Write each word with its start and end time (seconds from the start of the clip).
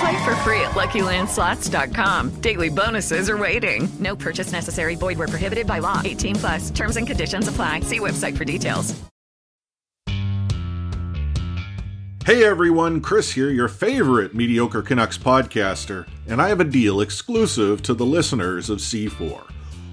Play 0.00 0.24
for 0.24 0.34
free 0.36 0.60
at 0.60 0.72
LuckyLandSlots.com. 0.72 2.40
Daily 2.40 2.68
bonuses 2.68 3.30
are 3.30 3.38
waiting. 3.38 3.88
No 3.98 4.16
purchase 4.16 4.52
necessary. 4.52 4.96
Void 4.96 5.18
where 5.18 5.28
prohibited 5.28 5.66
by 5.66 5.78
law. 5.78 6.02
18 6.04 6.36
plus. 6.36 6.70
Terms 6.70 6.96
and 6.96 7.06
conditions 7.06 7.48
apply. 7.48 7.80
See 7.80 8.00
website 8.00 8.36
for 8.36 8.44
details. 8.44 8.94
Hey 12.26 12.42
everyone, 12.42 13.02
Chris 13.02 13.30
here, 13.34 13.50
your 13.50 13.68
favorite 13.68 14.34
mediocre 14.34 14.82
Canucks 14.82 15.16
podcaster, 15.16 16.08
and 16.26 16.42
I 16.42 16.48
have 16.48 16.58
a 16.58 16.64
deal 16.64 17.00
exclusive 17.00 17.82
to 17.82 17.94
the 17.94 18.04
listeners 18.04 18.68
of 18.68 18.78
C4. 18.78 19.48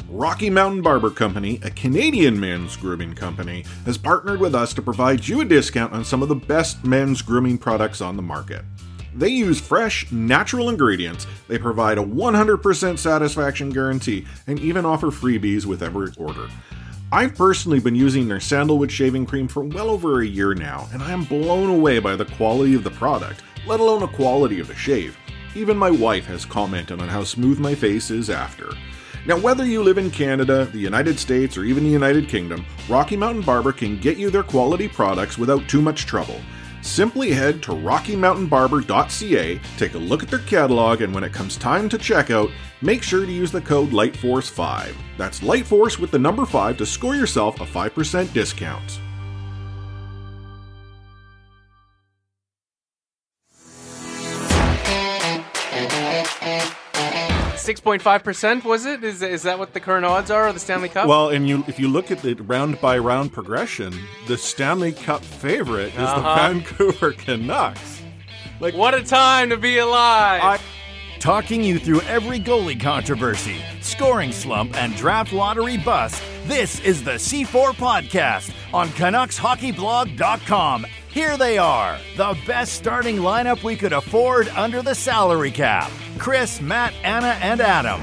Rocky 0.09 0.50
Mountain 0.50 0.81
Barber 0.81 1.12
Company, 1.12 1.59
a 1.62 1.70
Canadian 1.70 2.40
men's 2.40 2.76
grooming 2.76 3.14
company, 3.14 3.66
has 3.86 4.00
partnered 4.00 4.40
with 4.40 4.56
us 4.56 4.74
to 4.74 4.81
provide 4.81 5.28
you 5.28 5.42
a 5.42 5.46
discount 5.46 5.94
on 5.94 6.04
some 6.04 6.24
of 6.24 6.28
the 6.28 6.34
best 6.34 6.84
men's 6.84 7.22
grooming 7.22 7.59
products 7.59 8.02
on 8.02 8.16
the 8.16 8.24
market. 8.24 8.64
They 9.16 9.30
use 9.30 9.61
fresh, 9.61 10.11
natural 10.11 10.69
ingredients, 10.69 11.28
they 11.47 11.58
provide 11.58 11.97
a 11.97 12.03
100% 12.03 12.97
satisfaction 12.97 13.69
guarantee, 13.69 14.25
and 14.47 14.59
even 14.59 14.86
offer 14.86 15.08
freebies 15.08 15.66
with 15.66 15.83
every 15.83 16.11
order. 16.17 16.47
I've 17.11 17.36
personally 17.36 17.80
been 17.80 17.94
using 17.94 18.28
their 18.28 18.39
sandalwood 18.39 18.91
shaving 18.91 19.28
cream 19.28 19.47
for 19.47 19.64
well 19.64 19.91
over 19.91 20.22
a 20.22 20.25
year 20.25 20.56
now, 20.56 20.88
and 20.91 21.03
I 21.03 21.11
am 21.11 21.25
blown 21.25 21.69
away 21.69 22.00
by 22.00 22.16
the 22.16 22.25
quality 22.25 22.73
of 22.73 22.84
the 22.84 22.89
product, 22.89 23.44
let 23.67 23.80
alone 23.80 24.00
the 24.00 24.08
quality 24.08 24.59
of 24.59 24.67
the 24.67 24.73
shave. 24.73 25.16
Even 25.53 25.78
my 25.78 25.91
wife 25.91 26.25
has 26.25 26.44
commented 26.44 27.00
on 27.00 27.07
how 27.07 27.24
smooth 27.24 27.59
my 27.59 27.75
face 27.75 28.09
is 28.09 28.31
after. 28.31 28.72
Now, 29.28 29.38
whether 29.38 29.63
you 29.63 29.84
live 29.84 30.00
in 30.00 30.09
Canada, 30.09 30.66
the 30.66 30.80
United 30.80 31.19
States, 31.19 31.56
or 31.56 31.63
even 31.63 31.84
the 31.84 31.90
United 31.90 32.28
Kingdom, 32.28 32.66
Rocky 32.90 33.16
Mountain 33.16 33.44
Barber 33.44 33.72
can 33.72 34.00
get 34.00 34.18
you 34.18 34.31
their 34.31 34.41
quality 34.41 34.88
products 34.88 35.38
without 35.38 35.69
too 35.69 35.81
much 35.81 36.07
trouble. 36.07 36.41
Simply 36.83 37.31
head 37.31 37.63
to 37.63 37.71
rockymountainbarber.ca, 37.71 39.61
take 39.77 39.94
a 39.94 39.97
look 39.97 40.21
at 40.21 40.29
their 40.29 40.39
catalog, 40.39 41.01
and 41.01 41.16
when 41.16 41.23
it 41.23 41.31
comes 41.31 41.55
time 41.55 41.88
to 41.88 41.97
checkout, 41.97 42.51
make 42.81 43.01
sure 43.01 43.25
to 43.25 43.31
use 43.31 43.53
the 43.53 43.61
code 43.61 43.91
LIGHTFORCE5. 43.91 44.94
That's 45.17 45.41
LIGHTFORCE 45.41 45.97
with 45.97 46.11
the 46.11 46.19
number 46.19 46.45
5 46.45 46.77
to 46.77 46.85
score 46.85 47.16
yourself 47.16 47.61
a 47.61 47.66
5% 47.66 48.33
discount. 48.33 48.99
Six 57.63 57.79
point 57.79 58.01
five 58.01 58.24
percent 58.25 58.66
was 58.66 58.85
it? 58.85 59.06
Is 59.06 59.22
is 59.22 59.44
that 59.44 59.57
what 59.57 59.72
the 59.74 59.79
current 59.79 60.06
odds 60.06 60.29
are 60.29 60.47
of 60.50 60.53
the 60.53 60.59
Stanley 60.59 60.90
Cup? 60.90 61.07
Well, 61.07 61.29
and 61.29 61.47
you 61.47 61.63
if 61.68 61.79
you 61.79 61.88
look 61.88 62.12
at 62.12 62.22
the 62.22 62.34
round 62.34 62.81
by 62.81 62.97
round 62.97 63.31
progression, 63.31 63.97
the 64.28 64.38
Stanley 64.38 64.91
Cup 64.91 65.24
favorite 65.24 65.88
is 65.88 65.94
the 65.96 66.01
Uh-huh. 66.03 66.35
Vancouver 66.50 67.13
Canucks. 67.13 68.01
Like 68.59 68.74
what 68.75 68.94
a 68.94 69.01
time 69.01 69.50
to 69.50 69.56
be 69.56 69.78
alive! 69.78 70.62
Talking 71.22 71.63
you 71.63 71.79
through 71.79 72.01
every 72.01 72.38
goalie 72.38 72.78
controversy, 72.78 73.62
scoring 73.80 74.34
slump, 74.34 74.75
and 74.75 74.94
draft 74.97 75.31
lottery 75.31 75.78
bust, 75.78 76.22
this 76.47 76.81
is 76.81 77.01
the 77.06 77.12
C4 77.13 77.72
Podcast 77.75 78.51
on 78.74 78.90
CanucksHockeyBlog.com. 78.90 80.85
Here 81.13 81.38
they 81.38 81.59
are, 81.59 82.00
the 82.18 82.35
best 82.47 82.74
starting 82.74 83.18
lineup 83.18 83.62
we 83.62 83.75
could 83.75 83.94
afford 83.94 84.50
under 84.50 84.81
the 84.81 84.96
salary 84.96 85.51
cap 85.51 85.91
Chris, 86.18 86.59
Matt, 86.59 86.91
Anna, 87.03 87.38
and 87.40 87.62
Adam. 87.62 88.01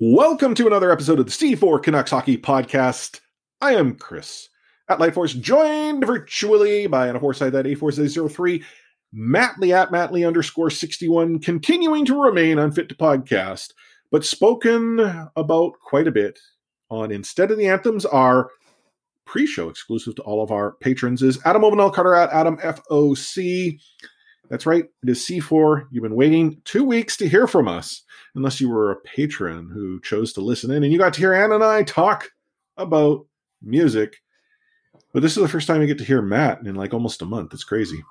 Welcome 0.00 0.54
to 0.54 0.66
another 0.66 0.90
episode 0.90 1.20
of 1.20 1.26
the 1.26 1.32
C4 1.32 1.82
Canucks 1.82 2.12
Hockey 2.12 2.38
Podcast. 2.38 3.20
I 3.60 3.74
am 3.74 3.96
Chris 3.96 4.48
at 4.88 5.00
Lightforce, 5.00 5.38
joined 5.38 6.06
virtually 6.06 6.86
by 6.86 7.08
Anna 7.08 7.20
Forsyth 7.20 7.52
at 7.52 7.66
A403, 7.66 8.64
Matt 9.12 9.58
Lee 9.58 9.74
at 9.74 9.92
Matt 9.92 10.14
Lee 10.14 10.24
underscore 10.24 10.70
61, 10.70 11.40
continuing 11.40 12.06
to 12.06 12.22
remain 12.22 12.58
unfit 12.58 12.88
to 12.88 12.94
podcast, 12.94 13.74
but 14.10 14.24
spoken 14.24 15.28
about 15.36 15.74
quite 15.86 16.08
a 16.08 16.12
bit 16.12 16.38
on 16.88 17.10
Instead 17.10 17.50
of 17.50 17.58
the 17.58 17.68
Anthems, 17.68 18.06
our 18.06 18.48
pre-show 19.26 19.68
exclusive 19.68 20.14
to 20.14 20.22
all 20.22 20.42
of 20.42 20.50
our 20.50 20.72
patrons 20.72 21.22
is 21.22 21.38
Adam 21.44 21.62
Ovenel 21.62 21.92
Carter 21.92 22.14
at 22.14 22.30
Adam 22.30 22.56
FOC. 22.58 23.78
That's 24.48 24.64
right, 24.64 24.84
it 25.02 25.08
is 25.08 25.20
C4. 25.20 25.88
You've 25.90 26.04
been 26.04 26.14
waiting 26.14 26.62
two 26.64 26.84
weeks 26.84 27.16
to 27.18 27.28
hear 27.28 27.46
from 27.46 27.68
us, 27.68 28.02
unless 28.34 28.60
you 28.60 28.70
were 28.70 28.92
a 28.92 29.00
patron 29.00 29.68
who 29.72 30.00
chose 30.00 30.32
to 30.34 30.40
listen 30.40 30.70
in, 30.70 30.84
and 30.84 30.92
you 30.92 30.98
got 30.98 31.12
to 31.14 31.20
hear 31.20 31.34
Anna 31.34 31.56
and 31.56 31.64
I 31.64 31.82
talk 31.82 32.30
about 32.76 33.26
music. 33.60 34.22
But 35.12 35.22
this 35.22 35.36
is 35.36 35.42
the 35.42 35.48
first 35.48 35.66
time 35.66 35.80
I 35.80 35.86
get 35.86 35.98
to 35.98 36.04
hear 36.04 36.22
Matt 36.22 36.60
in 36.64 36.74
like 36.74 36.94
almost 36.94 37.22
a 37.22 37.26
month. 37.26 37.52
It's 37.54 37.64
crazy. 37.64 38.04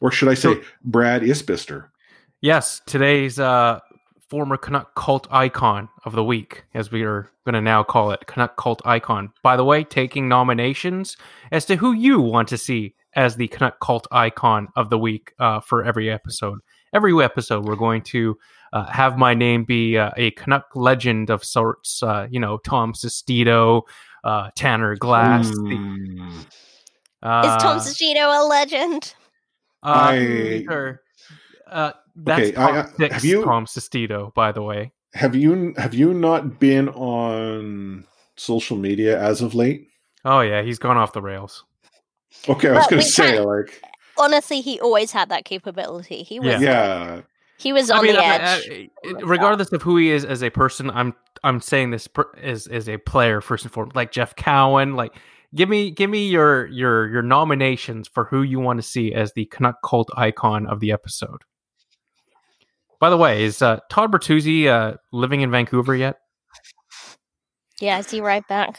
Or 0.00 0.10
should 0.10 0.28
I 0.28 0.34
say 0.34 0.60
Brad 0.82 1.22
Isbister? 1.22 1.88
Yes, 2.40 2.80
today's 2.86 3.38
uh, 3.38 3.80
former 4.30 4.56
Canuck 4.56 4.94
cult 4.94 5.26
icon 5.32 5.88
of 6.04 6.12
the 6.12 6.22
week, 6.24 6.64
as 6.72 6.92
we 6.92 7.02
are 7.02 7.28
going 7.44 7.54
to 7.54 7.60
now 7.60 7.82
call 7.82 8.12
it, 8.12 8.24
Canuck 8.26 8.56
cult 8.56 8.80
icon. 8.86 9.32
By 9.42 9.56
the 9.56 9.64
way, 9.64 9.82
taking 9.84 10.28
nominations 10.28 11.16
as 11.50 11.64
to 11.66 11.74
who 11.76 11.92
you 11.92 12.20
want 12.20 12.46
to 12.48 12.56
see 12.58 12.94
as 13.16 13.34
the 13.34 13.48
Canuck 13.48 13.80
cult 13.80 14.06
icon 14.12 14.68
of 14.76 14.88
the 14.88 14.98
week 14.98 15.32
uh, 15.40 15.58
for 15.60 15.84
every 15.84 16.08
episode. 16.08 16.60
Every 16.94 17.12
episode, 17.22 17.64
we're 17.66 17.74
going 17.76 18.02
to 18.02 18.38
uh, 18.72 18.84
have 18.86 19.18
my 19.18 19.34
name 19.34 19.64
be 19.64 19.98
uh, 19.98 20.10
a 20.16 20.30
Canuck 20.32 20.66
legend 20.76 21.28
of 21.30 21.42
sorts. 21.44 22.00
Uh, 22.02 22.28
you 22.30 22.38
know, 22.38 22.58
Tom 22.58 22.92
Sestito, 22.92 23.82
uh, 24.22 24.50
Tanner 24.54 24.94
Glass. 24.96 25.48
the- 25.50 26.46
uh, 27.22 27.42
Is 27.56 27.62
Tom 27.62 27.78
Sestito 27.78 28.42
a 28.42 28.46
legend? 28.46 29.14
uh, 29.82 29.88
I- 30.12 30.64
sure. 30.68 31.02
Uh, 32.20 32.36
that's 32.36 32.40
Okay, 32.48 32.56
I- 32.56 32.72
top 32.72 32.86
I- 32.86 32.96
six 32.96 33.14
have 33.14 33.24
you- 33.24 33.44
Tom 33.44 33.66
Sestito, 33.66 34.32
by 34.34 34.52
the 34.52 34.62
way. 34.62 34.92
Have 35.14 35.34
you 35.34 35.74
have 35.76 35.92
you 35.94 36.14
not 36.14 36.60
been 36.60 36.88
on 36.90 38.04
social 38.36 38.76
media 38.76 39.20
as 39.20 39.42
of 39.42 39.54
late? 39.54 39.88
Oh 40.24 40.40
yeah, 40.40 40.62
he's 40.62 40.78
gone 40.78 40.96
off 40.96 41.12
the 41.12 41.22
rails. 41.22 41.64
Okay, 42.48 42.68
I 42.68 42.72
was 42.72 42.80
Well, 42.82 42.88
going 42.90 43.02
to 43.02 43.08
say 43.08 43.32
can't- 43.32 43.44
like 43.46 43.82
Honestly, 44.18 44.60
he 44.60 44.78
always 44.80 45.10
had 45.12 45.30
that 45.30 45.44
capability. 45.44 46.22
He 46.22 46.38
was 46.38 46.60
yeah. 46.60 47.22
he 47.58 47.72
was 47.72 47.90
I 47.90 47.98
on 47.98 48.04
mean, 48.04 48.14
the 48.14 48.22
I- 48.24 48.34
edge. 48.36 48.90
I- 49.04 49.10
regardless 49.24 49.72
of 49.72 49.82
who 49.82 49.96
he 49.96 50.10
is 50.10 50.24
as 50.24 50.42
a 50.42 50.50
person, 50.50 50.90
I'm 50.90 51.14
I'm 51.42 51.60
saying 51.60 51.90
this 51.90 52.06
per, 52.06 52.26
as 52.40 52.66
as 52.68 52.88
a 52.88 52.98
player 52.98 53.40
first 53.40 53.64
and 53.64 53.72
foremost. 53.72 53.96
Like 53.96 54.12
Jeff 54.12 54.36
Cowan, 54.36 54.94
like 54.94 55.14
give 55.54 55.68
me 55.68 55.90
give 55.90 56.08
me 56.10 56.28
your 56.28 56.66
your 56.66 57.08
your 57.08 57.22
nominations 57.22 58.06
for 58.08 58.26
who 58.26 58.42
you 58.42 58.60
want 58.60 58.78
to 58.78 58.82
see 58.82 59.12
as 59.14 59.32
the 59.32 59.46
Canuck 59.46 59.76
cult 59.82 60.08
icon 60.16 60.66
of 60.66 60.78
the 60.80 60.92
episode. 60.92 61.42
By 63.00 63.10
the 63.10 63.16
way, 63.16 63.44
is 63.44 63.62
uh, 63.62 63.80
Todd 63.90 64.12
Bertuzzi 64.12 64.66
uh, 64.66 64.96
living 65.12 65.40
in 65.40 65.50
Vancouver 65.50 65.96
yet? 65.96 66.18
Yeah, 67.80 67.96
I 67.96 68.00
see 68.02 68.20
right 68.20 68.46
back. 68.46 68.78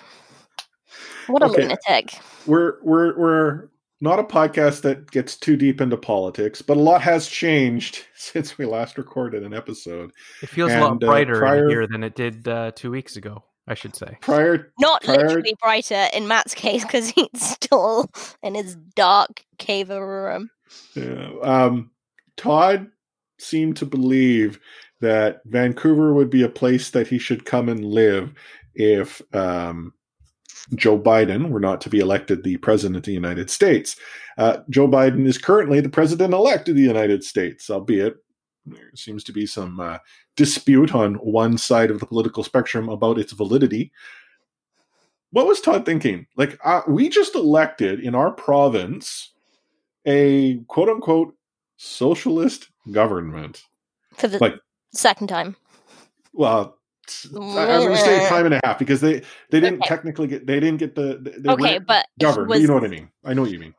What 1.27 1.41
a 1.41 1.45
Okay. 1.47 1.63
lunatic. 1.63 2.13
We're 2.45 2.75
we're 2.83 3.17
we're 3.17 3.67
not 3.99 4.19
a 4.19 4.23
podcast 4.23 4.81
that 4.81 5.09
gets 5.11 5.35
too 5.37 5.55
deep 5.55 5.81
into 5.81 5.97
politics, 5.97 6.61
but 6.61 6.77
a 6.77 6.79
lot 6.79 7.01
has 7.01 7.27
changed 7.27 8.05
since 8.15 8.57
we 8.57 8.65
last 8.65 8.97
recorded 8.97 9.43
an 9.43 9.53
episode. 9.53 10.11
It 10.41 10.49
feels 10.49 10.71
a 10.71 10.79
lot 10.79 10.93
And, 10.93 11.03
uh, 11.03 11.07
brighter 11.07 11.37
prior- 11.39 11.63
in 11.65 11.69
here 11.69 11.87
than 11.87 12.03
it 12.03 12.15
did 12.15 12.47
uh, 12.47 12.71
two 12.75 12.91
weeks 12.91 13.15
ago. 13.15 13.43
I 13.67 13.75
should 13.75 13.95
say. 13.95 14.17
Prior, 14.21 14.73
Not 14.79 15.03
prior, 15.03 15.17
literally 15.19 15.55
brighter 15.61 16.07
in 16.13 16.27
Matt's 16.27 16.55
case 16.55 16.83
because 16.83 17.09
he's 17.11 17.29
still 17.35 18.09
in 18.41 18.55
his 18.55 18.75
dark 18.95 19.45
cave 19.59 19.91
of 19.91 19.97
a 19.97 20.05
room. 20.05 20.49
Yeah. 20.95 21.29
Um, 21.43 21.91
Todd 22.37 22.87
seemed 23.41 23.77
to 23.77 23.85
believe 23.85 24.59
that 25.01 25.41
Vancouver 25.45 26.13
would 26.13 26.29
be 26.29 26.43
a 26.43 26.49
place 26.49 26.91
that 26.91 27.07
he 27.07 27.17
should 27.17 27.45
come 27.45 27.69
and 27.69 27.83
live 27.83 28.33
if 28.75 29.21
um, 29.33 29.93
Joe 30.75 30.97
Biden 30.97 31.49
were 31.49 31.59
not 31.59 31.81
to 31.81 31.89
be 31.89 31.99
elected 31.99 32.43
the 32.43 32.57
president 32.57 32.97
of 32.97 33.03
the 33.03 33.13
United 33.13 33.49
States. 33.49 33.95
Uh, 34.37 34.57
Joe 34.69 34.87
Biden 34.87 35.25
is 35.25 35.37
currently 35.37 35.81
the 35.81 35.89
president 35.89 36.33
elect 36.33 36.69
of 36.69 36.75
the 36.75 36.81
United 36.81 37.23
States, 37.23 37.69
albeit 37.69 38.15
there 38.65 38.91
seems 38.95 39.23
to 39.23 39.33
be 39.33 39.45
some 39.45 39.79
uh, 39.79 39.97
dispute 40.37 40.93
on 40.93 41.15
one 41.15 41.57
side 41.57 41.91
of 41.91 41.99
the 41.99 42.05
political 42.05 42.43
spectrum 42.43 42.89
about 42.89 43.17
its 43.17 43.33
validity. 43.33 43.91
What 45.31 45.47
was 45.47 45.61
Todd 45.61 45.85
thinking? 45.85 46.27
Like, 46.35 46.59
uh, 46.63 46.81
we 46.87 47.09
just 47.09 47.35
elected 47.35 48.01
in 48.01 48.15
our 48.15 48.31
province 48.31 49.31
a 50.05 50.57
quote 50.67 50.89
unquote 50.89 51.33
socialist 51.77 52.69
government. 52.91 53.63
For 54.17 54.27
the 54.27 54.39
Like, 54.39 54.55
second 54.93 55.27
time. 55.27 55.55
well, 56.33 56.77
I- 57.35 57.37
I'm 57.37 57.81
going 57.81 57.91
to 57.91 57.97
say 57.97 58.27
time 58.29 58.45
and 58.45 58.55
a 58.55 58.61
half 58.63 58.79
because 58.79 59.01
they 59.01 59.21
they 59.49 59.59
didn't 59.59 59.79
Okay. 59.81 59.87
technically 59.89 60.27
get 60.27 60.47
they 60.47 60.59
didn't 60.59 60.79
get 60.79 60.95
the 60.95 61.17
they- 61.37 61.51
Okay, 61.51 61.79
but 61.79 62.05
governed. 62.19 62.49
was- 62.49 62.61
You 62.61 62.67
know 62.67 62.73
what 62.75 62.83
I 62.85 62.87
mean? 62.89 63.09
I 63.25 63.33
know 63.33 63.41
what 63.41 63.51
you 63.51 63.59
mean. 63.59 63.75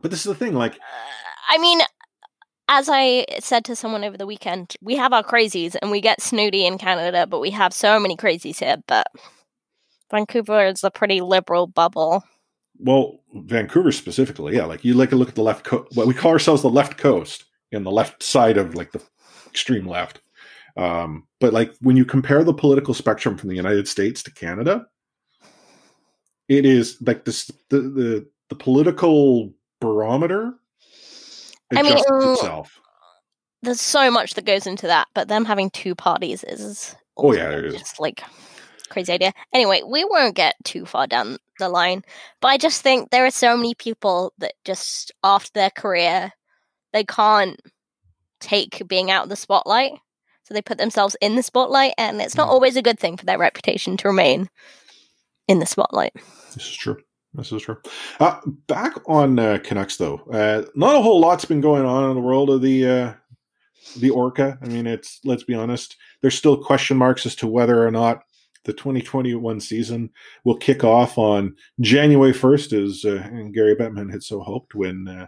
But 0.00 0.10
this 0.10 0.20
is 0.20 0.26
the 0.26 0.34
thing, 0.34 0.54
like 0.54 0.74
uh, 0.74 0.78
I 1.50 1.58
mean, 1.58 1.80
as 2.68 2.88
I 2.90 3.24
said 3.40 3.64
to 3.66 3.74
someone 3.76 4.04
over 4.04 4.16
the 4.16 4.26
weekend, 4.26 4.76
we 4.82 4.96
have 4.96 5.12
our 5.12 5.22
crazies 5.24 5.74
and 5.80 5.90
we 5.90 6.00
get 6.00 6.20
snooty 6.22 6.64
in 6.66 6.78
Canada, 6.78 7.26
but 7.26 7.40
we 7.40 7.50
have 7.50 7.72
so 7.72 7.98
many 7.98 8.16
crazies 8.16 8.58
here. 8.60 8.76
But 8.86 9.06
Vancouver 10.10 10.66
is 10.66 10.84
a 10.84 10.90
pretty 10.90 11.20
liberal 11.20 11.66
bubble. 11.66 12.22
well, 12.78 13.20
Vancouver 13.34 13.90
specifically, 13.92 14.54
yeah. 14.56 14.64
Like 14.64 14.84
you 14.84 14.94
like 14.94 15.10
to 15.10 15.16
look 15.16 15.28
at 15.28 15.34
the 15.34 15.42
left 15.42 15.64
coast. 15.64 15.94
What 15.96 16.06
we 16.06 16.14
call 16.14 16.30
ourselves 16.30 16.62
the 16.62 16.70
left 16.70 16.96
coast 16.96 17.44
and 17.72 17.84
the 17.84 17.90
left 17.90 18.22
side 18.22 18.56
of 18.56 18.74
like 18.74 18.92
the 18.92 19.02
extreme 19.46 19.86
left. 19.86 20.20
Um, 20.76 21.26
but 21.40 21.52
like 21.52 21.74
when 21.80 21.96
you 21.96 22.04
compare 22.04 22.44
the 22.44 22.54
political 22.54 22.94
spectrum 22.94 23.36
from 23.36 23.48
the 23.48 23.56
United 23.56 23.88
States 23.88 24.22
to 24.24 24.30
Canada, 24.30 24.86
it 26.48 26.64
is 26.64 26.96
like 27.00 27.24
this 27.24 27.50
the 27.68 27.80
the, 27.80 28.28
the 28.48 28.54
political 28.54 29.52
barometer 29.80 30.54
I 31.74 31.82
mean, 31.82 31.96
itself. 31.96 32.80
There's 33.62 33.80
so 33.80 34.10
much 34.10 34.34
that 34.34 34.44
goes 34.44 34.66
into 34.66 34.86
that, 34.86 35.08
but 35.14 35.28
them 35.28 35.44
having 35.44 35.70
two 35.70 35.94
parties 35.94 36.44
is 36.44 36.96
Oh 37.16 37.34
yeah, 37.34 37.50
it 37.50 37.66
is. 37.66 37.74
just 37.74 38.00
like 38.00 38.22
crazy 38.88 39.12
idea. 39.12 39.32
Anyway, 39.52 39.82
we 39.86 40.04
won't 40.04 40.34
get 40.34 40.54
too 40.64 40.86
far 40.86 41.06
down 41.06 41.38
the 41.58 41.68
line, 41.68 42.02
but 42.40 42.48
I 42.48 42.56
just 42.56 42.82
think 42.82 43.10
there 43.10 43.26
are 43.26 43.30
so 43.30 43.56
many 43.56 43.74
people 43.74 44.32
that 44.38 44.54
just 44.64 45.12
after 45.22 45.50
their 45.54 45.70
career 45.70 46.32
they 46.92 47.04
can't 47.04 47.60
take 48.40 48.86
being 48.88 49.10
out 49.10 49.24
of 49.24 49.28
the 49.28 49.36
spotlight. 49.36 49.92
So 50.44 50.54
they 50.54 50.62
put 50.62 50.78
themselves 50.78 51.16
in 51.20 51.36
the 51.36 51.42
spotlight 51.42 51.92
and 51.98 52.22
it's 52.22 52.36
not 52.36 52.48
always 52.48 52.76
a 52.76 52.82
good 52.82 52.98
thing 52.98 53.16
for 53.16 53.26
their 53.26 53.38
reputation 53.38 53.98
to 53.98 54.08
remain 54.08 54.48
in 55.46 55.58
the 55.58 55.66
spotlight. 55.66 56.14
This 56.54 56.64
is 56.66 56.76
true. 56.76 56.96
This 57.34 57.52
is 57.52 57.62
true. 57.62 57.76
Uh, 58.18 58.40
back 58.66 58.94
on 59.06 59.38
uh, 59.38 59.58
Canucks, 59.62 59.96
though, 59.96 60.20
uh, 60.32 60.62
not 60.74 60.96
a 60.96 61.02
whole 61.02 61.20
lot's 61.20 61.44
been 61.44 61.60
going 61.60 61.84
on 61.84 62.08
in 62.08 62.16
the 62.16 62.22
world 62.22 62.48
of 62.48 62.62
the 62.62 62.86
uh, 62.86 63.12
the 63.98 64.10
Orca. 64.10 64.58
I 64.62 64.66
mean, 64.66 64.86
it's 64.86 65.20
let's 65.24 65.44
be 65.44 65.54
honest. 65.54 65.96
There's 66.22 66.34
still 66.34 66.56
question 66.56 66.96
marks 66.96 67.26
as 67.26 67.36
to 67.36 67.46
whether 67.46 67.86
or 67.86 67.90
not 67.90 68.22
the 68.64 68.72
2021 68.72 69.60
season 69.60 70.10
will 70.44 70.56
kick 70.56 70.84
off 70.84 71.16
on 71.16 71.54
January 71.80 72.32
1st, 72.32 72.84
as 72.84 73.04
uh, 73.04 73.28
Gary 73.52 73.76
Bettman 73.76 74.10
had 74.10 74.22
so 74.22 74.40
hoped 74.40 74.74
when 74.74 75.06
uh, 75.06 75.26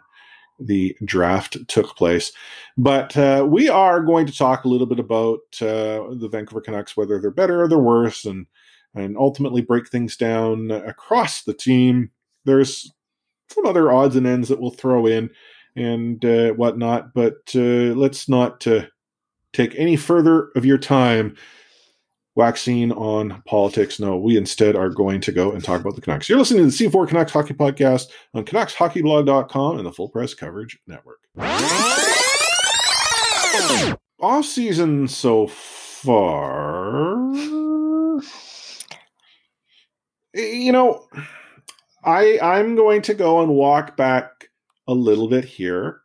the 0.61 0.97
draft 1.05 1.57
took 1.69 1.97
place. 1.97 2.33
But 2.77 3.17
uh, 3.17 3.47
we 3.49 3.69
are 3.69 4.03
going 4.03 4.27
to 4.27 4.37
talk 4.37 4.65
a 4.65 4.69
little 4.69 4.87
bit 4.87 5.01
about 5.01 5.41
uh, 5.61 6.15
the 6.15 6.29
Vancouver 6.31 6.61
Canucks, 6.61 6.97
whether 6.97 7.21
they're 7.21 7.31
better 7.31 7.62
or 7.62 7.69
they're 7.69 7.79
worse, 7.79 8.25
and 8.25 8.47
and 8.95 9.17
ultimately 9.17 9.62
break 9.62 9.89
things 9.89 10.17
down 10.17 10.71
across 10.71 11.43
the 11.43 11.55
team. 11.55 12.11
There's 12.45 12.93
some 13.49 13.67
other 13.67 13.93
odds 13.93 14.17
and 14.17 14.27
ends 14.27 14.49
that 14.49 14.61
we'll 14.61 14.71
throw 14.71 15.07
in 15.07 15.31
and 15.77 16.25
uh, 16.25 16.51
whatnot, 16.53 17.15
but 17.15 17.39
uh, 17.55 17.95
let's 17.95 18.29
not 18.29 18.67
uh, 18.67 18.87
take 19.53 19.75
any 19.77 19.97
further 19.97 20.51
of 20.56 20.65
your 20.65 20.79
time 20.79 21.37
waxing 22.35 22.93
on 22.93 23.43
politics. 23.47 23.99
No, 23.99 24.19
we 24.19 24.37
instead 24.37 24.77
are 24.77 24.88
going 24.88 25.21
to 25.23 25.32
go 25.32 25.53
and 25.53 25.65
talk 25.65 25.81
about 25.81 25.94
the 25.94 26.00
Canucks. 26.00 26.29
You're 26.29 26.38
listening 26.38 26.71
to 26.71 26.77
the 26.77 26.88
C4 26.88 27.09
Canucks 27.09 27.32
Hockey 27.32 27.55
Podcast 27.55 28.09
on 28.35 28.44
CanucksHockeyBlog.com 28.44 29.79
and 29.79 29.87
the 29.87 29.93
Full 29.93 30.09
Press 30.09 30.35
Coverage 30.35 30.79
Network. 30.87 31.19
Off 34.21 34.44
season 34.44 35.09
so 35.09 35.47
far, 35.47 37.32
you 40.35 40.73
know, 40.73 41.06
I 42.05 42.38
I'm 42.41 42.77
going 42.77 43.03
to 43.03 43.15
go 43.15 43.41
and 43.41 43.53
walk 43.53 43.97
back 43.97 44.49
a 44.87 44.93
little 44.93 45.29
bit 45.29 45.44
here. 45.44 46.03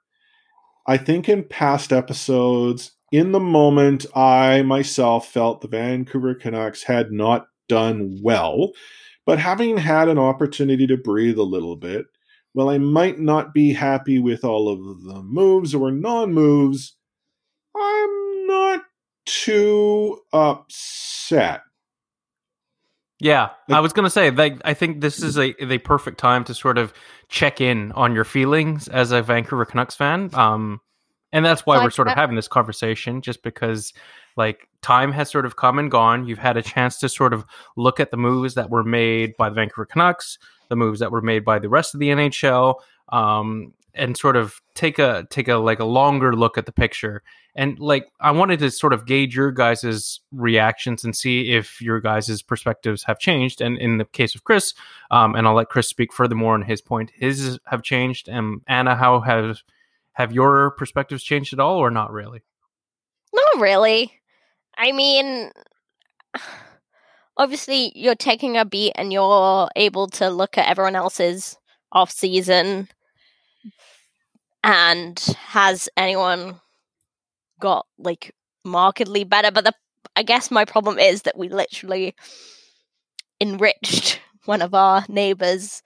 I 0.87 0.97
think 0.97 1.27
in 1.27 1.43
past 1.43 1.91
episodes, 1.91 2.91
in 3.15 3.31
the 3.31 3.39
moment, 3.39 4.05
I 4.13 4.61
myself 4.63 5.29
felt 5.31 5.61
the 5.61 5.67
Vancouver 5.67 6.35
Canucks 6.35 6.83
had 6.83 7.11
not 7.11 7.47
done 7.69 8.19
well, 8.21 8.71
but 9.25 9.39
having 9.39 9.77
had 9.77 10.09
an 10.09 10.17
opportunity 10.17 10.85
to 10.87 10.97
breathe 10.97 11.37
a 11.37 11.43
little 11.43 11.77
bit, 11.77 12.07
well, 12.53 12.69
I 12.69 12.77
might 12.77 13.19
not 13.19 13.53
be 13.53 13.73
happy 13.73 14.19
with 14.19 14.43
all 14.43 14.69
of 14.69 15.03
the 15.03 15.21
moves 15.23 15.73
or 15.73 15.91
non 15.91 16.33
moves. 16.33 16.95
I'm 17.75 18.47
not 18.47 18.81
too 19.25 20.19
upset. 20.33 21.61
Yeah, 23.19 23.49
I 23.69 23.79
was 23.79 23.93
gonna 23.93 24.09
say 24.09 24.29
like 24.29 24.59
I 24.65 24.73
think 24.73 24.99
this 24.99 25.23
is 25.23 25.37
a 25.37 25.53
the 25.65 25.77
perfect 25.77 26.17
time 26.17 26.43
to 26.45 26.53
sort 26.53 26.77
of 26.77 26.93
check 27.29 27.61
in 27.61 27.93
on 27.93 28.13
your 28.13 28.25
feelings 28.25 28.89
as 28.89 29.11
a 29.11 29.21
Vancouver 29.21 29.65
Canucks 29.65 29.95
fan. 29.95 30.29
Um, 30.33 30.81
and 31.35 31.45
that's 31.45 31.65
why 31.65 31.83
we're 31.83 31.89
sort 31.89 32.07
of 32.07 32.13
having 32.13 32.37
this 32.37 32.47
conversation, 32.47 33.21
just 33.21 33.43
because 33.43 33.91
like 34.37 34.69
time 34.81 35.11
has 35.11 35.29
sort 35.29 35.45
of 35.45 35.57
come 35.57 35.77
and 35.77 35.91
gone. 35.91 36.25
You've 36.25 36.39
had 36.39 36.55
a 36.55 36.61
chance 36.61 36.97
to 36.99 37.09
sort 37.09 37.33
of 37.33 37.43
look 37.75 37.99
at 37.99 38.09
the 38.09 38.15
moves 38.15 38.53
that 38.53 38.69
were 38.69 38.85
made 38.85 39.35
by 39.35 39.49
the 39.49 39.55
Vancouver 39.55 39.85
Canucks, 39.85 40.39
the 40.69 40.77
moves 40.77 41.01
that 41.01 41.11
were 41.11 41.21
made 41.21 41.43
by 41.43 41.59
the 41.59 41.67
rest 41.67 41.93
of 41.93 41.99
the 41.99 42.07
NHL, 42.07 42.75
um, 43.09 43.73
and 43.93 44.15
sort 44.15 44.37
of 44.37 44.61
take 44.75 44.97
a 44.97 45.27
take 45.29 45.49
a 45.49 45.55
like 45.55 45.79
a 45.79 45.85
longer 45.85 46.33
look 46.33 46.57
at 46.57 46.65
the 46.67 46.71
picture. 46.71 47.21
And 47.53 47.77
like 47.79 48.07
I 48.21 48.31
wanted 48.31 48.59
to 48.59 48.71
sort 48.71 48.93
of 48.93 49.05
gauge 49.05 49.35
your 49.35 49.51
guys' 49.51 50.21
reactions 50.31 51.03
and 51.03 51.13
see 51.13 51.51
if 51.51 51.81
your 51.81 51.99
guys' 51.99 52.41
perspectives 52.41 53.03
have 53.03 53.19
changed. 53.19 53.59
And 53.59 53.77
in 53.77 53.97
the 53.97 54.05
case 54.05 54.35
of 54.35 54.45
Chris, 54.45 54.73
um, 55.11 55.35
and 55.35 55.45
I'll 55.45 55.55
let 55.55 55.67
Chris 55.67 55.89
speak 55.89 56.13
furthermore 56.13 56.53
on 56.53 56.61
his 56.61 56.81
point, 56.81 57.11
his 57.13 57.59
have 57.65 57.83
changed. 57.83 58.29
And 58.29 58.61
Anna, 58.67 58.95
how 58.95 59.19
have 59.19 59.63
have 60.15 60.33
your 60.33 60.71
perspectives 60.71 61.23
changed 61.23 61.53
at 61.53 61.59
all, 61.59 61.77
or 61.77 61.91
not 61.91 62.11
really? 62.11 62.41
Not 63.33 63.61
really. 63.61 64.11
I 64.77 64.91
mean, 64.91 65.51
obviously, 67.37 67.91
you're 67.95 68.15
taking 68.15 68.57
a 68.57 68.65
beat 68.65 68.93
and 68.95 69.11
you're 69.11 69.69
able 69.75 70.07
to 70.07 70.29
look 70.29 70.57
at 70.57 70.69
everyone 70.69 70.95
else's 70.95 71.57
off 71.91 72.11
season. 72.11 72.87
And 74.63 75.19
has 75.37 75.89
anyone 75.95 76.59
got 77.59 77.85
like 77.99 78.33
markedly 78.63 79.23
better? 79.23 79.51
But 79.51 79.65
the 79.65 79.73
I 80.15 80.23
guess 80.23 80.49
my 80.49 80.65
problem 80.65 80.97
is 80.97 81.23
that 81.23 81.37
we 81.37 81.49
literally 81.49 82.15
enriched 83.41 84.21
one 84.45 84.61
of 84.61 84.73
our 84.73 85.05
neighbors. 85.09 85.83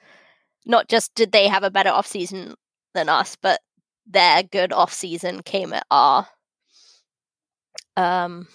Not 0.66 0.88
just 0.88 1.16
did 1.16 1.32
they 1.32 1.48
have 1.48 1.64
a 1.64 1.72
better 1.72 1.90
off 1.90 2.06
season 2.06 2.54
than 2.94 3.10
us, 3.10 3.36
but 3.42 3.60
their 4.10 4.44
good 4.44 4.74
off 4.74 4.94
season 4.94 5.42
came 5.44 5.74
at 5.74 5.86
our 5.92 6.28
um 7.98 8.48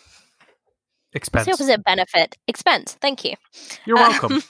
Expense. 1.13 1.47
What's 1.47 1.59
the 1.59 1.65
opposite 1.65 1.85
benefit? 1.85 2.37
Expense. 2.49 2.95
Thank 3.01 3.25
you. 3.25 3.35
You're 3.87 3.97
welcome. 3.97 4.43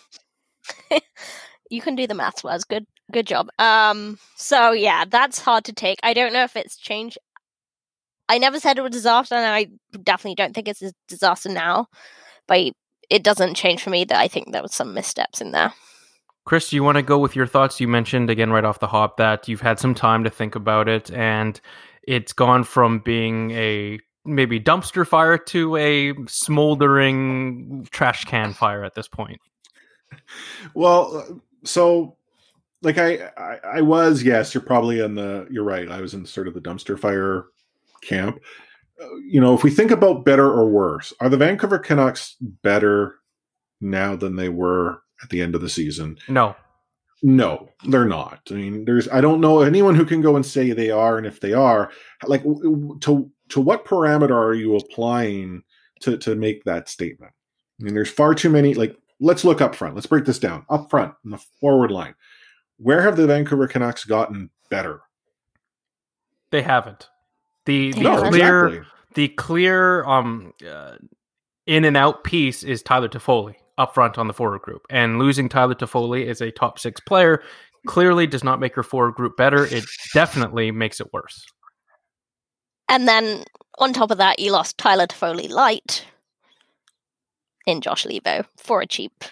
Um, 0.91 1.01
you 1.71 1.81
can 1.83 1.95
do 1.95 2.07
the 2.07 2.15
maths, 2.15 2.43
was 2.43 2.65
good. 2.65 2.87
Good 3.13 3.27
job. 3.27 3.49
Um. 3.59 4.19
So 4.37 4.73
yeah, 4.73 5.05
that's 5.09 5.39
hard 5.41 5.65
to 5.65 5.73
take. 5.73 5.99
I 6.03 6.15
don't 6.15 6.33
know 6.33 6.45
if 6.45 6.57
it's 6.57 6.77
changed. 6.79 7.19
I 8.29 8.39
never 8.39 8.59
said 8.59 8.79
it 8.79 8.83
was 8.83 8.91
a 8.91 8.93
disaster, 8.93 9.35
and 9.35 9.47
I 9.47 9.67
definitely 10.03 10.37
don't 10.37 10.55
think 10.55 10.69
it's 10.69 10.83
a 10.83 10.93
disaster 11.09 11.51
now 11.51 11.89
But 12.49 12.73
it 13.11 13.25
doesn't 13.25 13.55
change 13.57 13.83
for 13.83 13.91
me 13.91 14.05
that 14.07 14.19
I 14.19 14.29
think 14.29 14.53
there 14.53 14.63
was 14.63 14.75
some 14.75 14.95
missteps 14.95 15.41
in 15.41 15.53
there. 15.53 15.75
Chris, 16.45 16.69
do 16.69 16.77
you 16.77 16.85
want 16.85 16.97
to 16.97 17.03
go 17.03 17.19
with 17.19 17.35
your 17.35 17.47
thoughts? 17.47 17.81
You 17.81 17.89
mentioned 17.89 18.29
again 18.29 18.51
right 18.51 18.65
off 18.65 18.81
the 18.81 18.87
hop 18.87 19.17
that 19.17 19.49
you've 19.49 19.63
had 19.63 19.79
some 19.79 19.95
time 19.95 20.25
to 20.25 20.31
think 20.31 20.55
about 20.55 20.89
it, 20.89 21.11
and 21.11 21.59
it's 22.03 22.33
gone 22.33 22.65
from 22.65 22.99
being 22.99 23.51
a 23.53 23.99
maybe 24.27 24.61
dumpster 24.61 25.07
fire 25.07 25.39
to 25.39 25.77
a 25.77 26.15
smoldering 26.27 27.87
trash 27.91 28.25
can 28.25 28.53
fire 28.53 28.85
at 28.85 28.95
this 28.95 29.09
point. 29.09 29.41
Well, 30.75 31.41
so 31.65 32.17
like 32.83 32.99
I, 32.99 33.31
I, 33.37 33.59
I 33.77 33.81
was 33.81 34.23
yes, 34.23 34.55
you're 34.55 34.63
probably 34.63 35.01
in 35.01 35.15
the 35.15 35.47
you're 35.51 35.65
right. 35.65 35.91
I 35.91 36.01
was 36.01 36.15
in 36.15 36.27
sort 36.27 36.47
of 36.47 36.55
the 36.55 36.61
dumpster 36.61 36.99
fire 36.99 37.47
camp. 38.03 38.39
Uh, 39.01 39.09
you 39.27 39.41
know, 39.41 39.55
if 39.55 39.65
we 39.65 39.71
think 39.71 39.91
about 39.91 40.25
better 40.25 40.47
or 40.47 40.69
worse, 40.69 41.13
are 41.21 41.29
the 41.29 41.39
Vancouver 41.39 41.79
Canucks 41.79 42.37
better 42.41 43.17
now 43.81 44.15
than 44.15 44.37
they 44.37 44.51
were 44.51 45.01
at 45.23 45.31
the 45.31 45.41
end 45.41 45.55
of 45.55 45.61
the 45.61 45.69
season? 45.69 46.19
No. 46.29 46.57
No, 47.27 47.71
they're 47.89 48.05
not. 48.05 48.41
I 48.51 48.55
mean, 48.55 48.85
there's 48.85 49.09
I 49.09 49.23
don't 49.23 49.41
know 49.41 49.63
anyone 49.63 49.95
who 49.95 50.05
can 50.05 50.21
go 50.21 50.37
and 50.37 50.45
say 50.45 50.73
they 50.73 50.91
are, 50.91 51.17
and 51.17 51.27
if 51.27 51.41
they 51.41 51.55
are, 51.55 51.91
like 52.27 52.43
to 52.43 53.31
to 53.49 53.61
what 53.63 53.87
parameter 53.87 54.37
are 54.37 54.53
you 54.53 54.77
applying 54.77 55.63
to 56.01 56.19
to 56.19 56.35
make 56.35 56.65
that 56.65 56.91
statement? 56.91 57.33
I 57.81 57.85
mean, 57.85 57.95
there's 57.95 58.11
far 58.11 58.35
too 58.35 58.51
many. 58.51 58.75
Like, 58.75 58.95
let's 59.21 59.43
look 59.43 59.63
up 59.63 59.75
front. 59.75 59.95
Let's 59.95 60.07
break 60.07 60.27
this 60.27 60.39
down. 60.39 60.67
Up 60.69 60.91
front 60.91 61.15
in 61.25 61.31
the 61.31 61.39
forward 61.39 61.91
line, 61.91 62.15
where 62.77 63.01
have 63.01 63.17
the 63.17 63.27
Vancouver 63.27 63.69
Canucks 63.69 64.05
gotten 64.05 64.51
better? 64.69 65.01
They 66.51 66.61
haven't. 66.61 67.09
The, 67.65 67.93
the 67.93 68.01
no, 68.01 68.29
clear 68.29 68.67
exactly. 68.67 68.91
the 69.15 69.29
clear 69.29 70.05
um 70.05 70.53
uh, 70.69 70.97
in 71.67 71.87
and 71.87 71.97
out 71.97 72.23
piece 72.23 72.63
is 72.63 72.83
Tyler 72.83 73.09
Toffoli 73.09 73.55
up 73.79 73.95
front 73.95 74.19
on 74.19 74.29
the 74.29 74.35
forward 74.35 74.63
group, 74.63 74.87
and 74.91 75.19
losing 75.19 75.49
Tyler 75.49 75.75
Toffoli 75.75 76.27
as 76.27 76.41
a 76.41 76.51
top 76.51 76.79
six 76.79 77.01
player 77.01 77.43
clearly 77.87 78.27
does 78.27 78.45
not 78.45 78.61
make 78.61 78.77
your 78.77 78.83
forward 78.83 79.15
group 79.15 79.37
better. 79.37 79.67
It 79.67 79.85
definitely 80.13 80.71
makes 80.71 81.01
it 81.01 81.13
worse. 81.13 81.45
And 82.89 83.09
then 83.09 83.45
on 83.79 83.93
top 83.93 84.11
of 84.11 84.19
that, 84.19 84.39
you 84.39 84.53
lost 84.53 84.79
Tyler 84.79 85.07
Toffoli 85.07 85.49
light 85.49 86.05
in 87.67 87.81
Josh 87.81 88.05
Leivo 88.05 88.45
for 88.57 88.81
a 88.81 88.87
cheap 88.87 89.25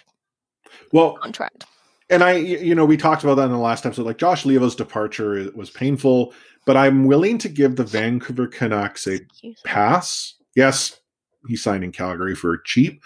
well 0.91 1.13
contract. 1.13 1.65
And 2.09 2.23
I, 2.23 2.33
you 2.33 2.75
know, 2.75 2.85
we 2.85 2.97
talked 2.97 3.23
about 3.23 3.35
that 3.35 3.45
in 3.45 3.51
the 3.51 3.57
last 3.57 3.85
episode. 3.85 4.05
Like 4.05 4.17
Josh 4.17 4.43
Leivo's 4.43 4.75
departure 4.75 5.49
was 5.55 5.69
painful, 5.69 6.33
but 6.65 6.77
I'm 6.77 7.05
willing 7.05 7.37
to 7.39 7.49
give 7.49 7.75
the 7.75 7.85
Vancouver 7.85 8.47
Canucks 8.47 9.07
a 9.07 9.19
pass. 9.63 10.35
Yes, 10.55 10.99
he 11.47 11.55
signed 11.55 11.83
in 11.83 11.91
Calgary 11.91 12.35
for 12.35 12.57
cheap, 12.57 13.01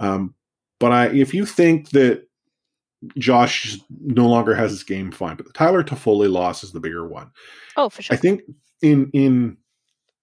um, 0.00 0.34
but 0.78 0.92
I, 0.92 1.06
if 1.08 1.34
you 1.34 1.46
think 1.46 1.90
that 1.90 2.28
Josh 3.16 3.78
no 3.90 4.28
longer 4.28 4.54
has 4.54 4.70
his 4.70 4.82
game, 4.82 5.10
fine. 5.12 5.36
But 5.36 5.46
the 5.46 5.52
Tyler 5.52 5.82
Toffoli 5.84 6.30
loss 6.30 6.64
is 6.64 6.72
the 6.72 6.80
bigger 6.80 7.06
one. 7.06 7.30
Oh, 7.76 7.88
for 7.88 8.02
sure. 8.02 8.14
I 8.14 8.18
think 8.18 8.42
in 8.82 9.10
in 9.12 9.56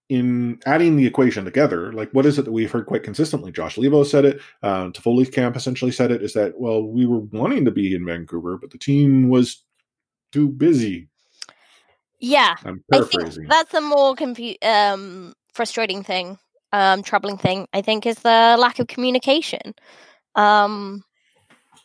in 0.10 0.60
adding 0.66 0.98
the 0.98 1.08
equation 1.08 1.46
together, 1.46 1.92
like 1.94 2.12
what 2.12 2.26
is 2.26 2.38
it 2.38 2.46
that 2.46 2.52
we've 2.52 2.72
heard 2.72 2.86
quite 2.86 3.04
consistently? 3.04 3.52
Josh 3.52 3.78
Leivo 3.78 4.06
said 4.06 4.26
it. 4.26 4.42
Um, 4.62 4.92
Toffoli's 4.92 5.30
camp 5.30 5.56
essentially 5.56 5.92
said 5.92 6.12
it. 6.12 6.22
Is 6.22 6.34
that 6.34 6.60
well, 6.60 6.84
we 6.84 7.06
were 7.06 7.20
wanting 7.20 7.66
to 7.66 7.72
be 7.72 7.96
in 7.96 8.06
Vancouver, 8.06 8.58
but 8.58 8.72
the 8.72 8.78
team 8.78 9.30
was 9.30 9.64
too 10.32 10.50
busy. 10.50 11.08
Yeah, 12.20 12.56
I'm 12.64 12.84
I 12.92 12.98
paraphrasing. 12.98 13.44
think 13.44 13.50
that's 13.50 13.72
the 13.72 13.82
more 13.82 14.16
confu- 14.16 14.56
um, 14.62 15.34
frustrating 15.54 16.04
thing, 16.04 16.38
um, 16.72 17.04
troubling 17.04 17.38
thing. 17.38 17.68
I 17.74 17.82
think 17.82 18.06
is 18.06 18.18
the 18.18 18.58
lack 18.60 18.80
of 18.80 18.88
communication. 18.88 19.74
Um, 20.36 21.04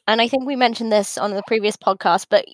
and 0.07 0.21
I 0.21 0.28
think 0.28 0.45
we 0.45 0.57
mentioned 0.57 0.92
this 0.92 1.16
on 1.16 1.33
the 1.33 1.42
previous 1.47 1.76
podcast, 1.76 2.26
but 2.28 2.45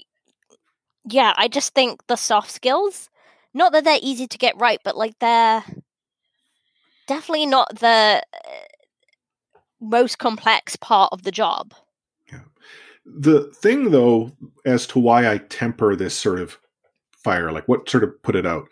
yeah, 1.09 1.33
I 1.37 1.49
just 1.49 1.75
think 1.75 2.07
the 2.07 2.17
soft 2.17 2.51
skills, 2.51 3.09
not 3.55 3.73
that 3.73 3.85
they're 3.85 3.99
easy 4.03 4.27
to 4.27 4.39
get 4.39 4.59
right, 4.59 4.81
but 4.85 4.97
like 4.97 5.19
they're 5.21 5.65
definitely 7.07 7.47
not 7.47 7.79
the 7.79 8.23
uh, 8.35 9.59
most 9.81 10.19
complex 10.19 10.77
part 10.77 11.13
of 11.13 11.23
the 11.23 11.31
job. 11.31 11.73
Yeah. 12.31 12.41
The 13.05 13.53
thing, 13.55 13.91
though, 13.91 14.33
as 14.65 14.87
to 14.89 14.99
why 14.99 15.31
I 15.31 15.39
temper 15.39 15.95
this 15.95 16.19
sort 16.19 16.41
of 16.41 16.59
fire, 17.25 17.53
like 17.53 17.69
what 17.69 17.89
sort 17.89 18.05
of 18.05 18.21
put 18.23 18.37
it 18.37 18.47
out, 18.47 18.69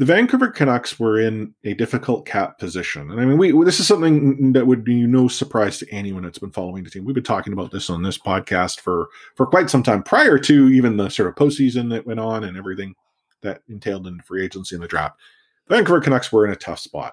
the 0.00 0.06
Vancouver 0.06 0.48
Canucks 0.48 0.98
were 0.98 1.20
in 1.20 1.54
a 1.62 1.74
difficult 1.74 2.24
cap 2.24 2.58
position, 2.58 3.10
and 3.10 3.20
I 3.20 3.26
mean, 3.26 3.36
we 3.36 3.52
this 3.66 3.80
is 3.80 3.86
something 3.86 4.54
that 4.54 4.66
would 4.66 4.82
be 4.82 5.06
no 5.06 5.28
surprise 5.28 5.76
to 5.78 5.90
anyone 5.90 6.22
that's 6.22 6.38
been 6.38 6.52
following 6.52 6.84
the 6.84 6.88
team. 6.88 7.04
We've 7.04 7.14
been 7.14 7.22
talking 7.22 7.52
about 7.52 7.70
this 7.70 7.90
on 7.90 8.02
this 8.02 8.16
podcast 8.16 8.80
for 8.80 9.08
for 9.34 9.44
quite 9.44 9.68
some 9.68 9.82
time, 9.82 10.02
prior 10.02 10.38
to 10.38 10.68
even 10.70 10.96
the 10.96 11.10
sort 11.10 11.28
of 11.28 11.34
postseason 11.34 11.90
that 11.90 12.06
went 12.06 12.18
on 12.18 12.44
and 12.44 12.56
everything 12.56 12.94
that 13.42 13.60
entailed 13.68 14.06
in 14.06 14.20
free 14.20 14.42
agency 14.42 14.74
and 14.74 14.82
the 14.82 14.88
draft. 14.88 15.20
The 15.66 15.76
Vancouver 15.76 16.00
Canucks 16.00 16.32
were 16.32 16.46
in 16.46 16.52
a 16.52 16.56
tough 16.56 16.78
spot. 16.78 17.12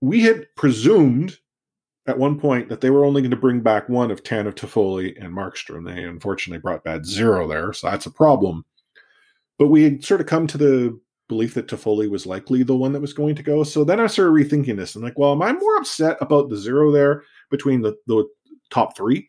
We 0.00 0.20
had 0.20 0.46
presumed 0.54 1.38
at 2.06 2.20
one 2.20 2.38
point 2.38 2.68
that 2.68 2.82
they 2.82 2.90
were 2.90 3.04
only 3.04 3.20
going 3.20 3.32
to 3.32 3.36
bring 3.36 3.62
back 3.62 3.88
one 3.88 4.12
of 4.12 4.22
Tanev 4.22 4.54
Toffoli 4.54 5.20
and 5.20 5.36
Markstrom. 5.36 5.92
They 5.92 6.04
unfortunately 6.04 6.60
brought 6.60 6.84
back 6.84 7.04
zero 7.04 7.48
there, 7.48 7.72
so 7.72 7.90
that's 7.90 8.06
a 8.06 8.12
problem. 8.12 8.64
But 9.58 9.68
we 9.68 9.82
had 9.82 10.04
sort 10.04 10.20
of 10.20 10.28
come 10.28 10.46
to 10.46 10.58
the 10.58 11.00
belief 11.28 11.54
that 11.54 11.68
Toffoli 11.68 12.08
was 12.10 12.26
likely 12.26 12.62
the 12.62 12.76
one 12.76 12.92
that 12.92 13.00
was 13.00 13.12
going 13.12 13.34
to 13.34 13.42
go. 13.42 13.62
So 13.64 13.84
then 13.84 14.00
I 14.00 14.06
started 14.06 14.32
rethinking 14.32 14.76
this. 14.76 14.94
I'm 14.94 15.02
like, 15.02 15.18
well, 15.18 15.32
am 15.32 15.42
I 15.42 15.52
more 15.52 15.76
upset 15.76 16.18
about 16.20 16.50
the 16.50 16.56
zero 16.56 16.92
there 16.92 17.22
between 17.50 17.80
the, 17.80 17.96
the 18.06 18.28
top 18.70 18.96
three? 18.96 19.28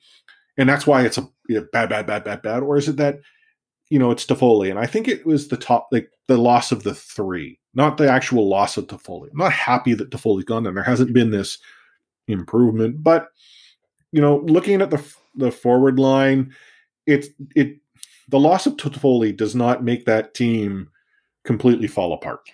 And 0.57 0.67
that's 0.67 0.87
why 0.87 1.03
it's 1.03 1.17
a 1.17 1.27
you 1.47 1.59
know, 1.59 1.67
bad, 1.71 1.89
bad, 1.89 2.05
bad, 2.05 2.23
bad, 2.23 2.41
bad. 2.41 2.63
Or 2.63 2.77
is 2.77 2.89
it 2.89 2.97
that, 2.97 3.19
you 3.89 3.99
know, 3.99 4.11
it's 4.11 4.25
Toffoli? 4.25 4.69
And 4.69 4.79
I 4.79 4.85
think 4.85 5.07
it 5.07 5.25
was 5.25 5.47
the 5.47 5.57
top, 5.57 5.87
like 5.91 6.09
the 6.27 6.37
loss 6.37 6.71
of 6.71 6.83
the 6.83 6.95
three, 6.95 7.59
not 7.73 7.97
the 7.97 8.09
actual 8.09 8.47
loss 8.47 8.77
of 8.77 8.87
Toffoli. 8.87 9.31
I'm 9.31 9.37
not 9.37 9.51
happy 9.53 9.93
that 9.93 10.09
Toffoli's 10.09 10.45
gone 10.45 10.65
and 10.65 10.75
there 10.75 10.83
hasn't 10.83 11.13
been 11.13 11.31
this 11.31 11.59
improvement. 12.27 13.03
But, 13.03 13.27
you 14.11 14.21
know, 14.21 14.37
looking 14.47 14.81
at 14.81 14.89
the, 14.89 15.03
the 15.35 15.51
forward 15.51 15.99
line, 15.99 16.53
it's, 17.05 17.27
it, 17.55 17.77
the 18.29 18.39
loss 18.39 18.65
of 18.65 18.77
Toffoli 18.77 19.35
does 19.35 19.55
not 19.55 19.83
make 19.83 20.05
that 20.05 20.33
team 20.33 20.89
completely 21.45 21.87
fall 21.87 22.13
apart. 22.13 22.49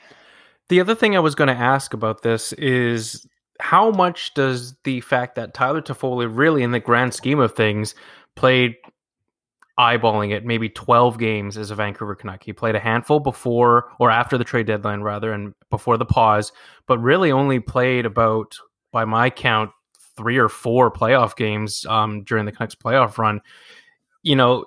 The 0.70 0.80
other 0.80 0.96
thing 0.96 1.16
I 1.16 1.20
was 1.20 1.36
going 1.36 1.48
to 1.50 1.54
ask 1.54 1.94
about 1.94 2.22
this 2.22 2.54
is 2.54 3.28
how 3.60 3.92
much 3.92 4.34
does 4.34 4.76
the 4.84 5.02
fact 5.02 5.36
that 5.36 5.54
Tyler 5.54 5.82
Toffoli 5.82 6.30
really, 6.30 6.64
in 6.64 6.72
the 6.72 6.80
grand 6.80 7.14
scheme 7.14 7.40
of 7.40 7.54
things, 7.56 7.96
played 8.36 8.76
eyeballing 9.80 10.32
it 10.32 10.46
maybe 10.46 10.70
12 10.70 11.18
games 11.18 11.58
as 11.58 11.72
a 11.72 11.76
Vancouver 11.76 12.16
Canuck. 12.16 12.44
He 12.44 12.54
played 12.54 12.76
a 12.76 12.80
handful 12.80 13.20
before 13.20 13.92
or 14.00 14.12
after 14.12 14.38
the 14.38 14.44
trade 14.44 14.68
deadline, 14.68 15.02
rather, 15.02 15.32
and 15.32 15.54
before 15.70 15.98
the 15.98 16.06
pause, 16.06 16.52
but 16.88 17.00
really 17.00 17.32
only 17.32 17.60
played 17.60 18.06
about, 18.06 18.58
by 18.92 19.06
my 19.06 19.30
count, 19.30 19.72
three 20.18 20.38
or 20.38 20.50
four 20.50 20.92
playoff 20.92 21.36
games 21.36 21.86
um, 21.88 22.24
during 22.24 22.46
the 22.46 22.52
Canucks 22.52 22.76
playoff 22.76 23.18
run. 23.18 23.42
You 24.24 24.36
know, 24.36 24.66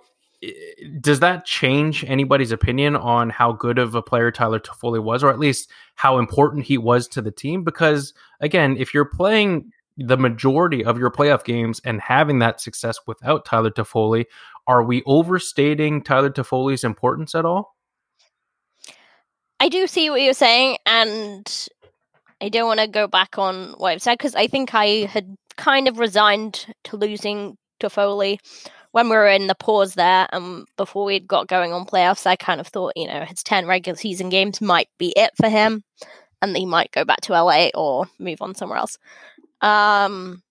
does 1.00 1.20
that 1.20 1.44
change 1.44 2.04
anybody's 2.04 2.52
opinion 2.52 2.96
on 2.96 3.30
how 3.30 3.52
good 3.52 3.78
of 3.78 3.94
a 3.94 4.02
player 4.02 4.30
Tyler 4.30 4.60
Toffoli 4.60 5.02
was, 5.02 5.22
or 5.22 5.30
at 5.30 5.38
least 5.38 5.70
how 5.94 6.18
important 6.18 6.64
he 6.64 6.78
was 6.78 7.08
to 7.08 7.22
the 7.22 7.30
team? 7.30 7.64
Because 7.64 8.12
again, 8.40 8.76
if 8.78 8.94
you're 8.94 9.04
playing 9.04 9.70
the 9.96 10.16
majority 10.16 10.84
of 10.84 10.98
your 10.98 11.10
playoff 11.10 11.44
games 11.44 11.80
and 11.84 12.00
having 12.00 12.40
that 12.40 12.60
success 12.60 12.98
without 13.06 13.44
Tyler 13.44 13.70
Toffoli, 13.70 14.24
are 14.66 14.82
we 14.82 15.02
overstating 15.06 16.02
Tyler 16.02 16.30
Toffoli's 16.30 16.84
importance 16.84 17.34
at 17.34 17.44
all? 17.44 17.76
I 19.60 19.68
do 19.68 19.86
see 19.86 20.10
what 20.10 20.20
you're 20.20 20.32
saying, 20.34 20.78
and 20.84 21.68
I 22.40 22.48
don't 22.48 22.66
want 22.66 22.80
to 22.80 22.88
go 22.88 23.06
back 23.06 23.38
on 23.38 23.74
what 23.78 23.92
I've 23.92 24.02
said 24.02 24.18
because 24.18 24.34
I 24.34 24.46
think 24.46 24.74
I 24.74 25.06
had 25.06 25.36
kind 25.56 25.88
of 25.88 25.98
resigned 25.98 26.66
to 26.84 26.96
losing 26.96 27.56
Toffoli 27.80 28.38
when 28.94 29.08
we 29.08 29.16
were 29.16 29.26
in 29.26 29.48
the 29.48 29.56
pause 29.56 29.94
there 29.94 30.28
and 30.30 30.68
before 30.76 31.04
we'd 31.04 31.26
got 31.26 31.48
going 31.48 31.72
on 31.72 31.84
playoffs, 31.84 32.28
I 32.28 32.36
kind 32.36 32.60
of 32.60 32.68
thought, 32.68 32.92
you 32.94 33.08
know, 33.08 33.24
his 33.24 33.42
10 33.42 33.66
regular 33.66 33.96
season 33.96 34.28
games 34.28 34.60
might 34.60 34.88
be 34.98 35.12
it 35.16 35.32
for 35.36 35.48
him 35.48 35.82
and 36.40 36.56
he 36.56 36.64
might 36.64 36.92
go 36.92 37.04
back 37.04 37.20
to 37.22 37.32
LA 37.32 37.70
or 37.74 38.06
move 38.20 38.40
on 38.40 38.54
somewhere 38.54 38.78
else. 38.78 38.96
Um, 39.60 40.44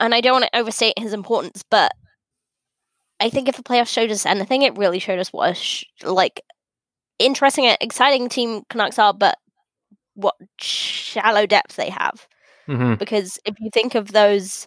and 0.00 0.12
I 0.16 0.20
don't 0.20 0.32
want 0.32 0.50
to 0.52 0.58
overstate 0.58 0.98
his 0.98 1.12
importance, 1.12 1.62
but 1.70 1.92
I 3.20 3.30
think 3.30 3.48
if 3.48 3.56
the 3.56 3.62
playoffs 3.62 3.86
showed 3.86 4.10
us 4.10 4.26
anything, 4.26 4.62
it 4.62 4.76
really 4.76 4.98
showed 4.98 5.20
us 5.20 5.32
what 5.32 5.52
a 5.52 5.54
sh- 5.54 5.84
like 6.02 6.40
interesting 7.20 7.66
and 7.66 7.78
exciting 7.80 8.28
team 8.28 8.62
Canucks 8.68 8.98
are, 8.98 9.14
but 9.14 9.38
what 10.14 10.34
shallow 10.58 11.46
depth 11.46 11.76
they 11.76 11.90
have. 11.90 12.26
Mm-hmm. 12.66 12.94
Because 12.96 13.38
if 13.44 13.54
you 13.60 13.70
think 13.70 13.94
of 13.94 14.10
those 14.10 14.66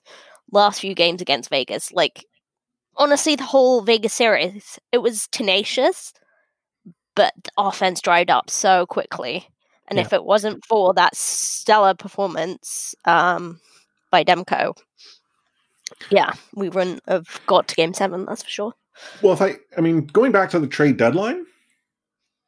last 0.51 0.81
few 0.81 0.93
games 0.93 1.21
against 1.21 1.49
Vegas. 1.49 1.91
Like, 1.91 2.25
honestly, 2.95 3.35
the 3.35 3.43
whole 3.43 3.81
Vegas 3.81 4.13
series, 4.13 4.79
it 4.91 4.99
was 4.99 5.27
tenacious, 5.31 6.13
but 7.15 7.33
the 7.43 7.51
offense 7.57 8.01
dried 8.01 8.29
up 8.29 8.49
so 8.49 8.85
quickly. 8.85 9.47
And 9.87 9.97
Yeah. 9.97 10.05
if 10.05 10.13
it 10.13 10.23
wasn't 10.23 10.63
for 10.65 10.93
that 10.93 11.15
stellar 11.15 11.93
performance, 11.93 12.93
um, 13.05 13.59
by 14.11 14.23
Demko, 14.23 14.75
yeah, 16.09 16.33
we 16.55 16.69
wouldn't 16.69 17.01
have 17.07 17.27
got 17.47 17.67
to 17.67 17.75
game 17.75 17.93
seven, 17.93 18.25
that's 18.25 18.43
for 18.43 18.49
sure. 18.49 18.73
Well, 19.21 19.33
if 19.33 19.41
I, 19.41 19.55
I 19.77 19.81
mean, 19.81 20.05
going 20.07 20.31
back 20.31 20.49
to 20.51 20.59
the 20.59 20.67
trade 20.67 20.97
deadline, 20.97 21.45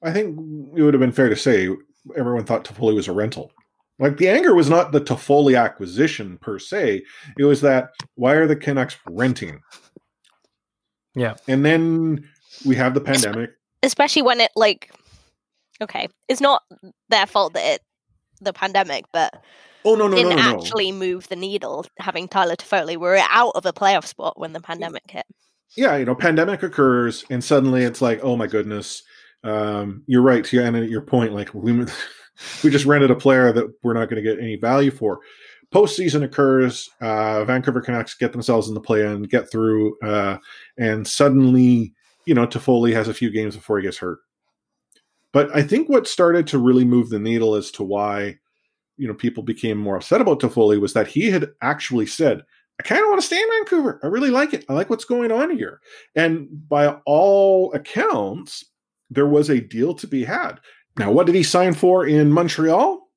I 0.03 0.11
think 0.11 0.37
it 0.75 0.81
would 0.81 0.93
have 0.93 1.01
been 1.01 1.11
fair 1.11 1.29
to 1.29 1.35
say 1.35 1.69
everyone 2.15 2.45
thought 2.45 2.65
Toffoli 2.65 2.95
was 2.95 3.07
a 3.07 3.11
rental. 3.11 3.51
Like 4.01 4.17
the 4.17 4.29
anger 4.29 4.55
was 4.55 4.67
not 4.67 4.91
the 4.91 4.99
Toffoli 4.99 5.57
acquisition 5.57 6.39
per 6.39 6.57
se; 6.57 7.03
it 7.37 7.45
was 7.45 7.61
that 7.61 7.91
why 8.15 8.33
are 8.33 8.47
the 8.47 8.55
Canucks 8.55 8.97
renting? 9.07 9.61
Yeah, 11.13 11.35
and 11.47 11.63
then 11.63 12.27
we 12.65 12.75
have 12.75 12.95
the 12.95 13.01
pandemic, 13.01 13.51
especially 13.83 14.23
when 14.23 14.41
it 14.41 14.49
like, 14.55 14.91
okay, 15.81 16.07
it's 16.27 16.41
not 16.41 16.63
their 17.09 17.27
fault 17.27 17.53
that 17.53 17.75
it 17.75 17.81
the 18.41 18.53
pandemic, 18.53 19.05
but 19.13 19.39
oh 19.85 19.93
no, 19.93 20.07
no, 20.07 20.15
didn't 20.15 20.35
no, 20.35 20.51
no, 20.51 20.57
actually 20.57 20.91
move 20.91 21.27
the 21.27 21.35
needle. 21.35 21.85
Having 21.99 22.29
Tyler 22.29 22.55
Toffoli, 22.55 22.97
We 22.97 23.07
are 23.07 23.17
out 23.29 23.51
of 23.53 23.67
a 23.67 23.73
playoff 23.73 24.05
spot 24.07 24.39
when 24.39 24.53
the 24.53 24.61
pandemic 24.61 25.11
hit. 25.11 25.27
Yeah, 25.77 25.95
you 25.97 26.05
know, 26.05 26.15
pandemic 26.15 26.63
occurs, 26.63 27.23
and 27.29 27.43
suddenly 27.43 27.83
it's 27.83 28.01
like, 28.01 28.19
oh 28.23 28.35
my 28.35 28.47
goodness, 28.47 29.03
um, 29.43 30.03
you're 30.07 30.23
right. 30.23 30.51
Yeah, 30.51 30.63
and 30.63 30.75
at 30.75 30.89
your 30.89 31.01
point, 31.01 31.33
like 31.33 31.53
we 31.53 31.85
we 32.63 32.69
just 32.69 32.85
rented 32.85 33.11
a 33.11 33.15
player 33.15 33.51
that 33.51 33.71
we're 33.83 33.93
not 33.93 34.09
going 34.09 34.23
to 34.23 34.29
get 34.29 34.41
any 34.41 34.55
value 34.55 34.91
for. 34.91 35.19
Postseason 35.73 36.23
occurs. 36.23 36.89
Uh, 36.99 37.45
Vancouver 37.45 37.81
Canucks 37.81 38.13
get 38.13 38.33
themselves 38.33 38.67
in 38.67 38.73
the 38.73 38.81
play-in, 38.81 39.23
get 39.23 39.49
through, 39.49 39.97
uh, 40.01 40.37
and 40.77 41.07
suddenly, 41.07 41.93
you 42.25 42.33
know, 42.33 42.45
Toffoli 42.45 42.93
has 42.93 43.07
a 43.07 43.13
few 43.13 43.29
games 43.29 43.55
before 43.55 43.77
he 43.77 43.83
gets 43.83 43.97
hurt. 43.97 44.19
But 45.31 45.55
I 45.55 45.61
think 45.63 45.87
what 45.87 46.07
started 46.07 46.45
to 46.47 46.57
really 46.57 46.83
move 46.83 47.09
the 47.09 47.19
needle 47.19 47.55
as 47.55 47.71
to 47.71 47.83
why, 47.83 48.37
you 48.97 49.07
know, 49.07 49.13
people 49.13 49.43
became 49.43 49.77
more 49.77 49.95
upset 49.95 50.19
about 50.19 50.41
Toffoli 50.41 50.79
was 50.79 50.93
that 50.93 51.07
he 51.07 51.31
had 51.31 51.49
actually 51.61 52.05
said, 52.05 52.43
I 52.79 52.83
kind 52.83 53.01
of 53.01 53.09
want 53.09 53.21
to 53.21 53.27
stay 53.27 53.39
in 53.39 53.47
Vancouver. 53.49 53.99
I 54.03 54.07
really 54.07 54.31
like 54.31 54.53
it. 54.53 54.65
I 54.67 54.73
like 54.73 54.89
what's 54.89 55.05
going 55.05 55.31
on 55.31 55.55
here. 55.55 55.79
And 56.15 56.67
by 56.67 56.87
all 57.05 57.71
accounts, 57.73 58.65
there 59.09 59.27
was 59.27 59.49
a 59.49 59.61
deal 59.61 59.93
to 59.95 60.07
be 60.07 60.23
had. 60.23 60.59
Now, 60.97 61.11
what 61.11 61.25
did 61.25 61.35
he 61.35 61.43
sign 61.43 61.73
for 61.73 62.05
in 62.05 62.31
Montreal? 62.31 63.07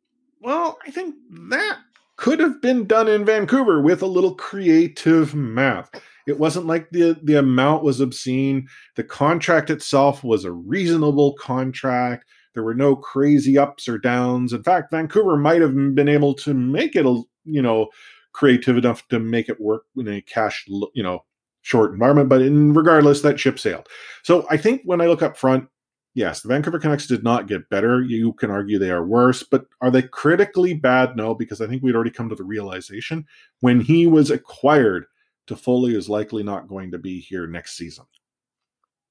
Well, 0.40 0.78
I 0.87 0.90
think 0.90 1.14
that 1.50 1.78
could 2.16 2.38
have 2.38 2.61
been 2.62 2.87
done 2.87 3.09
in 3.09 3.25
Vancouver 3.25 3.81
with 3.81 4.02
a 4.02 4.07
little 4.07 4.35
creative 4.35 5.35
math. 5.35 5.90
It 6.26 6.38
wasn't 6.38 6.66
like 6.66 6.88
the, 6.90 7.19
the 7.23 7.38
amount 7.38 7.83
was 7.83 8.00
obscene. 8.00 8.69
The 8.97 9.04
contract 9.04 9.71
itself 9.71 10.25
was 10.25 10.45
a 10.45 10.52
reasonable 10.52 11.35
contract. 11.35 12.26
There 12.54 12.62
were 12.62 12.75
no 12.75 12.97
crazy 12.97 13.59
ups 13.59 13.88
or 13.88 13.99
downs. 13.99 14.52
In 14.52 14.62
fact, 14.62 14.90
Vancouver 14.90 15.37
might 15.37 15.61
have 15.61 15.75
been 15.95 16.09
able 16.09 16.35
to 16.35 16.54
make 16.54 16.97
it 16.97 17.04
you 17.45 17.61
know 17.61 17.88
creative 18.33 18.76
enough 18.76 19.07
to 19.09 19.19
make 19.19 19.49
it 19.49 19.61
work 19.61 19.85
in 19.97 20.09
a 20.09 20.21
cash 20.23 20.64
you 20.69 21.02
know 21.02 21.25
short 21.62 21.93
environment. 21.93 22.28
But 22.28 22.43
in 22.43 22.73
regardless, 22.73 23.23
that 23.23 23.40
ship 23.40 23.59
sailed. 23.59 23.88
So 24.23 24.47
I 24.50 24.57
think 24.57 24.83
when 24.85 25.00
I 25.00 25.07
look 25.07 25.23
up 25.23 25.37
front, 25.37 25.69
yes, 26.14 26.40
the 26.40 26.49
Vancouver 26.49 26.78
Canucks 26.78 27.06
did 27.06 27.23
not 27.23 27.49
get 27.49 27.68
better. 27.68 28.02
You 28.02 28.33
can 28.35 28.50
argue 28.50 28.78
they 28.78 28.90
are 28.90 29.04
worse, 29.04 29.42
but 29.42 29.66
are 29.80 29.90
they 29.90 30.02
critically 30.02 30.75
bad? 30.75 31.16
No, 31.16 31.35
because 31.35 31.61
I 31.61 31.66
think 31.66 31.83
we'd 31.83 31.94
already 31.94 32.11
come 32.11 32.28
to 32.28 32.35
the 32.35 32.44
realization 32.44 33.26
when 33.61 33.80
he 33.80 34.06
was 34.06 34.30
acquired, 34.30 35.06
Toffoli 35.47 35.94
is 35.94 36.09
likely 36.09 36.42
not 36.42 36.68
going 36.68 36.90
to 36.92 36.99
be 36.99 37.21
here 37.21 37.47
next 37.47 37.76
season. 37.76 38.06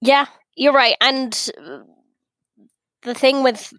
Yeah, 0.01 0.25
you're 0.55 0.73
right. 0.73 0.95
And 0.99 1.31
the 3.03 3.13
thing 3.13 3.43
with 3.43 3.73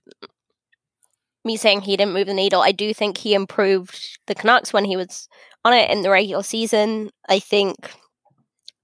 me 1.44 1.56
saying 1.56 1.80
he 1.80 1.96
didn't 1.96 2.14
move 2.14 2.26
the 2.26 2.34
needle, 2.34 2.62
I 2.62 2.72
do 2.72 2.94
think 2.94 3.18
he 3.18 3.34
improved 3.34 4.18
the 4.26 4.34
Canucks 4.34 4.72
when 4.72 4.84
he 4.84 4.96
was 4.96 5.28
on 5.64 5.72
it 5.72 5.90
in 5.90 6.02
the 6.02 6.10
regular 6.10 6.42
season. 6.42 7.10
I 7.28 7.38
think 7.38 7.92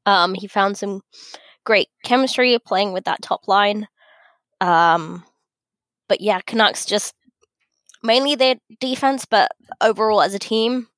um, 0.06 0.34
he 0.34 0.46
found 0.46 0.76
some 0.76 1.02
great 1.64 1.88
chemistry 2.04 2.58
playing 2.66 2.92
with 2.92 3.04
that 3.04 3.22
top 3.22 3.46
line. 3.46 3.86
Um, 4.60 5.24
but 6.08 6.20
yeah, 6.20 6.40
Canucks 6.40 6.84
just 6.84 7.14
mainly 8.02 8.34
their 8.34 8.56
defense, 8.80 9.24
but 9.24 9.50
overall 9.80 10.22
as 10.22 10.34
a 10.34 10.38
team, 10.38 10.88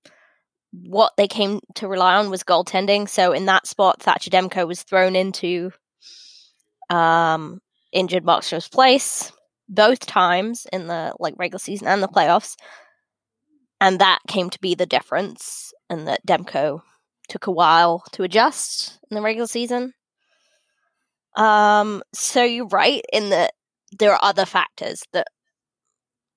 what 0.73 1.13
they 1.17 1.29
came 1.29 1.61
to 1.75 1.89
rely 1.89 2.15
on 2.15 2.31
was 2.31 2.43
goaltending. 2.43 3.09
So 3.09 3.33
in 3.33 3.47
that 3.47 3.67
spot, 3.67 4.03
Thatcher 4.03 4.31
Demko 4.31 4.67
was 4.67 4.83
thrown 4.83 5.15
into 5.15 5.71
um, 6.91 7.61
injured 7.93 8.25
Markstrom's 8.25 8.69
place 8.69 9.33
both 9.69 10.07
times 10.07 10.67
in 10.73 10.87
the 10.87 11.15
like 11.19 11.35
regular 11.39 11.59
season 11.59 11.87
and 11.87 12.03
the 12.03 12.09
playoffs, 12.09 12.57
and 13.81 13.99
that 13.99 14.21
came 14.29 14.51
to 14.51 14.61
be 14.61 14.75
the 14.75 14.87
difference. 14.87 15.73
And 15.91 16.09
that 16.09 16.27
Demko 16.27 16.81
took 17.29 17.47
a 17.47 17.53
while 17.53 18.03
to 18.13 18.23
adjust 18.23 18.99
in 19.11 19.15
the 19.15 19.23
regular 19.23 19.47
season. 19.47 19.93
Um, 21.37 22.03
so 22.13 22.43
you're 22.45 22.67
right 22.67 23.05
in 23.13 23.31
that 23.31 23.53
there 23.99 24.13
are 24.13 24.19
other 24.23 24.47
factors 24.47 25.03
that 25.13 25.27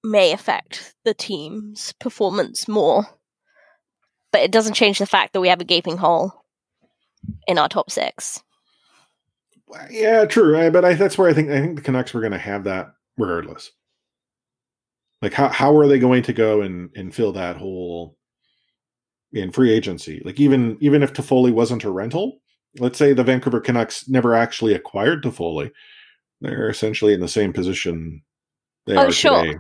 may 0.04 0.32
affect 0.32 0.94
the 1.04 1.14
team's 1.14 1.94
performance 2.00 2.68
more, 2.68 3.06
but 4.32 4.42
it 4.42 4.52
doesn't 4.52 4.74
change 4.74 5.00
the 5.00 5.06
fact 5.06 5.34
that 5.34 5.42
we 5.42 5.50
have 5.50 5.62
a 5.62 5.66
gaping 5.66 5.98
hole 5.98 6.34
in 7.48 7.58
our 7.58 7.68
top 7.68 7.90
six. 7.90 8.42
Yeah, 9.90 10.26
true. 10.26 10.70
But 10.72 10.86
I, 10.86 10.94
that's 10.94 11.18
where 11.18 11.30
I 11.30 11.34
think 11.34 11.50
I 11.50 11.60
think 11.60 11.76
the 11.76 11.82
Canucks 11.82 12.14
were 12.14 12.22
going 12.22 12.32
to 12.32 12.38
have 12.38 12.66
that 12.66 12.94
regardless. 13.18 13.72
Like 15.22 15.34
how 15.34 15.50
how 15.50 15.76
are 15.78 15.88
they 15.88 16.00
going 16.00 16.24
to 16.24 16.34
go 16.34 16.62
and 16.62 16.90
and 16.96 17.14
fill 17.14 17.34
that 17.34 17.58
hole 17.58 18.18
in 19.34 19.52
free 19.52 19.72
agency? 19.72 20.22
Like 20.24 20.40
even 20.40 20.78
even 20.82 21.04
if 21.04 21.14
Toffoli 21.14 21.52
wasn't 21.52 21.84
a 21.84 21.92
rental, 21.92 22.42
let's 22.80 22.98
say 22.98 23.14
the 23.14 23.24
Vancouver 23.24 23.60
Canucks 23.60 24.08
never 24.08 24.36
actually 24.36 24.74
acquired 24.74 25.24
Toffoli, 25.24 25.72
they're 26.42 26.70
essentially 26.70 27.14
in 27.14 27.22
the 27.22 27.28
same 27.28 27.54
position 27.54 28.22
they 28.86 28.96
oh, 28.96 29.06
are 29.08 29.12
sure. 29.12 29.44
today. 29.44 29.58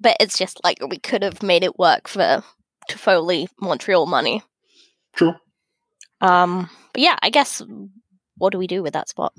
But 0.00 0.16
it's 0.20 0.38
just 0.38 0.60
like 0.64 0.78
we 0.88 0.98
could 0.98 1.22
have 1.22 1.42
made 1.42 1.62
it 1.62 1.78
work 1.78 2.08
for 2.08 2.42
Toffoli 2.90 3.48
Montreal 3.60 4.06
money. 4.06 4.42
True. 5.14 5.34
Um, 6.20 6.68
but 6.92 7.02
yeah, 7.02 7.16
I 7.22 7.30
guess 7.30 7.62
what 8.36 8.52
do 8.52 8.58
we 8.58 8.66
do 8.66 8.82
with 8.82 8.94
that 8.94 9.08
spot? 9.08 9.32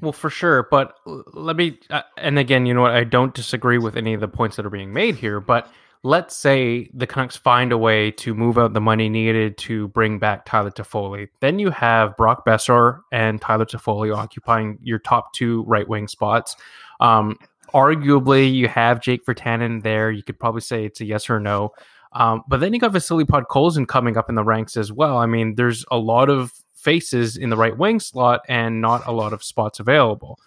Well, 0.00 0.12
for 0.12 0.30
sure, 0.30 0.68
but 0.70 0.94
let 1.32 1.56
me. 1.56 1.78
Uh, 1.90 2.02
and 2.18 2.38
again, 2.38 2.66
you 2.66 2.74
know 2.74 2.82
what? 2.82 2.92
I 2.92 3.04
don't 3.04 3.34
disagree 3.34 3.78
with 3.78 3.96
any 3.96 4.14
of 4.14 4.20
the 4.20 4.28
points 4.28 4.56
that 4.56 4.66
are 4.66 4.70
being 4.70 4.92
made 4.92 5.16
here. 5.16 5.40
But 5.40 5.70
let's 6.02 6.36
say 6.36 6.90
the 6.94 7.06
Canucks 7.06 7.36
find 7.36 7.72
a 7.72 7.78
way 7.78 8.10
to 8.12 8.34
move 8.34 8.58
out 8.58 8.72
the 8.72 8.80
money 8.80 9.08
needed 9.08 9.58
to 9.58 9.88
bring 9.88 10.18
back 10.18 10.44
Tyler 10.44 10.70
Toffoli. 10.70 11.28
Then 11.40 11.58
you 11.58 11.70
have 11.70 12.16
Brock 12.16 12.44
Boeser 12.46 13.00
and 13.12 13.40
Tyler 13.40 13.66
Toffoli 13.66 14.16
occupying 14.16 14.78
your 14.82 14.98
top 14.98 15.32
two 15.32 15.62
right 15.64 15.88
wing 15.88 16.08
spots. 16.08 16.56
Um, 17.00 17.38
arguably, 17.74 18.52
you 18.52 18.68
have 18.68 19.00
Jake 19.00 19.24
Virtanen 19.26 19.82
there. 19.82 20.10
You 20.10 20.22
could 20.22 20.38
probably 20.38 20.60
say 20.60 20.84
it's 20.84 21.00
a 21.00 21.04
yes 21.04 21.28
or 21.28 21.40
no. 21.40 21.72
Um, 22.12 22.44
but 22.48 22.60
then 22.60 22.72
you 22.72 22.80
got 22.80 22.92
Vasily 22.92 23.24
Podkolzin 23.24 23.86
coming 23.86 24.16
up 24.16 24.28
in 24.28 24.36
the 24.36 24.44
ranks 24.44 24.76
as 24.76 24.92
well. 24.92 25.18
I 25.18 25.26
mean, 25.26 25.54
there's 25.56 25.84
a 25.90 25.98
lot 25.98 26.30
of 26.30 26.52
faces 26.74 27.36
in 27.36 27.50
the 27.50 27.56
right 27.56 27.76
wing 27.76 28.00
slot 28.00 28.42
and 28.48 28.80
not 28.80 29.06
a 29.06 29.12
lot 29.12 29.32
of 29.32 29.42
spots 29.42 29.80
available. 29.80 30.38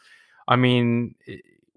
I 0.48 0.56
mean, 0.56 1.16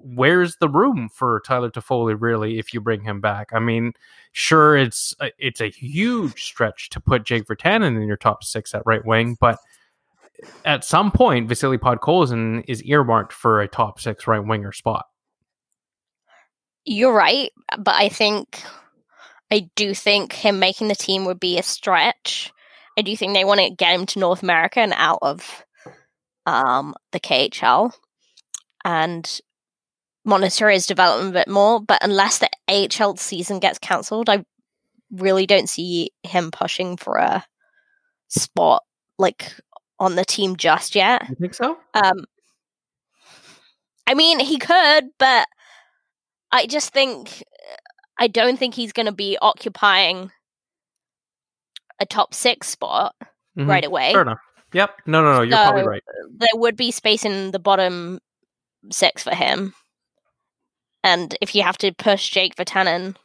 where's 0.02 0.56
the 0.56 0.68
room 0.68 1.08
for 1.12 1.40
Tyler 1.46 1.70
Toffoli 1.70 2.16
really 2.18 2.58
if 2.58 2.74
you 2.74 2.80
bring 2.80 3.02
him 3.02 3.20
back? 3.20 3.50
I 3.52 3.58
mean, 3.58 3.92
sure 4.32 4.76
it's 4.76 5.14
a, 5.20 5.30
it's 5.38 5.60
a 5.60 5.70
huge 5.70 6.44
stretch 6.44 6.90
to 6.90 7.00
put 7.00 7.24
Jake 7.24 7.46
Virtanen 7.46 7.96
in 7.96 8.02
your 8.02 8.16
top 8.16 8.44
6 8.44 8.74
at 8.74 8.82
right 8.84 9.04
wing, 9.04 9.36
but 9.40 9.58
at 10.64 10.84
some 10.84 11.10
point 11.10 11.48
Vasily 11.48 11.78
Podkolzin 11.78 12.64
is 12.66 12.82
earmarked 12.84 13.32
for 13.32 13.60
a 13.60 13.68
top 13.68 14.00
6 14.00 14.26
right 14.26 14.44
winger 14.44 14.72
spot. 14.72 15.06
You're 16.84 17.14
right, 17.14 17.50
but 17.78 17.94
I 17.94 18.08
think 18.08 18.62
I 19.52 19.70
do 19.76 19.94
think 19.94 20.32
him 20.32 20.58
making 20.58 20.88
the 20.88 20.96
team 20.96 21.26
would 21.26 21.38
be 21.38 21.58
a 21.58 21.62
stretch 21.62 22.52
I 22.98 23.02
do 23.02 23.16
think 23.16 23.34
they 23.34 23.44
want 23.44 23.60
to 23.60 23.70
get 23.70 23.94
him 23.94 24.06
to 24.06 24.18
North 24.18 24.42
America 24.42 24.80
and 24.80 24.92
out 24.94 25.18
of 25.22 25.64
um, 26.46 26.94
the 27.12 27.20
KHL 27.20 27.92
and 28.84 29.40
monitor 30.24 30.70
his 30.70 30.86
development 30.86 31.30
a 31.30 31.40
bit 31.40 31.48
more. 31.48 31.80
But 31.80 32.02
unless 32.02 32.38
the 32.38 32.50
AHL 32.68 33.16
season 33.16 33.58
gets 33.58 33.78
cancelled, 33.78 34.28
I 34.28 34.44
really 35.10 35.46
don't 35.46 35.68
see 35.68 36.10
him 36.22 36.50
pushing 36.50 36.96
for 36.96 37.16
a 37.16 37.44
spot 38.28 38.82
like 39.18 39.52
on 39.98 40.16
the 40.16 40.24
team 40.24 40.56
just 40.56 40.94
yet. 40.94 41.28
You 41.28 41.36
think 41.36 41.54
so? 41.54 41.78
Um, 41.94 42.24
I 44.06 44.14
mean, 44.14 44.40
he 44.40 44.58
could, 44.58 45.10
but 45.18 45.46
I 46.50 46.66
just 46.66 46.92
think 46.92 47.42
I 48.18 48.26
don't 48.26 48.58
think 48.58 48.74
he's 48.74 48.92
going 48.92 49.06
to 49.06 49.12
be 49.12 49.38
occupying 49.40 50.30
a 52.00 52.06
top 52.06 52.34
six 52.34 52.68
spot 52.68 53.14
mm-hmm. 53.56 53.68
right 53.68 53.84
away. 53.84 54.12
Fair 54.12 54.22
enough. 54.22 54.38
Yep. 54.72 54.90
No, 55.06 55.22
no, 55.22 55.34
no. 55.34 55.42
You're 55.42 55.56
so 55.56 55.64
probably 55.64 55.86
right. 55.86 56.02
There 56.36 56.48
would 56.54 56.76
be 56.76 56.90
space 56.90 57.24
in 57.24 57.50
the 57.50 57.58
bottom 57.58 58.20
six 58.90 59.22
for 59.22 59.34
him. 59.34 59.74
And 61.04 61.36
if 61.40 61.54
you 61.54 61.62
have 61.62 61.78
to 61.78 61.92
push 61.92 62.30
Jake 62.30 62.54
Virtanen 62.56 63.16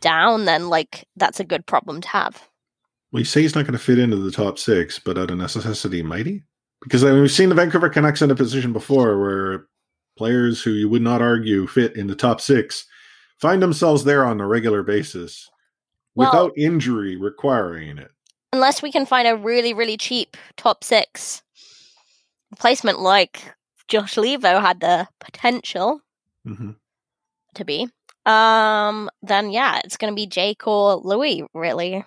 down, 0.00 0.44
then 0.44 0.68
like 0.68 1.06
that's 1.16 1.40
a 1.40 1.44
good 1.44 1.66
problem 1.66 2.00
to 2.00 2.08
have. 2.08 2.48
Well, 3.12 3.20
you 3.20 3.24
say 3.24 3.42
he's 3.42 3.54
not 3.54 3.62
going 3.64 3.78
to 3.78 3.84
fit 3.84 3.98
into 3.98 4.16
the 4.16 4.30
top 4.30 4.58
six, 4.58 4.98
but 4.98 5.18
out 5.18 5.30
of 5.30 5.38
necessity, 5.38 6.02
might 6.02 6.26
he? 6.26 6.42
Because 6.82 7.04
I 7.04 7.12
mean, 7.12 7.22
we've 7.22 7.30
seen 7.30 7.48
the 7.48 7.54
Vancouver 7.54 7.88
Canucks 7.88 8.22
in 8.22 8.30
a 8.30 8.34
position 8.34 8.72
before 8.72 9.20
where 9.20 9.66
players 10.16 10.62
who 10.62 10.70
you 10.70 10.88
would 10.88 11.02
not 11.02 11.22
argue 11.22 11.66
fit 11.66 11.96
in 11.96 12.06
the 12.06 12.14
top 12.14 12.40
six 12.40 12.86
find 13.38 13.62
themselves 13.62 14.04
there 14.04 14.24
on 14.24 14.40
a 14.40 14.46
regular 14.46 14.82
basis 14.82 15.48
Well- 16.14 16.30
without 16.30 16.52
injury 16.56 17.16
requiring 17.16 17.98
it. 17.98 18.10
Unless 18.52 18.82
we 18.82 18.92
can 18.92 19.04
find 19.04 19.26
a 19.26 19.36
really, 19.36 19.74
really 19.74 19.96
cheap 19.96 20.36
top 20.56 20.84
six 20.84 21.42
replacement 22.52 23.00
like 23.00 23.52
Josh 23.88 24.14
Leivo 24.14 24.60
had 24.60 24.78
the 24.80 25.08
potential 25.18 26.00
hmm 26.44 26.70
to 27.56 27.64
be. 27.64 27.88
Um, 28.26 29.10
then 29.22 29.50
yeah, 29.50 29.80
it's 29.84 29.96
gonna 29.96 30.14
be 30.14 30.26
Jake 30.26 30.58
Cole 30.60 31.00
Louis, 31.04 31.44
really, 31.54 32.04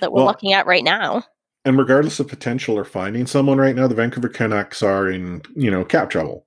that 0.00 0.12
we're 0.12 0.18
Well- 0.18 0.26
looking 0.26 0.52
at 0.52 0.66
right 0.66 0.84
now. 0.84 1.24
And 1.64 1.76
regardless 1.76 2.20
of 2.20 2.28
potential 2.28 2.78
or 2.78 2.84
finding 2.84 3.26
someone 3.26 3.58
right 3.58 3.74
now, 3.74 3.88
the 3.88 3.94
Vancouver 3.96 4.28
Canucks 4.28 4.82
are 4.84 5.10
in 5.10 5.42
you 5.56 5.70
know 5.70 5.84
cap 5.84 6.10
trouble. 6.10 6.46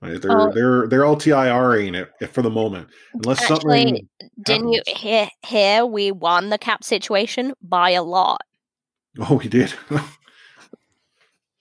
Right? 0.00 0.22
They're 0.22 0.30
Oh. 0.40 0.52
they're 0.52 0.86
they're 0.86 1.02
LTIRing 1.02 1.96
it 2.20 2.30
for 2.32 2.42
the 2.42 2.50
moment, 2.50 2.86
unless 3.14 3.42
Actually, 3.50 3.84
something. 3.84 4.08
didn't 4.44 4.68
you 4.72 4.82
hear 4.86 5.28
hear 5.44 5.84
we 5.84 6.12
won 6.12 6.50
the 6.50 6.58
cap 6.58 6.84
situation 6.84 7.52
by 7.60 7.90
a 7.90 8.04
lot? 8.04 8.42
Oh, 9.18 9.34
we 9.34 9.48
did. 9.48 9.74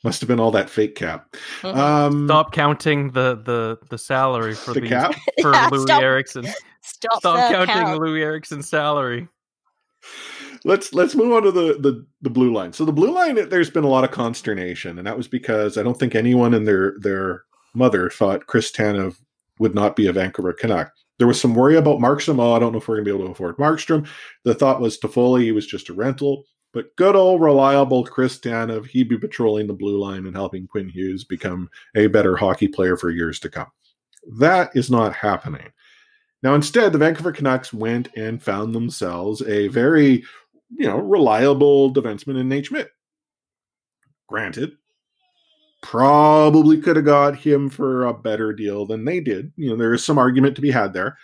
Must 0.03 0.21
have 0.21 0.27
been 0.27 0.39
all 0.39 0.51
that 0.51 0.69
fake 0.69 0.95
cap. 0.95 1.35
Mhm. 1.61 1.75
Um, 1.75 2.27
Stop 2.27 2.51
counting 2.53 3.11
the 3.11 3.35
the 3.43 3.79
the 3.89 3.97
salary 3.97 4.53
for 4.53 4.73
The 4.73 4.81
these 4.81 4.89
cap? 4.89 5.13
for 5.41 5.53
Yeah, 5.53 5.69
Loui 5.69 5.81
stop- 5.83 6.01
Eriksson. 6.01 6.45
Stop, 6.81 7.19
Stop 7.19 7.51
counting 7.51 7.73
count. 7.75 7.99
Loui 7.99 8.19
Eriksson's 8.21 8.69
salary. 8.69 9.27
let's 10.65 10.93
let's 10.93 11.15
move 11.15 11.33
on 11.33 11.43
to 11.43 11.51
the, 11.51 11.77
the 11.79 12.05
the 12.21 12.29
blue 12.29 12.53
line. 12.53 12.73
So 12.73 12.85
the 12.85 12.91
blue 12.93 13.11
line, 13.11 13.49
there's 13.49 13.69
been 13.69 13.83
a 13.83 13.89
lot 13.89 14.03
of 14.03 14.11
consternation, 14.11 14.97
and 14.97 15.07
that 15.07 15.17
was 15.17 15.27
because 15.27 15.77
I 15.77 15.83
don't 15.83 15.97
think 15.99 16.15
anyone 16.15 16.53
and 16.53 16.67
their 16.67 16.95
their 16.99 17.43
mother 17.73 18.09
thought 18.09 18.47
Chris 18.47 18.71
Tanev 18.71 19.17
would 19.59 19.75
not 19.75 19.95
be 19.95 20.07
a 20.07 20.13
Vancouver 20.13 20.53
Canuck. 20.53 20.91
There 21.17 21.27
was 21.27 21.41
some 21.41 21.55
worry 21.55 21.75
about 21.75 21.99
Markstrom. 21.99 22.39
Oh, 22.39 22.53
I 22.53 22.59
don't 22.59 22.71
know 22.71 22.77
if 22.77 22.87
we're 22.87 22.95
going 22.97 23.05
to 23.05 23.11
be 23.11 23.15
able 23.15 23.25
to 23.25 23.31
afford 23.31 23.57
Markstrom. 23.57 24.07
The 24.43 24.53
thought 24.53 24.79
was 24.79 24.99
Toffoli, 24.99 25.43
he 25.43 25.51
was 25.51 25.65
just 25.65 25.89
a 25.89 25.93
rental. 25.93 26.43
But 26.77 26.95
good 26.95 27.15
old 27.15 27.41
reliable 27.41 28.05
Chris 28.05 28.37
Tanev, 28.37 28.85
he'd 28.85 29.09
be 29.09 29.17
patrolling 29.17 29.65
the 29.65 29.73
blue 29.73 29.97
line 29.97 30.27
and 30.27 30.35
helping 30.35 30.67
Quinn 30.67 30.87
Hughes 30.87 31.23
become 31.23 31.71
a 31.95 32.05
better 32.05 32.37
hockey 32.37 32.67
player 32.67 32.95
for 32.95 33.09
years 33.09 33.39
to 33.39 33.49
come. 33.49 33.65
That 34.37 34.69
is 34.75 34.91
not 34.91 35.15
happening. 35.15 35.71
Now, 36.43 36.53
instead, 36.53 36.93
the 36.93 36.99
Vancouver 36.99 37.31
Canucks 37.31 37.73
went 37.73 38.09
and 38.15 38.43
found 38.43 38.75
themselves 38.75 39.41
a 39.41 39.69
very, 39.69 40.23
you 40.69 40.85
know, 40.85 40.99
reliable 40.99 41.91
defenseman 41.91 42.39
in 42.39 42.47
Nate 42.47 42.67
Schmidt. 42.67 42.91
Granted, 44.27 44.73
probably 45.81 46.79
could 46.79 46.97
have 46.97 47.05
got 47.05 47.37
him 47.37 47.71
for 47.71 48.05
a 48.05 48.13
better 48.13 48.53
deal 48.53 48.85
than 48.85 49.03
they 49.03 49.19
did. 49.19 49.51
You 49.55 49.71
know, 49.71 49.77
there 49.77 49.95
is 49.95 50.05
some 50.05 50.19
argument 50.19 50.55
to 50.57 50.61
be 50.61 50.69
had 50.69 50.93
there. 50.93 51.17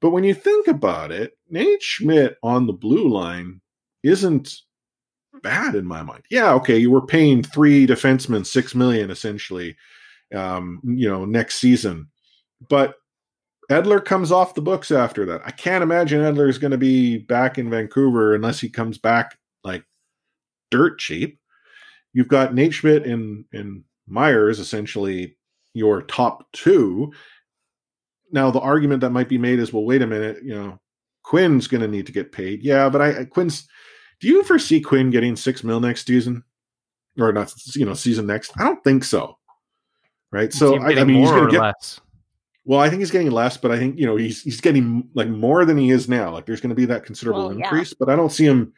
But 0.00 0.10
when 0.10 0.22
you 0.22 0.32
think 0.32 0.68
about 0.68 1.10
it, 1.10 1.36
Nate 1.50 1.82
Schmidt 1.82 2.36
on 2.40 2.68
the 2.68 2.72
blue 2.72 3.08
line 3.08 3.60
isn't 4.04 4.60
bad 5.42 5.74
in 5.74 5.86
my 5.86 6.02
mind. 6.02 6.24
Yeah, 6.30 6.52
okay, 6.54 6.76
you 6.76 6.90
were 6.90 7.06
paying 7.06 7.42
three 7.42 7.86
defensemen 7.86 8.46
six 8.46 8.74
million 8.74 9.10
essentially, 9.10 9.76
um, 10.34 10.80
you 10.84 11.08
know, 11.08 11.24
next 11.24 11.56
season, 11.56 12.08
but 12.68 12.96
Edler 13.70 14.04
comes 14.04 14.30
off 14.30 14.54
the 14.54 14.62
books 14.62 14.90
after 14.90 15.26
that. 15.26 15.42
I 15.44 15.50
can't 15.50 15.82
imagine 15.82 16.20
Edler 16.20 16.48
is 16.48 16.58
going 16.58 16.70
to 16.70 16.78
be 16.78 17.18
back 17.18 17.58
in 17.58 17.70
Vancouver 17.70 18.34
unless 18.34 18.60
he 18.60 18.68
comes 18.68 18.96
back 18.98 19.36
like 19.64 19.84
dirt 20.70 20.98
cheap. 20.98 21.40
You've 22.12 22.28
got 22.28 22.54
Nate 22.54 22.74
Schmidt 22.74 23.06
and 23.06 23.44
and 23.52 23.82
Myers 24.06 24.60
essentially 24.60 25.36
your 25.74 26.02
top 26.02 26.46
two. 26.52 27.12
Now 28.30 28.50
the 28.50 28.60
argument 28.60 29.00
that 29.00 29.10
might 29.10 29.28
be 29.28 29.38
made 29.38 29.58
is, 29.58 29.72
well, 29.72 29.84
wait 29.84 30.02
a 30.02 30.06
minute, 30.06 30.38
you 30.42 30.54
know, 30.54 30.80
Quinn's 31.22 31.66
going 31.66 31.80
to 31.80 31.88
need 31.88 32.06
to 32.06 32.12
get 32.12 32.32
paid. 32.32 32.62
Yeah, 32.62 32.88
but 32.88 33.02
I, 33.02 33.20
I 33.20 33.24
Quinn's. 33.24 33.68
Do 34.20 34.28
you 34.28 34.42
foresee 34.44 34.80
Quinn 34.80 35.10
getting 35.10 35.36
six 35.36 35.62
mil 35.62 35.80
next 35.80 36.06
season, 36.06 36.42
or 37.18 37.32
not? 37.32 37.52
You 37.74 37.84
know, 37.86 37.94
season 37.94 38.26
next? 38.26 38.52
I 38.58 38.64
don't 38.64 38.82
think 38.82 39.04
so. 39.04 39.38
Right. 40.32 40.52
So 40.52 40.76
I, 40.76 40.86
I 40.86 40.88
getting 40.94 41.06
mean, 41.08 41.16
he's 41.18 41.28
more 41.30 41.34
going 41.38 41.44
or 41.44 41.46
to 41.48 41.52
get. 41.52 41.60
less. 41.62 42.00
Well, 42.64 42.80
I 42.80 42.88
think 42.88 42.98
he's 43.00 43.12
getting 43.12 43.30
less, 43.30 43.56
but 43.56 43.70
I 43.70 43.78
think 43.78 43.98
you 43.98 44.06
know 44.06 44.16
he's 44.16 44.42
he's 44.42 44.60
getting 44.60 45.08
like 45.14 45.28
more 45.28 45.64
than 45.64 45.78
he 45.78 45.90
is 45.90 46.08
now. 46.08 46.32
Like 46.32 46.46
there's 46.46 46.60
going 46.60 46.70
to 46.70 46.74
be 46.76 46.86
that 46.86 47.04
considerable 47.04 47.48
Well, 47.48 47.58
yeah. 47.58 47.64
increase, 47.64 47.94
but 47.94 48.08
I 48.08 48.16
don't 48.16 48.32
see 48.32 48.44
him. 48.44 48.72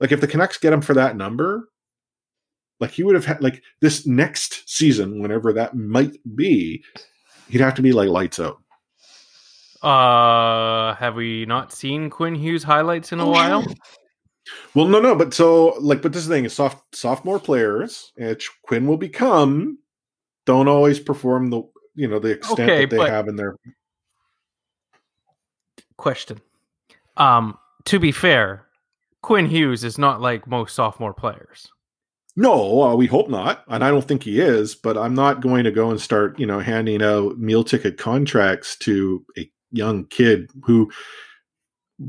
Like 0.00 0.12
if 0.12 0.20
the 0.20 0.26
Canucks 0.26 0.58
get 0.58 0.72
him 0.72 0.82
for 0.82 0.92
that 0.94 1.16
number, 1.16 1.70
like 2.80 2.90
he 2.90 3.02
would 3.02 3.14
have 3.14 3.24
had 3.24 3.42
like 3.42 3.62
this 3.80 4.06
next 4.06 4.68
season, 4.68 5.20
whenever 5.22 5.52
that 5.54 5.74
might 5.74 6.16
be, 6.36 6.84
he'd 7.48 7.60
have 7.62 7.74
to 7.76 7.82
be 7.82 7.92
like 7.92 8.08
lights 8.10 8.38
out. 8.40 8.60
Uh, 9.82 10.94
have 10.96 11.14
we 11.14 11.46
not 11.46 11.72
seen 11.72 12.10
Quinn 12.10 12.34
Hughes 12.34 12.62
highlights 12.62 13.12
in 13.12 13.20
a 13.20 13.28
while? 13.28 13.64
Well, 14.74 14.86
no, 14.86 15.00
no, 15.00 15.14
but 15.14 15.32
so 15.32 15.76
like, 15.80 16.02
but 16.02 16.12
this 16.12 16.22
is 16.22 16.28
the 16.28 16.34
thing 16.34 16.44
is 16.44 16.52
soft 16.52 16.94
sophomore 16.94 17.40
players, 17.40 18.12
which 18.16 18.50
Quinn 18.62 18.86
will 18.86 18.96
become, 18.96 19.78
don't 20.46 20.68
always 20.68 21.00
perform 21.00 21.50
the 21.50 21.62
you 21.94 22.08
know 22.08 22.18
the 22.18 22.30
extent 22.30 22.60
Okay, 22.60 22.84
that 22.84 22.90
they 22.90 23.10
have 23.10 23.28
in 23.28 23.36
their. 23.36 23.56
Question. 25.96 26.40
Um, 27.16 27.56
to 27.84 27.98
be 27.98 28.12
fair, 28.12 28.66
Quinn 29.22 29.46
Hughes 29.46 29.84
is 29.84 29.96
not 29.96 30.20
like 30.20 30.46
most 30.46 30.74
sophomore 30.74 31.14
players. 31.14 31.68
No, 32.36 32.82
uh, 32.82 32.94
we 32.96 33.06
hope 33.06 33.28
not, 33.28 33.62
and 33.68 33.84
I 33.84 33.90
don't 33.90 34.06
think 34.06 34.24
he 34.24 34.40
is. 34.40 34.74
But 34.74 34.98
I'm 34.98 35.14
not 35.14 35.40
going 35.40 35.64
to 35.64 35.70
go 35.70 35.90
and 35.90 36.00
start, 36.00 36.38
you 36.38 36.46
know, 36.46 36.58
handing 36.58 37.02
out 37.02 37.38
meal 37.38 37.62
ticket 37.62 37.96
contracts 37.96 38.76
to 38.78 39.24
a 39.38 39.48
young 39.70 40.06
kid 40.06 40.50
who, 40.64 40.90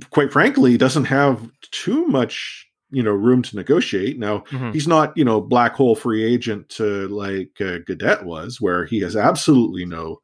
quite 0.10 0.32
frankly, 0.32 0.78
doesn't 0.78 1.06
have 1.06 1.50
too 1.72 2.08
much, 2.08 2.68
you 2.92 3.04
know, 3.04 3.12
room 3.12 3.42
to 3.44 3.56
negotiate. 3.56 4.18
Now, 4.20 4.40
Mhm. 4.50 4.74
he's 4.74 4.88
not, 4.88 5.16
you 5.18 5.24
know, 5.26 5.42
black 5.42 5.74
hole 5.76 5.96
free 5.96 6.24
agent 6.24 6.70
to 6.70 7.08
like 7.10 7.52
uh, 7.62 7.80
Gaudette 7.88 8.24
was, 8.24 8.60
where 8.62 8.86
he 8.86 9.00
has 9.02 9.16
absolutely 9.16 9.86
no, 9.86 10.22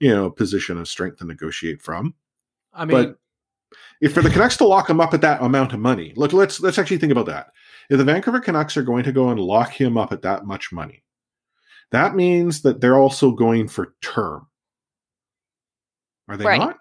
you 0.00 0.10
know, 0.14 0.30
position 0.30 0.78
of 0.78 0.88
strength 0.88 1.18
to 1.18 1.24
negotiate 1.26 1.82
from. 1.82 2.14
I 2.72 2.84
mean, 2.84 2.96
But 2.96 3.18
if 4.00 4.14
for 4.14 4.22
the 4.22 4.30
Canucks 4.30 4.56
to 4.58 4.66
lock 4.66 4.88
him 4.88 5.00
up 5.00 5.14
at 5.14 5.20
that 5.20 5.42
amount 5.42 5.72
of 5.72 5.80
money, 5.80 6.12
look, 6.16 6.32
let's 6.32 6.60
let's 6.60 6.78
actually 6.78 6.98
think 6.98 7.12
about 7.12 7.26
that. 7.26 7.48
If 7.90 7.98
the 7.98 8.04
Vancouver 8.04 8.40
Canucks 8.40 8.76
are 8.76 8.82
going 8.82 9.04
to 9.04 9.12
go 9.12 9.28
and 9.30 9.38
lock 9.40 9.72
him 9.72 9.98
up 9.98 10.12
at 10.12 10.22
that 10.22 10.46
much 10.46 10.72
money, 10.72 11.04
that 11.90 12.14
means 12.14 12.62
that 12.62 12.80
they're 12.80 12.98
also 12.98 13.32
going 13.32 13.68
for 13.68 13.94
term. 14.00 14.46
Are 16.28 16.36
they 16.36 16.46
Right. 16.46 16.58
not? 16.58 16.78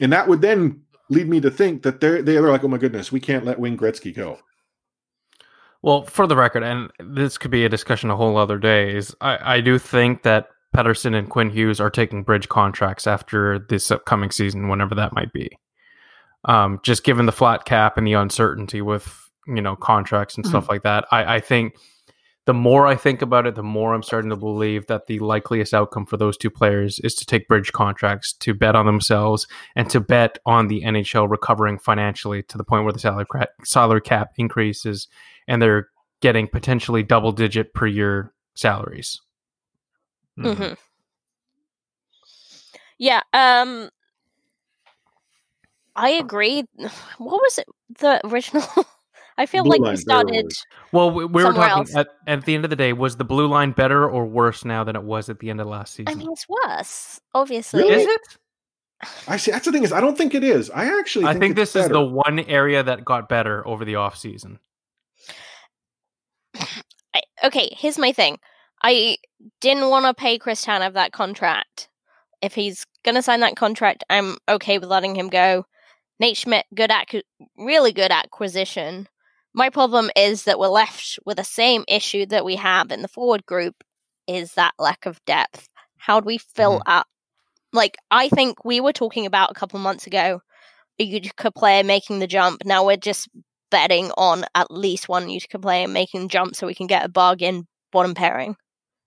And 0.00 0.12
that 0.12 0.28
would 0.28 0.40
then 0.40 0.82
lead 1.10 1.28
me 1.28 1.40
to 1.40 1.50
think 1.50 1.82
that 1.82 2.00
they're 2.00 2.22
they're 2.22 2.50
like, 2.50 2.64
oh 2.64 2.68
my 2.68 2.78
goodness, 2.78 3.12
we 3.12 3.20
can't 3.20 3.44
let 3.44 3.60
Wayne 3.60 3.76
Gretzky 3.76 4.14
go. 4.14 4.38
Well, 5.82 6.04
for 6.04 6.26
the 6.26 6.36
record, 6.36 6.62
and 6.62 6.90
this 6.98 7.38
could 7.38 7.50
be 7.50 7.64
a 7.64 7.68
discussion 7.68 8.10
a 8.10 8.16
whole 8.16 8.36
other 8.36 8.58
day, 8.58 8.94
is 8.94 9.14
I, 9.20 9.56
I 9.56 9.60
do 9.60 9.78
think 9.78 10.22
that 10.24 10.48
Pettersson 10.76 11.14
and 11.14 11.28
Quinn 11.28 11.50
Hughes 11.50 11.80
are 11.80 11.90
taking 11.90 12.22
bridge 12.22 12.48
contracts 12.48 13.06
after 13.06 13.58
this 13.58 13.90
upcoming 13.90 14.30
season, 14.30 14.68
whenever 14.68 14.94
that 14.94 15.14
might 15.14 15.32
be. 15.32 15.50
Um, 16.44 16.80
just 16.82 17.04
given 17.04 17.26
the 17.26 17.32
flat 17.32 17.64
cap 17.64 17.96
and 17.96 18.06
the 18.06 18.12
uncertainty 18.14 18.82
with 18.82 19.30
you 19.46 19.60
know 19.62 19.74
contracts 19.74 20.36
and 20.36 20.46
stuff 20.46 20.68
like 20.68 20.82
that, 20.82 21.06
I, 21.10 21.36
I 21.36 21.40
think 21.40 21.74
the 22.50 22.54
more 22.54 22.84
I 22.84 22.96
think 22.96 23.22
about 23.22 23.46
it, 23.46 23.54
the 23.54 23.62
more 23.62 23.94
I'm 23.94 24.02
starting 24.02 24.30
to 24.30 24.36
believe 24.36 24.88
that 24.88 25.06
the 25.06 25.20
likeliest 25.20 25.72
outcome 25.72 26.04
for 26.04 26.16
those 26.16 26.36
two 26.36 26.50
players 26.50 26.98
is 26.98 27.14
to 27.14 27.24
take 27.24 27.46
bridge 27.46 27.70
contracts, 27.70 28.32
to 28.40 28.54
bet 28.54 28.74
on 28.74 28.86
themselves, 28.86 29.46
and 29.76 29.88
to 29.90 30.00
bet 30.00 30.36
on 30.44 30.66
the 30.66 30.82
NHL 30.82 31.30
recovering 31.30 31.78
financially 31.78 32.42
to 32.42 32.58
the 32.58 32.64
point 32.64 32.82
where 32.82 32.92
the 32.92 32.98
salary 32.98 33.24
cap, 33.32 33.50
salary 33.62 34.00
cap 34.00 34.32
increases 34.36 35.06
and 35.46 35.62
they're 35.62 35.90
getting 36.22 36.48
potentially 36.48 37.04
double 37.04 37.30
digit 37.30 37.72
per 37.72 37.86
year 37.86 38.32
salaries. 38.54 39.20
hmm 40.36 40.72
Yeah. 42.98 43.22
Um. 43.32 43.90
I 45.94 46.10
agree. 46.10 46.64
What 47.18 47.40
was 47.40 47.58
it? 47.58 47.68
The 48.00 48.20
original. 48.26 48.66
I 49.40 49.46
feel 49.46 49.62
Blue 49.64 49.70
like 49.70 49.80
line, 49.80 49.92
we 49.92 49.96
very 49.96 50.02
started. 50.02 50.52
Well, 50.92 51.10
we, 51.10 51.24
we 51.24 51.42
were 51.42 51.54
talking 51.54 51.96
at, 51.96 52.08
at 52.26 52.44
the 52.44 52.54
end 52.54 52.64
of 52.64 52.70
the 52.70 52.76
day, 52.76 52.92
was 52.92 53.16
the 53.16 53.24
blue 53.24 53.46
line 53.46 53.72
better 53.72 54.06
or 54.06 54.26
worse 54.26 54.66
now 54.66 54.84
than 54.84 54.96
it 54.96 55.02
was 55.02 55.30
at 55.30 55.38
the 55.38 55.48
end 55.48 55.62
of 55.62 55.66
last 55.66 55.94
season? 55.94 56.08
I 56.08 56.14
mean, 56.14 56.28
it's 56.30 56.46
worse. 56.46 57.22
Obviously. 57.34 57.84
Really? 57.84 58.02
is 58.02 58.06
it? 58.06 58.38
I 59.26 59.38
see. 59.38 59.50
That's 59.50 59.64
the 59.64 59.72
thing 59.72 59.82
is, 59.82 59.92
I 59.92 60.00
don't 60.02 60.18
think 60.18 60.34
it 60.34 60.44
is. 60.44 60.68
I 60.68 60.98
actually, 60.98 61.24
I 61.24 61.32
think, 61.32 61.40
think 61.40 61.58
it's 61.58 61.72
this 61.72 61.84
is 61.84 61.90
the 61.90 62.04
one 62.04 62.40
area 62.40 62.82
that 62.82 63.02
got 63.02 63.30
better 63.30 63.66
over 63.66 63.86
the 63.86 63.94
off 63.94 64.14
season. 64.14 64.58
I, 66.54 67.22
okay, 67.42 67.70
here's 67.74 67.96
my 67.96 68.12
thing. 68.12 68.38
I 68.82 69.16
didn't 69.62 69.88
want 69.88 70.04
to 70.04 70.12
pay 70.12 70.36
Chris 70.36 70.62
Tanev 70.66 70.92
that 70.92 71.12
contract. 71.12 71.88
If 72.42 72.54
he's 72.54 72.84
gonna 73.06 73.22
sign 73.22 73.40
that 73.40 73.56
contract, 73.56 74.04
I'm 74.10 74.36
okay 74.50 74.78
with 74.78 74.90
letting 74.90 75.14
him 75.14 75.28
go. 75.28 75.64
Nate 76.18 76.36
Schmidt, 76.36 76.66
good 76.74 76.90
ac- 76.90 77.24
really 77.56 77.94
good 77.94 78.10
acquisition. 78.10 79.08
My 79.54 79.70
problem 79.70 80.10
is 80.16 80.44
that 80.44 80.58
we're 80.58 80.68
left 80.68 81.18
with 81.26 81.36
the 81.38 81.44
same 81.44 81.84
issue 81.88 82.26
that 82.26 82.44
we 82.44 82.56
have 82.56 82.90
in 82.92 83.02
the 83.02 83.08
forward 83.08 83.44
group 83.46 83.74
is 84.26 84.54
that 84.54 84.74
lack 84.78 85.06
of 85.06 85.24
depth. 85.24 85.68
How 85.96 86.20
do 86.20 86.26
we 86.26 86.38
fill 86.38 86.78
Mm-hmm. 86.78 86.90
up? 86.98 87.06
Like 87.72 87.96
I 88.10 88.28
think 88.28 88.64
we 88.64 88.80
were 88.80 88.92
talking 88.92 89.26
about 89.26 89.50
a 89.50 89.54
couple 89.54 89.78
months 89.80 90.06
ago 90.06 90.40
a 90.98 91.04
Utica 91.04 91.50
player 91.50 91.82
making 91.84 92.18
the 92.18 92.26
jump. 92.26 92.62
Now 92.64 92.84
we're 92.84 92.96
just 92.96 93.28
betting 93.70 94.10
on 94.18 94.44
at 94.54 94.70
least 94.70 95.08
one 95.08 95.30
Utica 95.30 95.58
player 95.58 95.86
making 95.88 96.22
the 96.22 96.28
jump 96.28 96.54
so 96.56 96.66
we 96.66 96.74
can 96.74 96.86
get 96.88 97.04
a 97.04 97.08
bargain 97.08 97.66
bottom 97.92 98.14
pairing. 98.14 98.56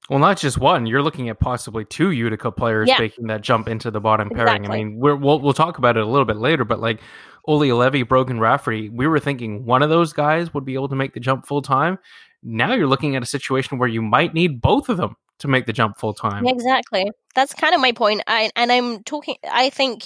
Well, 0.09 0.19
not 0.19 0.37
just 0.37 0.57
one. 0.57 0.85
You're 0.85 1.01
looking 1.01 1.29
at 1.29 1.39
possibly 1.39 1.85
two 1.85 2.11
Utica 2.11 2.51
players 2.51 2.89
Yeah. 2.89 2.99
making 2.99 3.27
that 3.27 3.41
jump 3.41 3.67
into 3.69 3.89
the 3.91 4.01
bottom 4.01 4.29
pairing. 4.29 4.65
I 4.65 4.69
mean, 4.75 4.97
we're, 4.97 5.15
we'll 5.15 5.39
we'll 5.39 5.53
talk 5.53 5.77
about 5.77 5.95
it 5.95 6.03
a 6.03 6.05
little 6.05 6.25
bit 6.25 6.37
later, 6.37 6.65
but 6.65 6.81
like 6.81 6.99
Olli 7.45 7.69
Juolevi, 7.69 8.07
Brogan 8.07 8.39
Rafferty, 8.39 8.89
we 8.89 9.07
were 9.07 9.19
thinking 9.19 9.65
one 9.65 9.83
of 9.83 9.89
those 9.89 10.13
guys 10.13 10.53
would 10.53 10.65
be 10.65 10.75
able 10.75 10.89
to 10.89 10.95
make 10.95 11.13
the 11.13 11.19
jump 11.19 11.45
full 11.45 11.61
time. 11.61 11.97
Now 12.41 12.73
you're 12.73 12.87
looking 12.87 13.15
at 13.15 13.23
a 13.23 13.27
situation 13.27 13.77
where 13.77 13.89
you 13.89 14.01
might 14.01 14.33
need 14.33 14.61
both 14.61 14.89
of 14.89 14.97
them 14.97 15.15
to 15.39 15.47
make 15.47 15.65
the 15.65 15.73
jump 15.73 15.97
full 15.97 16.13
time. 16.13 16.45
Exactly. 16.47 17.11
That's 17.35 17.53
kind 17.53 17.75
of 17.75 17.81
my 17.81 17.91
point. 17.91 18.21
I, 18.27 18.49
and 18.55 18.71
I'm 18.71 19.03
talking. 19.03 19.35
I 19.49 19.69
think 19.69 20.05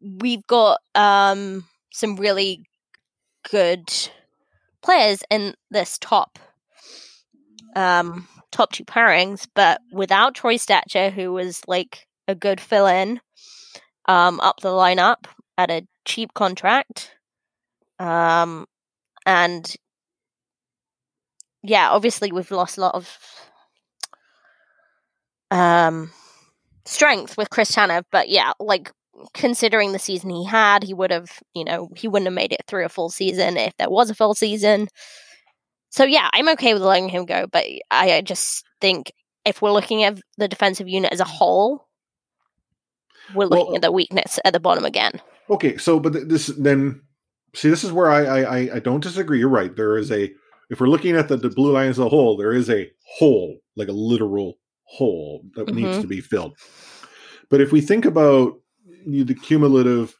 we've 0.00 0.46
got 0.46 0.80
um, 0.94 1.64
some 1.92 2.16
really 2.16 2.64
good 3.50 3.88
players 4.82 5.22
in 5.30 5.54
this 5.70 5.98
top 5.98 6.38
um, 7.76 8.26
top 8.50 8.72
two 8.72 8.84
pairings, 8.84 9.46
but 9.54 9.80
without 9.92 10.34
Troy 10.34 10.56
Stecher, 10.56 11.12
who 11.12 11.32
was 11.32 11.62
like 11.68 12.06
a 12.26 12.34
good 12.34 12.60
fill 12.60 12.86
in 12.86 13.20
um, 14.06 14.40
up 14.40 14.60
the 14.60 14.70
lineup 14.70 15.26
at 15.56 15.70
a 15.70 15.86
cheap 16.08 16.32
contract, 16.34 17.12
um, 17.98 18.66
and 19.26 19.76
yeah, 21.62 21.90
obviously 21.90 22.32
we've 22.32 22.50
lost 22.50 22.78
a 22.78 22.80
lot 22.80 22.94
of 22.94 23.18
um 25.50 26.10
strength 26.84 27.36
with 27.36 27.50
Chris 27.50 27.70
Tanev, 27.72 28.04
but 28.10 28.28
yeah, 28.28 28.52
like 28.58 28.90
considering 29.34 29.92
the 29.92 29.98
season 29.98 30.30
he 30.30 30.44
had, 30.44 30.82
he 30.82 30.94
would 30.94 31.10
have, 31.10 31.30
you 31.54 31.64
know, 31.64 31.88
he 31.96 32.08
wouldn't 32.08 32.26
have 32.26 32.34
made 32.34 32.52
it 32.52 32.62
through 32.66 32.84
a 32.84 32.88
full 32.88 33.10
season 33.10 33.56
if 33.56 33.72
there 33.78 33.90
was 33.90 34.10
a 34.10 34.14
full 34.14 34.34
season. 34.34 34.88
So 35.90 36.04
yeah, 36.04 36.28
I'm 36.32 36.48
okay 36.50 36.74
with 36.74 36.82
letting 36.82 37.08
him 37.08 37.24
go, 37.24 37.46
but 37.50 37.64
I, 37.90 38.12
I 38.12 38.20
just 38.20 38.64
think 38.80 39.12
if 39.44 39.60
we're 39.60 39.72
looking 39.72 40.04
at 40.04 40.20
the 40.36 40.48
defensive 40.48 40.88
unit 40.88 41.12
as 41.12 41.20
a 41.20 41.24
whole, 41.24 41.87
we're 43.34 43.46
looking 43.46 43.66
Well- 43.66 43.76
at 43.76 43.82
the 43.82 43.92
weakness 43.92 44.38
at 44.44 44.52
the 44.52 44.60
bottom 44.60 44.84
again. 44.84 45.12
Okay, 45.50 45.76
so 45.78 45.98
but 46.00 46.28
this 46.28 46.46
then 46.48 47.00
see 47.54 47.70
this 47.70 47.84
is 47.84 47.92
where 47.92 48.10
I 48.10 48.24
I 48.24 48.40
I- 48.58 48.70
I 48.74 48.78
don't 48.80 49.02
disagree. 49.02 49.38
You're 49.38 49.48
right. 49.48 49.74
There 49.74 49.96
is 49.96 50.10
a 50.12 50.32
if 50.70 50.80
we're 50.80 50.88
looking 50.88 51.16
at 51.16 51.28
the, 51.28 51.36
the 51.38 51.48
blue 51.48 51.72
line 51.72 51.88
as 51.88 51.98
a 51.98 52.08
whole, 52.08 52.36
there 52.36 52.52
is 52.52 52.68
a 52.68 52.90
hole, 53.16 53.56
like 53.76 53.88
a 53.88 53.92
literal 53.92 54.58
hole 54.84 55.42
that 55.54 55.74
needs 55.74 55.96
Mhm. 55.96 56.00
to 56.02 56.06
be 56.06 56.20
filled. 56.20 56.56
But 57.50 57.60
if 57.62 57.72
we 57.72 57.80
think 57.80 58.04
about 58.04 58.60
the 59.06 59.22
the 59.22 59.34
cumulative 59.34 60.14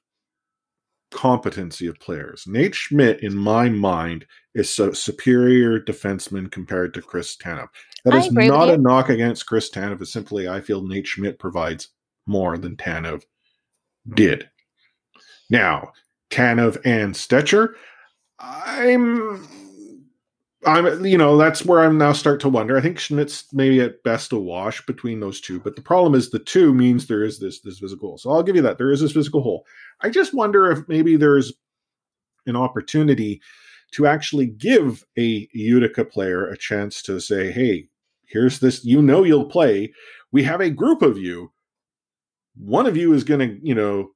competency 1.11 1.87
of 1.87 1.99
players, 2.01 2.45
Nate 2.47 2.75
Schmidt, 2.75 3.23
in 3.23 3.35
my 3.35 3.69
mind, 3.69 4.27
is 4.55 4.79
a 4.79 4.95
superior 4.95 5.81
defenseman 5.81 6.51
compared 6.51 6.93
to 6.95 7.03
Chris 7.03 7.37
Tanev. 7.37 7.69
That 8.05 8.15
I 8.15 8.19
is 8.19 8.31
not 8.33 8.69
a 8.71 8.77
knock 8.79 9.09
against 9.09 9.47
Chris 9.47 9.71
Tanev. 9.71 10.01
It's 10.01 10.13
simply 10.13 10.49
I 10.49 10.61
feel 10.61 10.87
Nate 10.87 11.07
Schmidt 11.07 11.39
provides 11.39 11.89
more 12.29 12.57
than 12.57 12.77
Tanev 12.77 13.25
did. 14.15 14.49
Now, 15.51 15.93
Tanev 16.31 16.79
and 16.85 17.15
Stecher, 17.15 17.75
I'm 18.39 19.49
I'm 20.67 21.05
you 21.05 21.17
know, 21.17 21.37
that's 21.37 21.65
where 21.65 21.81
I'm 21.81 21.99
now 21.99 22.13
start 22.13 22.41
to 22.41 22.49
wonder. 22.49 22.77
I 22.77 22.81
think 22.81 22.99
Schmidt's 22.99 23.45
maybe 23.53 23.81
at 23.81 24.03
best 24.03 24.33
a 24.33 24.39
wash 24.39 24.85
between 24.87 25.21
those 25.21 25.41
two, 25.41 25.61
but 25.61 25.77
the 25.77 25.83
problem 25.83 26.15
is 26.15 26.31
the 26.31 26.39
two 26.39 26.75
means 26.75 27.07
there 27.07 27.25
is 27.25 27.39
this 27.39 27.61
this 27.61 27.79
physical 27.79 28.11
hole. 28.11 28.19
So 28.19 28.31
I'll 28.31 28.43
give 28.43 28.57
you 28.57 28.63
that. 28.63 28.79
There 28.79 28.93
is 28.93 29.01
this 29.01 29.13
physical 29.13 29.43
hole. 29.43 29.65
I 30.03 30.11
just 30.11 30.35
wonder 30.35 30.71
if 30.71 30.81
maybe 30.89 31.17
there's 31.17 31.53
an 32.47 32.57
opportunity 32.57 33.41
to 33.93 34.07
actually 34.07 34.47
give 34.47 35.05
a 35.19 35.49
Utica 35.53 36.05
player 36.05 36.47
a 36.47 36.59
chance 36.59 37.03
to 37.03 37.21
say, 37.21 37.51
hey, 37.51 37.89
here's 38.27 38.59
this, 38.59 38.85
you 38.85 39.01
know 39.01 39.25
you'll 39.25 39.47
play. 39.47 39.93
We 40.33 40.43
have 40.45 40.61
a 40.61 40.71
group 40.71 41.03
of 41.03 41.17
you. 41.17 41.53
One 42.59 42.87
of 42.87 42.97
you 42.97 43.13
is 43.13 43.25
gonna, 43.25 43.57
you 43.63 43.75
know, 43.75 44.11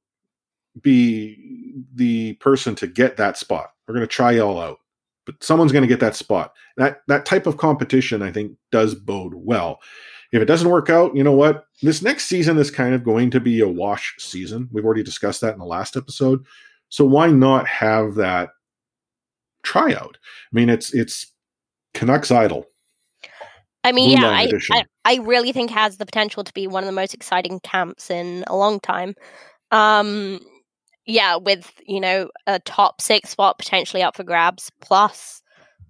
be 0.81 1.73
the 1.93 2.33
person 2.33 2.75
to 2.75 2.87
get 2.87 3.17
that 3.17 3.37
spot. 3.37 3.71
We're 3.87 3.95
going 3.95 4.07
to 4.07 4.13
try 4.13 4.31
y'all 4.31 4.59
out, 4.59 4.79
but 5.25 5.43
someone's 5.43 5.71
going 5.71 5.83
to 5.83 5.87
get 5.87 5.99
that 5.99 6.15
spot. 6.15 6.53
That 6.77 7.01
that 7.07 7.25
type 7.25 7.45
of 7.45 7.57
competition, 7.57 8.21
I 8.21 8.31
think, 8.31 8.57
does 8.71 8.95
bode 8.95 9.33
well. 9.35 9.79
If 10.31 10.41
it 10.41 10.45
doesn't 10.45 10.69
work 10.69 10.89
out, 10.89 11.15
you 11.15 11.23
know 11.23 11.33
what? 11.33 11.65
This 11.83 12.01
next 12.01 12.25
season 12.25 12.57
is 12.57 12.71
kind 12.71 12.95
of 12.95 13.03
going 13.03 13.29
to 13.31 13.39
be 13.39 13.59
a 13.59 13.67
wash 13.67 14.15
season. 14.17 14.67
We've 14.71 14.85
already 14.85 15.03
discussed 15.03 15.41
that 15.41 15.53
in 15.53 15.59
the 15.59 15.65
last 15.65 15.95
episode. 15.95 16.43
So 16.89 17.05
why 17.05 17.27
not 17.27 17.67
have 17.67 18.15
that 18.15 18.49
tryout? 19.61 20.17
I 20.51 20.55
mean, 20.55 20.69
it's 20.69 20.93
it's 20.93 21.27
Canucks 21.93 22.31
Idol. 22.31 22.65
I 23.83 23.91
mean, 23.91 24.17
yeah, 24.17 24.29
I. 24.29 24.49
I 24.71 24.85
I 25.05 25.17
really 25.17 25.51
think 25.51 25.69
has 25.71 25.97
the 25.97 26.05
potential 26.05 26.43
to 26.43 26.53
be 26.53 26.67
one 26.67 26.83
of 26.83 26.87
the 26.87 26.93
most 26.93 27.13
exciting 27.13 27.59
camps 27.59 28.09
in 28.09 28.43
a 28.47 28.55
long 28.55 28.79
time. 28.79 29.15
Um, 29.71 30.39
yeah, 31.05 31.35
with 31.35 31.71
you 31.85 31.99
know 31.99 32.29
a 32.47 32.59
top 32.59 33.01
six 33.01 33.29
spot 33.29 33.57
potentially 33.57 34.03
up 34.03 34.15
for 34.15 34.23
grabs, 34.23 34.71
plus 34.81 35.41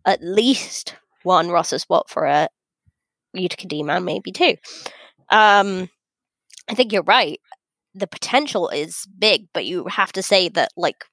at 0.06 0.24
least 0.24 0.96
one 1.24 1.50
roster 1.50 1.80
spot 1.80 2.10
for 2.10 2.26
a 2.26 2.50
Utica 3.34 3.68
D 3.68 3.84
man, 3.84 4.06
maybe 4.06 4.32
two. 4.32 4.56
Um, 5.30 5.90
I 6.70 6.76
think 6.76 6.92
you're 6.92 7.04
right. 7.04 7.40
The 7.96 8.08
potential 8.08 8.70
is 8.70 9.06
big, 9.20 9.48
but 9.54 9.66
you 9.66 9.86
have 9.88 10.12
to 10.14 10.24
say 10.24 10.50
that 10.50 10.70
like 10.76 11.06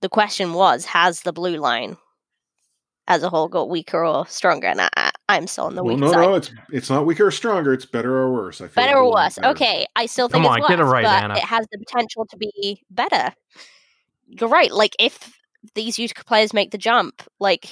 the 0.00 0.08
question 0.08 0.52
was, 0.52 0.84
has 0.84 1.22
the 1.22 1.32
blue 1.32 1.56
line 1.56 1.96
as 3.08 3.22
a 3.22 3.30
whole 3.30 3.48
got 3.48 3.70
weaker 3.70 4.04
or 4.04 4.26
stronger? 4.26 4.66
And 4.68 4.80
I, 4.80 4.88
I'm 5.28 5.46
still 5.46 5.64
on 5.64 5.74
the 5.76 5.82
Well, 5.82 5.94
weak 5.94 6.00
no, 6.00 6.10
side. 6.10 6.16
no, 6.20 6.28
no, 6.30 6.34
it's 6.34 6.50
it's 6.72 6.90
not 6.90 7.06
weaker 7.06 7.26
or 7.26 7.30
stronger. 7.30 7.72
It's 7.72 7.86
better 7.86 8.16
or 8.16 8.32
worse. 8.32 8.60
I 8.60 8.66
feel 8.68 8.84
better 8.84 8.98
or 8.98 9.10
worse? 9.12 9.36
better. 9.36 9.48
Okay, 9.48 9.86
I 9.96 10.06
still 10.06 10.28
think 10.28 10.44
Come 10.44 10.56
it's 10.56 10.64
on, 10.64 10.68
get 10.70 10.80
it 10.80 10.84
right, 10.84 11.04
but 11.04 11.22
Anna. 11.24 11.34
it 11.34 11.44
has 11.44 11.66
the 11.72 11.78
potential 11.78 12.26
to 12.26 12.36
be 12.36 12.82
better. 12.90 13.32
You're 14.26 14.50
right. 14.50 14.72
Like 14.72 14.94
if 14.98 15.32
these 15.74 15.98
Utica 15.98 16.24
players 16.24 16.52
make 16.52 16.70
the 16.70 16.78
jump, 16.78 17.22
like 17.38 17.70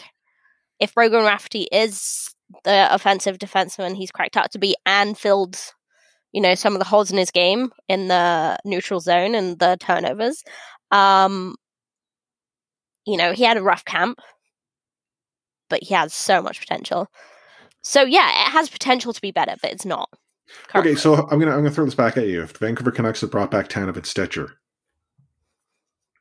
if 0.79 0.95
Brogan 0.95 1.25
Rafferty 1.25 1.67
is 1.73 2.33
the 2.65 2.93
offensive 2.95 3.39
defenseman 3.39 3.95
he's 3.97 4.11
cracked 4.11 4.37
out 4.37 4.51
to 4.53 4.59
be 4.59 4.75
and 4.87 5.17
filled, 5.19 5.57
you 6.33 6.41
know, 6.41 6.55
some 6.55 6.73
of 6.75 6.79
the 6.79 6.85
holes 6.85 7.11
in 7.11 7.19
his 7.19 7.31
game 7.31 7.71
in 7.89 8.09
the 8.09 8.59
neutral 8.65 9.01
zone 9.01 9.35
and 9.35 9.59
the 9.59 9.77
turnovers, 9.81 10.43
um, 10.93 11.57
you 13.07 13.17
know, 13.17 13.33
he 13.33 13.43
had 13.45 13.57
a 13.57 13.63
rough 13.63 13.85
camp, 13.85 14.19
but 15.69 15.83
he 15.83 15.95
has 15.95 16.13
so 16.15 16.41
much 16.43 16.61
potential. 16.61 17.09
So 17.83 18.03
yeah, 18.03 18.29
it 18.47 18.51
has 18.51 18.69
potential 18.69 19.13
to 19.13 19.21
be 19.21 19.31
better, 19.31 19.55
but 19.63 19.73
it's 19.73 19.85
not. 19.85 20.09
Okay, 20.75 20.95
so 20.95 21.15
I'm 21.31 21.39
gonna 21.39 21.53
I'm 21.53 21.59
gonna 21.59 21.71
throw 21.71 21.85
this 21.85 21.95
back 21.95 22.17
at 22.17 22.27
you. 22.27 22.43
If 22.43 22.53
the 22.55 22.59
Vancouver 22.67 22.91
Canucks 22.91 23.21
had 23.21 23.31
brought 23.31 23.51
back 23.51 23.69
Tanev 23.69 23.95
and 23.97 24.03
Stecher, 24.05 24.51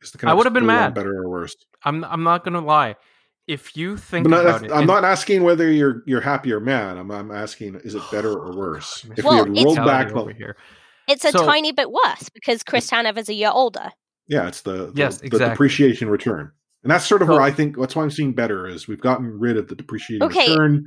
is 0.02 0.12
the 0.12 0.17
Canucks 0.17 0.32
I 0.32 0.36
would 0.36 0.45
have 0.45 0.54
been 0.54 0.65
mad. 0.65 0.93
better 0.93 1.24
or 1.24 1.30
worse? 1.30 1.56
I'm 1.84 2.04
I'm 2.06 2.24
not 2.24 2.43
gonna 2.43 2.62
lie. 2.62 2.95
If 3.48 3.76
you 3.76 3.98
think 3.98 4.26
But 4.26 4.30
not- 4.30 4.45
about 4.45 4.63
it, 4.63 4.72
I'm 4.72 4.86
not 4.86 5.04
asking 5.04 5.43
whether 5.43 5.72
you're 5.72 6.04
you're 6.06 6.22
happy 6.22 6.54
or 6.54 6.60
mad. 6.60 6.98
I'm 6.98 7.10
I'm 7.12 7.32
asking 7.32 7.76
is 7.84 7.95
it 7.95 8.04
better 8.12 8.32
or 8.32 8.56
worse? 8.58 9.06
If 9.17 9.26
Well, 9.26 9.45
we 9.45 9.58
had 9.60 9.65
rolled 9.65 9.78
back, 9.78 10.12
over 10.12 10.32
here. 10.32 10.56
It's 11.08 11.26
a 11.26 11.32
So- 11.32 11.45
tiny 11.45 11.72
bit 11.72 11.89
worse 11.91 12.30
because 12.30 12.62
Chris 12.63 12.89
Tanev 12.89 13.17
is 13.17 13.30
a 13.30 13.34
year 13.34 13.50
older. 13.52 13.89
yeah, 14.28 14.48
it's 14.48 14.62
the, 14.62 14.91
the 14.91 14.93
Yes, 14.93 15.17
the 15.17 15.26
exactly. 15.26 15.50
depreciation 15.50 16.08
return, 16.10 16.52
and 16.84 16.91
that's 16.91 17.06
sort 17.06 17.24
of 17.24 17.28
So- 17.28 17.34
where 17.34 17.41
I 17.41 17.50
think 17.50 17.78
that's 17.80 17.95
why 17.95 18.04
I'm 18.04 18.12
seeing 18.12 18.34
better 18.34 18.67
is 18.67 18.88
we've 18.88 19.02
gotten 19.02 19.39
rid 19.39 19.58
of 19.58 19.67
the 19.69 19.76
depreciating 19.76 20.24
Okay. 20.28 20.52
return 20.52 20.86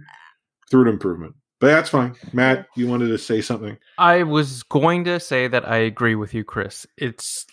through 0.73 0.83
an 0.83 0.89
improvement. 0.89 1.37
But 1.61 1.69
that's 1.69 1.91
fine. 1.91 2.17
Matt, 2.33 2.67
you 2.75 2.89
wanted 2.89 3.09
to 3.09 3.19
say 3.19 3.41
something? 3.41 3.79
I 3.99 4.25
was 4.25 4.65
going 4.65 5.05
to 5.05 5.21
say 5.21 5.47
that 5.47 5.69
I 5.69 5.77
agree 5.77 6.17
with 6.17 6.35
you, 6.35 6.43
Chris. 6.43 6.87
It's 6.97 7.47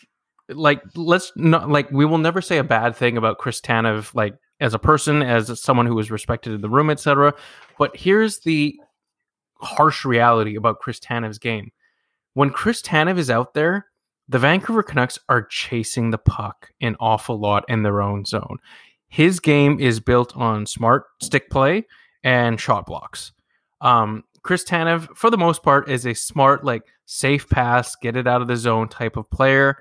like 0.47 0.81
let's 0.95 1.31
not 1.35 1.69
like 1.69 1.91
we 1.91 2.05
will 2.05 2.17
never 2.17 2.41
say 2.41 2.57
a 2.57 2.63
bad 2.63 2.95
thing 2.95 3.17
about 3.17 3.37
Chris 3.37 3.61
Tanev, 3.61 4.15
like 4.15 4.33
as 4.59 4.73
a 4.73 4.79
person, 4.79 5.21
as 5.21 5.61
someone 5.61 5.85
who 5.85 5.93
was 5.93 6.09
respected 6.09 6.53
in 6.53 6.61
the 6.61 6.69
room, 6.69 6.89
etc. 6.89 7.35
But 7.77 7.95
here's 7.95 8.39
the 8.39 8.75
harsh 9.61 10.05
reality 10.05 10.55
about 10.55 10.79
Chris 10.79 10.99
Tanev's 10.99 11.37
game. 11.37 11.71
When 12.33 12.49
Chris 12.49 12.81
Tanev 12.81 13.17
is 13.19 13.29
out 13.29 13.53
there, 13.53 13.87
the 14.27 14.39
Vancouver 14.39 14.81
Canucks 14.81 15.19
are 15.27 15.43
chasing 15.43 16.09
the 16.09 16.17
puck 16.17 16.69
an 16.81 16.95
awful 16.99 17.37
lot 17.37 17.65
in 17.67 17.83
their 17.83 18.01
own 18.01 18.25
zone. 18.25 18.57
His 19.09 19.39
game 19.39 19.79
is 19.79 19.99
built 19.99 20.35
on 20.37 20.65
smart 20.65 21.03
stick 21.21 21.49
play 21.49 21.85
and 22.23 22.59
shot 22.59 22.85
blocks. 22.85 23.31
Um, 23.81 24.23
Chris 24.43 24.63
Tanev, 24.63 25.15
for 25.15 25.29
the 25.29 25.37
most 25.37 25.63
part, 25.63 25.89
is 25.89 26.05
a 26.05 26.13
smart, 26.13 26.63
like 26.63 26.83
safe 27.05 27.49
pass, 27.49 27.95
get 27.95 28.15
it 28.15 28.27
out 28.27 28.41
of 28.41 28.47
the 28.47 28.55
zone 28.57 28.87
type 28.87 29.17
of 29.17 29.29
player. 29.29 29.77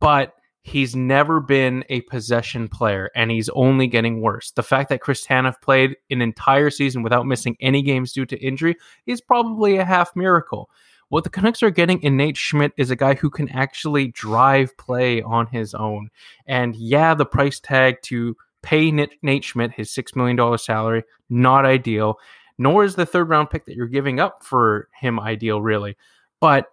but 0.00 0.34
he's 0.66 0.96
never 0.96 1.38
been 1.38 1.84
a 1.90 2.00
possession 2.02 2.66
player 2.66 3.08
and 3.14 3.30
he's 3.30 3.48
only 3.50 3.86
getting 3.86 4.20
worse. 4.20 4.50
The 4.50 4.64
fact 4.64 4.88
that 4.88 5.00
Chris 5.00 5.24
Tanev 5.24 5.60
played 5.62 5.96
an 6.10 6.20
entire 6.20 6.70
season 6.70 7.04
without 7.04 7.24
missing 7.24 7.56
any 7.60 7.82
games 7.82 8.12
due 8.12 8.26
to 8.26 8.44
injury 8.44 8.74
is 9.06 9.20
probably 9.20 9.76
a 9.76 9.84
half 9.84 10.16
miracle. 10.16 10.68
What 11.08 11.22
the 11.22 11.30
Canucks 11.30 11.62
are 11.62 11.70
getting 11.70 12.02
in 12.02 12.16
Nate 12.16 12.36
Schmidt 12.36 12.72
is 12.76 12.90
a 12.90 12.96
guy 12.96 13.14
who 13.14 13.30
can 13.30 13.48
actually 13.50 14.08
drive 14.08 14.76
play 14.76 15.22
on 15.22 15.46
his 15.46 15.72
own. 15.72 16.08
And 16.46 16.74
yeah, 16.74 17.14
the 17.14 17.24
price 17.24 17.60
tag 17.60 18.02
to 18.02 18.36
pay 18.66 18.90
Nate 18.90 19.44
Schmidt 19.44 19.70
his 19.70 19.90
$6 19.94 20.16
million 20.16 20.58
salary, 20.58 21.04
not 21.30 21.64
ideal, 21.64 22.18
nor 22.58 22.84
is 22.84 22.96
the 22.96 23.06
third 23.06 23.28
round 23.28 23.48
pick 23.48 23.64
that 23.66 23.76
you're 23.76 23.86
giving 23.86 24.18
up 24.18 24.42
for 24.42 24.88
him 25.00 25.20
ideal, 25.20 25.62
really. 25.62 25.96
But 26.40 26.66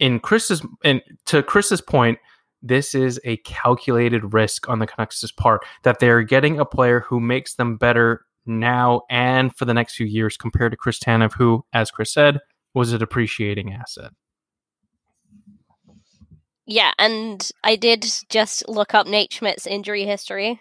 in 0.00 0.18
Chris's 0.18 0.62
and 0.82 1.00
to 1.26 1.44
Chris's 1.44 1.80
point, 1.80 2.18
this 2.60 2.92
is 2.92 3.20
a 3.24 3.36
calculated 3.38 4.34
risk 4.34 4.68
on 4.68 4.80
the 4.80 4.86
Canucks' 4.86 5.30
part 5.30 5.64
that 5.84 6.00
they're 6.00 6.22
getting 6.22 6.58
a 6.58 6.64
player 6.64 7.00
who 7.00 7.20
makes 7.20 7.54
them 7.54 7.76
better 7.76 8.24
now 8.44 9.02
and 9.08 9.54
for 9.54 9.64
the 9.64 9.74
next 9.74 9.94
few 9.94 10.06
years 10.06 10.36
compared 10.36 10.72
to 10.72 10.76
Chris 10.76 10.98
Tanev, 10.98 11.34
who, 11.34 11.64
as 11.72 11.92
Chris 11.92 12.12
said, 12.12 12.40
was 12.74 12.92
a 12.92 12.98
depreciating 12.98 13.72
asset. 13.72 14.10
Yeah, 16.66 16.90
and 16.98 17.48
I 17.62 17.76
did 17.76 18.06
just 18.28 18.68
look 18.68 18.92
up 18.92 19.06
Nate 19.06 19.32
Schmidt's 19.32 19.66
injury 19.66 20.04
history 20.04 20.60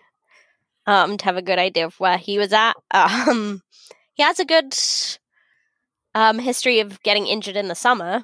um, 0.88 1.18
to 1.18 1.26
have 1.26 1.38
a 1.38 1.42
good 1.42 1.60
idea 1.60 1.86
of 1.86 2.00
where 2.00 2.18
he 2.18 2.40
was 2.40 2.54
at. 2.54 2.74
Um, 2.92 3.62
he 4.14 4.24
has 4.24 4.40
a 4.40 4.46
good 4.46 4.76
um, 6.16 6.40
history 6.40 6.80
of 6.80 7.02
getting 7.04 7.28
injured 7.28 7.58
in 7.58 7.68
the 7.68 7.76
summer, 7.76 8.24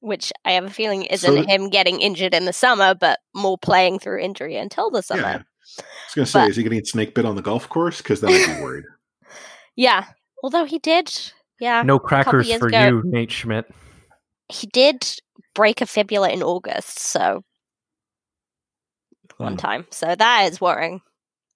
which 0.00 0.32
I 0.44 0.52
have 0.52 0.64
a 0.64 0.70
feeling 0.70 1.04
isn't 1.04 1.44
so, 1.44 1.46
him 1.46 1.70
getting 1.70 2.00
injured 2.00 2.34
in 2.34 2.44
the 2.44 2.52
summer, 2.52 2.94
but 2.94 3.20
more 3.34 3.56
playing 3.56 4.00
through 4.00 4.18
injury 4.18 4.56
until 4.56 4.90
the 4.90 5.02
summer. 5.02 5.22
Yeah. 5.22 5.42
I 5.78 5.82
was 5.82 6.14
going 6.14 6.26
to 6.26 6.30
say, 6.30 6.40
but, 6.40 6.50
is 6.50 6.56
he 6.56 6.62
getting 6.64 6.84
snake 6.84 7.14
bit 7.14 7.24
on 7.24 7.36
the 7.36 7.42
golf 7.42 7.68
course? 7.68 7.98
Because 7.98 8.20
then 8.20 8.32
I'd 8.32 8.56
be 8.56 8.62
worried. 8.62 8.84
yeah, 9.76 10.06
although 10.42 10.64
he 10.64 10.80
did, 10.80 11.10
yeah. 11.60 11.82
No 11.82 11.98
crackers 12.00 12.52
for 12.54 12.66
ago, 12.66 12.86
you, 12.86 13.02
Nate 13.06 13.30
Schmidt. 13.30 13.72
He 14.48 14.66
did 14.66 15.08
break 15.54 15.80
a 15.80 15.86
fibula 15.86 16.30
in 16.30 16.42
August, 16.42 16.98
so 16.98 17.44
one 19.36 19.56
time. 19.56 19.86
So 19.90 20.14
that 20.14 20.52
is 20.52 20.60
worrying. 20.60 21.00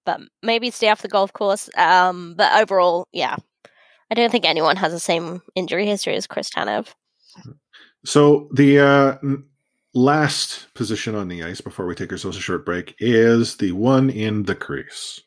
But 0.06 0.20
maybe 0.42 0.70
stay 0.70 0.88
off 0.88 1.02
the 1.02 1.08
golf 1.08 1.32
course. 1.34 1.68
Um, 1.76 2.34
but 2.36 2.58
overall, 2.62 3.06
yeah, 3.12 3.36
I 4.10 4.14
don't 4.14 4.30
think 4.30 4.46
anyone 4.46 4.76
has 4.76 4.92
the 4.92 5.00
same 5.00 5.42
injury 5.54 5.86
history 5.86 6.16
as 6.16 6.26
Chris 6.26 6.48
Tanev. 6.48 6.94
So 8.04 8.48
the 8.54 8.78
uh, 8.78 9.16
last 9.94 10.72
position 10.74 11.14
on 11.14 11.28
the 11.28 11.42
ice 11.42 11.60
before 11.60 11.86
we 11.86 11.94
take 11.94 12.12
ourselves 12.12 12.36
a 12.36 12.40
short 12.40 12.64
break 12.64 12.94
is 12.98 13.56
the 13.56 13.72
one 13.72 14.08
in 14.10 14.44
the 14.44 14.54
crease. 14.54 15.20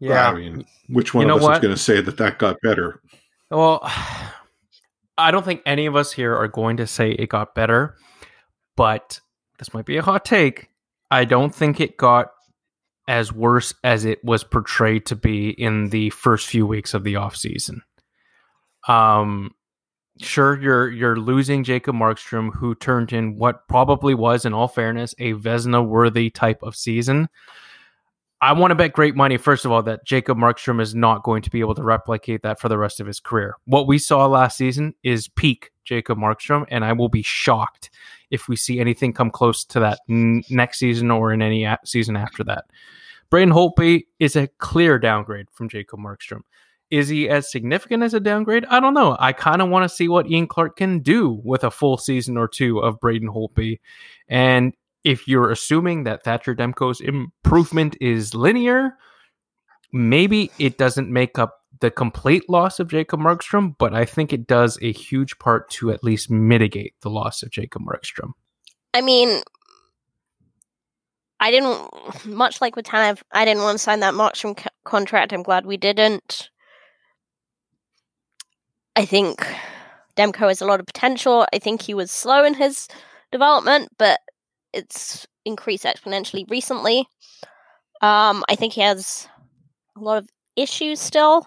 Yeah, 0.00 0.30
I 0.30 0.34
mean, 0.34 0.64
which 0.88 1.12
one 1.12 1.26
you 1.26 1.34
of 1.34 1.38
us 1.38 1.42
what? 1.42 1.52
is 1.54 1.58
going 1.60 1.74
to 1.74 1.80
say 1.80 2.00
that 2.00 2.16
that 2.16 2.38
got 2.38 2.56
better? 2.62 3.02
Well, 3.50 3.80
I 5.18 5.30
don't 5.30 5.44
think 5.44 5.60
any 5.66 5.84
of 5.84 5.94
us 5.94 6.12
here 6.12 6.34
are 6.34 6.48
going 6.48 6.78
to 6.78 6.86
say 6.86 7.10
it 7.10 7.28
got 7.28 7.54
better, 7.54 7.96
but 8.76 9.20
this 9.58 9.74
might 9.74 9.84
be 9.84 9.98
a 9.98 10.02
hot 10.02 10.24
take. 10.24 10.70
I 11.10 11.26
don't 11.26 11.54
think 11.54 11.80
it 11.80 11.98
got 11.98 12.30
as 13.10 13.32
worse 13.32 13.74
as 13.82 14.04
it 14.04 14.24
was 14.24 14.44
portrayed 14.44 15.04
to 15.04 15.16
be 15.16 15.50
in 15.50 15.88
the 15.88 16.10
first 16.10 16.46
few 16.46 16.64
weeks 16.64 16.94
of 16.94 17.02
the 17.02 17.14
offseason. 17.14 17.80
Um 18.86 19.50
sure 20.20 20.60
you're 20.62 20.88
you're 20.88 21.16
losing 21.16 21.64
Jacob 21.64 21.96
Markstrom 21.96 22.54
who 22.54 22.76
turned 22.76 23.12
in 23.12 23.36
what 23.36 23.66
probably 23.66 24.14
was 24.14 24.44
in 24.44 24.54
all 24.54 24.68
fairness 24.68 25.12
a 25.18 25.32
Vezina 25.32 25.84
worthy 25.84 26.30
type 26.30 26.62
of 26.62 26.76
season. 26.76 27.28
I 28.40 28.52
want 28.52 28.70
to 28.70 28.76
bet 28.76 28.92
great 28.92 29.16
money 29.16 29.38
first 29.38 29.64
of 29.64 29.72
all 29.72 29.82
that 29.82 30.06
Jacob 30.06 30.38
Markstrom 30.38 30.80
is 30.80 30.94
not 30.94 31.24
going 31.24 31.42
to 31.42 31.50
be 31.50 31.58
able 31.58 31.74
to 31.74 31.82
replicate 31.82 32.42
that 32.42 32.60
for 32.60 32.68
the 32.68 32.78
rest 32.78 33.00
of 33.00 33.08
his 33.08 33.18
career. 33.18 33.56
What 33.64 33.88
we 33.88 33.98
saw 33.98 34.24
last 34.26 34.56
season 34.56 34.94
is 35.02 35.26
peak 35.26 35.72
Jacob 35.84 36.16
Markstrom 36.16 36.64
and 36.68 36.84
I 36.84 36.92
will 36.92 37.08
be 37.08 37.22
shocked 37.22 37.90
if 38.30 38.48
we 38.48 38.56
see 38.56 38.80
anything 38.80 39.12
come 39.12 39.30
close 39.30 39.64
to 39.66 39.80
that 39.80 40.00
n- 40.08 40.42
next 40.50 40.78
season 40.78 41.10
or 41.10 41.32
in 41.32 41.42
any 41.42 41.64
a- 41.64 41.78
season 41.84 42.16
after 42.16 42.44
that. 42.44 42.64
Braden 43.30 43.54
Holtby 43.54 44.06
is 44.18 44.36
a 44.36 44.48
clear 44.58 44.98
downgrade 44.98 45.46
from 45.52 45.68
Jacob 45.68 46.00
Markstrom. 46.00 46.40
Is 46.90 47.08
he 47.08 47.28
as 47.28 47.50
significant 47.50 48.02
as 48.02 48.14
a 48.14 48.20
downgrade? 48.20 48.64
I 48.66 48.80
don't 48.80 48.94
know. 48.94 49.16
I 49.20 49.32
kind 49.32 49.62
of 49.62 49.68
want 49.68 49.88
to 49.88 49.94
see 49.94 50.08
what 50.08 50.28
Ian 50.28 50.48
Clark 50.48 50.76
can 50.76 50.98
do 50.98 51.40
with 51.44 51.62
a 51.62 51.70
full 51.70 51.96
season 51.96 52.36
or 52.36 52.48
two 52.48 52.80
of 52.80 52.98
Braden 52.98 53.28
Holtby. 53.28 53.78
And 54.28 54.74
if 55.04 55.28
you're 55.28 55.52
assuming 55.52 56.04
that 56.04 56.24
Thatcher 56.24 56.54
Demko's 56.54 57.00
improvement 57.00 57.96
is 58.00 58.34
linear, 58.34 58.94
maybe 59.92 60.50
it 60.58 60.78
doesn't 60.78 61.10
make 61.10 61.38
up 61.38 61.60
the 61.80 61.90
complete 61.90 62.48
loss 62.48 62.78
of 62.78 62.88
Jacob 62.88 63.20
Markstrom, 63.20 63.74
but 63.78 63.94
I 63.94 64.04
think 64.04 64.32
it 64.32 64.46
does 64.46 64.78
a 64.82 64.92
huge 64.92 65.38
part 65.38 65.70
to 65.70 65.90
at 65.90 66.04
least 66.04 66.30
mitigate 66.30 66.94
the 67.00 67.10
loss 67.10 67.42
of 67.42 67.50
Jacob 67.50 67.82
Markstrom. 67.82 68.32
I 68.92 69.00
mean, 69.00 69.42
I 71.38 71.50
didn't 71.50 72.26
much 72.26 72.60
like 72.60 72.76
with 72.76 72.86
Tanev. 72.86 73.22
I 73.32 73.44
didn't 73.44 73.62
want 73.62 73.78
to 73.78 73.82
sign 73.82 74.00
that 74.00 74.14
Markstrom 74.14 74.60
c- 74.60 74.66
contract. 74.84 75.32
I'm 75.32 75.42
glad 75.42 75.64
we 75.64 75.78
didn't. 75.78 76.50
I 78.94 79.06
think 79.06 79.46
Demko 80.16 80.48
has 80.48 80.60
a 80.60 80.66
lot 80.66 80.80
of 80.80 80.86
potential. 80.86 81.46
I 81.52 81.58
think 81.58 81.80
he 81.80 81.94
was 81.94 82.10
slow 82.10 82.44
in 82.44 82.54
his 82.54 82.88
development, 83.32 83.88
but 83.96 84.20
it's 84.74 85.26
increased 85.46 85.84
exponentially 85.84 86.48
recently. 86.50 87.06
Um, 88.02 88.44
I 88.48 88.56
think 88.56 88.74
he 88.74 88.82
has 88.82 89.28
a 90.00 90.04
lot 90.04 90.18
of 90.18 90.28
issues 90.56 91.00
still, 91.00 91.46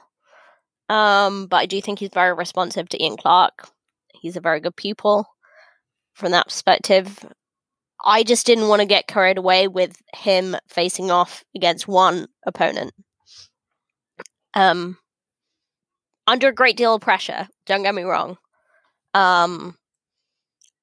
um, 0.89 1.47
but 1.47 1.57
I 1.57 1.65
do 1.65 1.81
think 1.81 1.99
he's 1.99 2.09
very 2.13 2.33
responsive 2.33 2.89
to 2.89 3.03
Ian 3.03 3.17
Clark. 3.17 3.69
He's 4.13 4.35
a 4.35 4.41
very 4.41 4.59
good 4.59 4.75
pupil 4.75 5.27
from 6.13 6.31
that 6.31 6.47
perspective. 6.47 7.25
I 8.05 8.23
just 8.23 8.45
didn't 8.45 8.67
want 8.67 8.81
to 8.81 8.85
get 8.85 9.07
carried 9.07 9.37
away 9.37 9.67
with 9.67 9.95
him 10.13 10.55
facing 10.67 11.09
off 11.09 11.43
against 11.55 11.87
one 11.87 12.27
opponent. 12.45 12.93
Um, 14.53 14.97
under 16.27 16.49
a 16.49 16.53
great 16.53 16.77
deal 16.77 16.95
of 16.95 17.01
pressure. 17.01 17.47
Don't 17.65 17.83
get 17.83 17.95
me 17.95 18.03
wrong. 18.03 18.37
Um, 19.13 19.77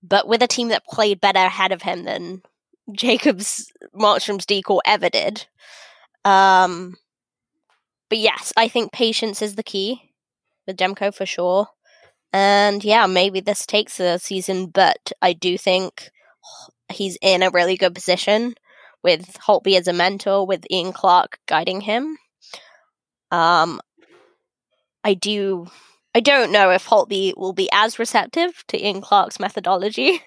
but 0.03 0.27
with 0.27 0.43
a 0.43 0.47
team 0.47 0.69
that 0.69 0.87
played 0.87 1.21
better 1.21 1.39
ahead 1.39 1.73
of 1.73 1.83
him 1.83 2.05
than 2.05 2.43
Jacobs 2.93 3.71
Markstrom's 3.95 4.47
decor 4.47 4.81
ever 4.85 5.09
did. 5.09 5.47
Um, 6.25 6.97
but 8.11 8.18
yes, 8.18 8.53
I 8.57 8.68
think 8.68 8.92
patience 8.92 9.40
is 9.40 9.55
the 9.55 9.62
key 9.62 10.12
with 10.66 10.77
Demko 10.77 11.14
for 11.14 11.25
sure. 11.25 11.68
And 12.33 12.85
yeah, 12.85 13.07
maybe 13.07 13.40
this 13.40 13.64
takes 13.64 13.99
a 13.99 14.18
season, 14.18 14.66
but 14.66 15.12
I 15.23 15.33
do 15.33 15.57
think 15.57 16.11
he's 16.92 17.16
in 17.23 17.42
a 17.42 17.51
really 17.51 17.77
good 17.77 17.94
position 17.94 18.55
with 19.03 19.38
Holtby 19.46 19.79
as 19.79 19.88
a 19.88 19.92
mentor, 19.92 20.46
with 20.46 20.66
Ian 20.70 20.92
Clark 20.92 21.38
guiding 21.46 21.81
him. 21.81 22.18
Um, 23.31 23.81
I 25.03 25.14
do. 25.14 25.68
I 26.14 26.20
don't 26.20 26.53
know 26.53 26.70
if 26.70 26.87
Holtby 26.87 27.37
will 27.37 27.53
be 27.53 27.68
as 27.73 27.99
receptive 27.99 28.64
to 28.68 28.85
Ian 28.85 29.01
Clark's 29.01 29.38
methodology 29.38 30.20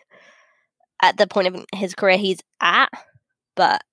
at 1.01 1.17
the 1.17 1.27
point 1.27 1.47
of 1.49 1.65
his 1.75 1.93
career 1.93 2.17
he's 2.17 2.39
at, 2.61 2.89
but 3.55 3.83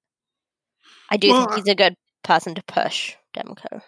I 1.10 1.16
do 1.16 1.30
well, 1.30 1.48
think 1.48 1.56
he's 1.56 1.72
a 1.72 1.74
good 1.74 1.96
person 2.22 2.54
to 2.54 2.62
push 2.62 3.16
Demko. 3.36 3.82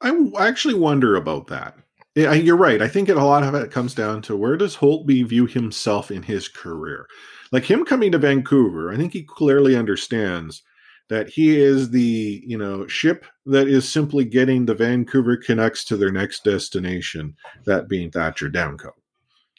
I 0.00 0.48
actually 0.48 0.74
wonder 0.74 1.16
about 1.16 1.46
that. 1.48 1.76
Yeah, 2.14 2.34
you're 2.34 2.56
right. 2.56 2.82
I 2.82 2.88
think 2.88 3.08
a 3.08 3.14
lot 3.14 3.42
of 3.42 3.54
it 3.54 3.70
comes 3.70 3.94
down 3.94 4.20
to 4.22 4.36
where 4.36 4.56
does 4.56 4.76
Holtby 4.76 5.26
view 5.26 5.46
himself 5.46 6.10
in 6.10 6.22
his 6.22 6.48
career? 6.48 7.06
Like 7.52 7.64
him 7.64 7.84
coming 7.84 8.12
to 8.12 8.18
Vancouver, 8.18 8.92
I 8.92 8.96
think 8.96 9.12
he 9.12 9.22
clearly 9.22 9.76
understands 9.76 10.62
that 11.08 11.28
he 11.28 11.58
is 11.58 11.90
the 11.90 12.42
you 12.46 12.56
know 12.56 12.86
ship 12.86 13.26
that 13.46 13.68
is 13.68 13.88
simply 13.88 14.24
getting 14.24 14.66
the 14.66 14.74
Vancouver 14.74 15.36
Canucks 15.36 15.84
to 15.84 15.96
their 15.96 16.12
next 16.12 16.44
destination, 16.44 17.34
that 17.64 17.88
being 17.88 18.10
Thatcher 18.10 18.50
Demko. 18.50 18.90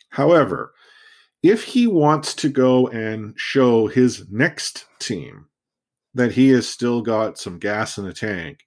However, 0.10 0.74
if 1.42 1.64
he 1.64 1.88
wants 1.88 2.34
to 2.36 2.50
go 2.50 2.88
and 2.88 3.34
show 3.36 3.88
his 3.88 4.30
next 4.32 4.86
team 5.00 5.48
that 6.14 6.32
he 6.32 6.50
has 6.50 6.68
still 6.68 7.02
got 7.02 7.38
some 7.38 7.60
gas 7.60 7.98
in 7.98 8.06
the 8.06 8.14
tank, 8.14 8.60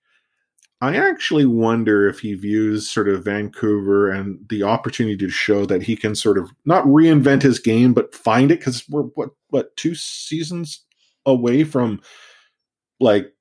I 0.81 0.97
actually 0.97 1.47
wonder 1.47 2.07
if 2.07 2.21
he 2.21 2.35
views 2.35 2.89
sort 2.89 3.09
of 3.09 3.25
Vancouver 3.25 4.11
and 4.11 4.39
the 4.51 4.63
opportunity 4.63 5.17
to 5.17 5.31
show 5.31 5.65
that 5.67 5.83
he 5.83 5.97
can 5.97 6.15
sort 6.15 6.37
of 6.37 6.51
not 6.67 6.85
reinvent 6.85 7.43
his 7.43 7.59
game, 7.59 7.95
but 7.95 8.15
find 8.15 8.51
it 8.51 8.59
because 8.59 8.87
we're 8.89 9.05
what 9.15 9.31
what 9.49 9.75
two 9.77 9.95
seasons 9.95 10.85
away 11.25 11.65
from 11.65 12.01
like 13.01 13.33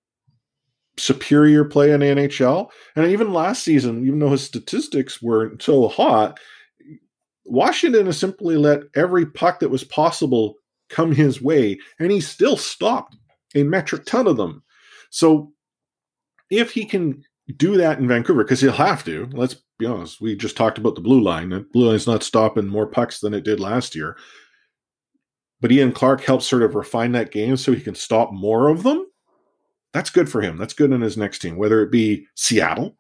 superior 0.98 1.66
play 1.66 1.92
in 1.92 2.02
NHL. 2.02 2.70
And 2.96 3.06
even 3.08 3.34
last 3.34 3.64
season, 3.64 4.06
even 4.06 4.20
though 4.20 4.30
his 4.30 4.44
statistics 4.44 5.22
weren't 5.22 5.62
so 5.62 5.90
hot, 5.90 6.40
Washington 7.44 8.06
has 8.06 8.18
simply 8.18 8.56
let 8.56 8.84
every 8.96 9.26
puck 9.26 9.60
that 9.60 9.70
was 9.70 9.84
possible 9.84 10.56
come 10.90 11.12
his 11.12 11.42
way, 11.42 11.80
and 12.00 12.12
he 12.12 12.22
still 12.22 12.56
stopped 12.58 13.18
a 13.56 13.64
metric 13.64 14.06
ton 14.06 14.28
of 14.28 14.38
them. 14.38 14.64
So 15.10 15.52
if 16.50 16.72
he 16.72 16.86
can 16.86 17.24
do 17.58 17.78
that 17.78 18.00
in 18.00 18.08
Vancouver, 18.08 18.44
because 18.44 18.62
he'll 18.62 18.72
have 18.72 19.04
to, 19.06 19.30
let's 19.34 19.56
be 19.78 19.86
honest, 19.86 20.22
we 20.22 20.36
just 20.36 20.58
talked 20.58 20.78
about 20.78 20.96
the 20.96 21.02
blue 21.02 21.22
line. 21.22 21.50
The 21.50 21.66
blue 21.74 21.90
line's 21.90 22.08
not 22.08 22.24
stopping 22.24 22.68
more 22.68 22.88
pucks 22.88 23.20
than 23.20 23.34
it 23.34 23.44
did 23.44 23.60
last 23.60 23.96
year. 23.96 24.18
But 25.62 25.72
Ian 25.72 25.92
Clark 25.92 26.22
helps 26.22 26.48
sort 26.48 26.64
of 26.64 26.76
refine 26.76 27.12
that 27.14 27.32
game 27.32 27.58
so 27.58 27.72
he 27.72 27.82
can 27.82 27.96
stop 27.96 28.32
more 28.32 28.70
of 28.70 28.84
them. 28.84 29.06
That's 29.94 30.10
good 30.10 30.30
for 30.30 30.42
him. 30.42 30.58
That's 30.58 30.74
good 30.74 30.92
in 30.92 31.02
his 31.02 31.18
next 31.18 31.40
team, 31.40 31.56
whether 31.58 31.82
it 31.82 31.92
be 31.92 32.28
Seattle, 32.36 32.98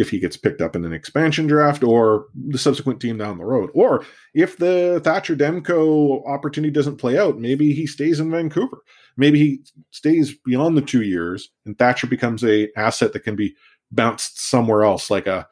if 0.00 0.08
he 0.08 0.18
gets 0.18 0.36
picked 0.36 0.62
up 0.62 0.74
in 0.74 0.84
an 0.84 0.94
expansion 0.94 1.46
draft, 1.46 1.84
or 1.84 2.26
the 2.34 2.58
subsequent 2.58 3.00
team 3.00 3.18
down 3.18 3.36
the 3.36 3.44
road. 3.44 3.68
Or 3.74 4.04
if 4.34 4.56
the 4.56 5.00
Thatcher 5.04 5.36
Demko 5.36 6.26
opportunity 6.26 6.72
doesn't 6.72 6.96
play 6.96 7.18
out, 7.18 7.38
maybe 7.38 7.74
he 7.74 7.86
stays 7.86 8.18
in 8.18 8.30
Vancouver. 8.30 8.78
Maybe 9.18 9.38
he 9.38 9.60
stays 9.90 10.34
beyond 10.46 10.76
the 10.76 10.82
two 10.82 11.02
years 11.02 11.50
and 11.66 11.78
Thatcher 11.78 12.06
becomes 12.06 12.42
a 12.42 12.68
asset 12.78 13.12
that 13.12 13.24
can 13.24 13.36
be 13.36 13.54
bounced 13.92 14.40
somewhere 14.40 14.84
else, 14.84 15.10
like 15.10 15.26
a 15.26 15.46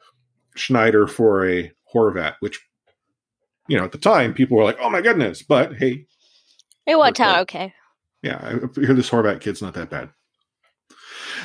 Schneider 0.55 1.05
for 1.05 1.47
a 1.47 1.71
Horvat, 1.93 2.35
which, 2.39 2.59
you 3.67 3.77
know, 3.77 3.83
at 3.83 3.91
the 3.91 3.99
time 3.99 4.33
people 4.33 4.57
were 4.57 4.63
like, 4.63 4.77
oh 4.81 4.89
my 4.89 5.01
goodness. 5.01 5.43
But 5.43 5.75
hey, 5.75 6.07
it 6.87 6.97
worked 6.97 7.19
out 7.19 7.41
okay. 7.41 7.71
Yeah, 8.23 8.39
I 8.41 8.79
hear 8.79 8.95
this 8.95 9.11
Horvat 9.11 9.41
kid's 9.41 9.61
not 9.61 9.75
that 9.75 9.91
bad. 9.91 10.09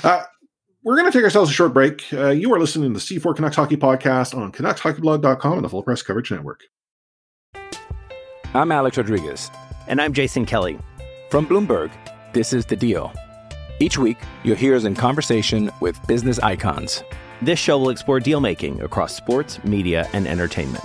Uh, 0.02 0.24
we're 0.84 0.96
going 0.96 1.10
to 1.10 1.18
take 1.18 1.24
ourselves 1.24 1.50
a 1.50 1.54
short 1.54 1.72
break. 1.72 2.04
Uh, 2.12 2.28
you 2.28 2.52
are 2.52 2.60
listening 2.60 2.92
to 2.92 3.00
the 3.00 3.18
C4 3.18 3.34
Canucks 3.34 3.56
Hockey 3.56 3.76
Podcast 3.76 4.36
on 4.36 4.52
CanucksHockeyBlog.com 4.52 5.54
and 5.54 5.64
the 5.64 5.68
Full 5.68 5.82
Press 5.82 6.02
Coverage 6.02 6.30
Network. 6.30 6.60
I'm 8.52 8.70
Alex 8.70 8.98
Rodriguez. 8.98 9.50
And 9.88 10.00
I'm 10.00 10.12
Jason 10.12 10.44
Kelly. 10.44 10.78
From 11.30 11.46
Bloomberg, 11.46 11.90
this 12.34 12.52
is 12.52 12.66
The 12.66 12.76
Deal. 12.76 13.12
Each 13.80 13.98
week, 13.98 14.18
you'll 14.44 14.56
hear 14.56 14.76
us 14.76 14.84
in 14.84 14.94
conversation 14.94 15.70
with 15.80 15.98
business 16.06 16.38
icons. 16.38 17.02
This 17.42 17.58
show 17.58 17.78
will 17.78 17.90
explore 17.90 18.20
deal 18.20 18.40
making 18.40 18.80
across 18.82 19.16
sports, 19.16 19.62
media, 19.64 20.08
and 20.12 20.28
entertainment. 20.28 20.84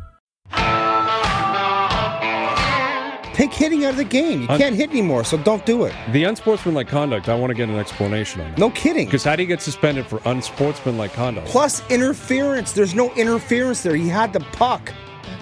Take 3.41 3.53
hitting 3.55 3.85
out 3.85 3.93
of 3.93 3.97
the 3.97 4.03
game. 4.03 4.43
You 4.43 4.47
Un- 4.49 4.59
can't 4.59 4.75
hit 4.75 4.91
anymore, 4.91 5.23
so 5.23 5.35
don't 5.35 5.65
do 5.65 5.85
it. 5.85 5.95
The 6.11 6.25
unsportsmanlike 6.25 6.87
conduct, 6.87 7.27
I 7.27 7.33
want 7.33 7.49
to 7.49 7.55
get 7.55 7.69
an 7.69 7.75
explanation 7.79 8.39
on. 8.41 8.51
That. 8.51 8.59
No 8.59 8.69
kidding. 8.69 9.05
Because 9.07 9.23
how 9.23 9.35
do 9.35 9.41
you 9.41 9.47
get 9.47 9.63
suspended 9.63 10.05
for 10.05 10.21
unsportsmanlike 10.25 11.13
conduct? 11.13 11.47
Plus 11.47 11.81
interference. 11.89 12.73
There's 12.73 12.93
no 12.93 13.11
interference 13.15 13.81
there. 13.81 13.95
He 13.95 14.07
had 14.07 14.31
the 14.31 14.41
puck. 14.51 14.93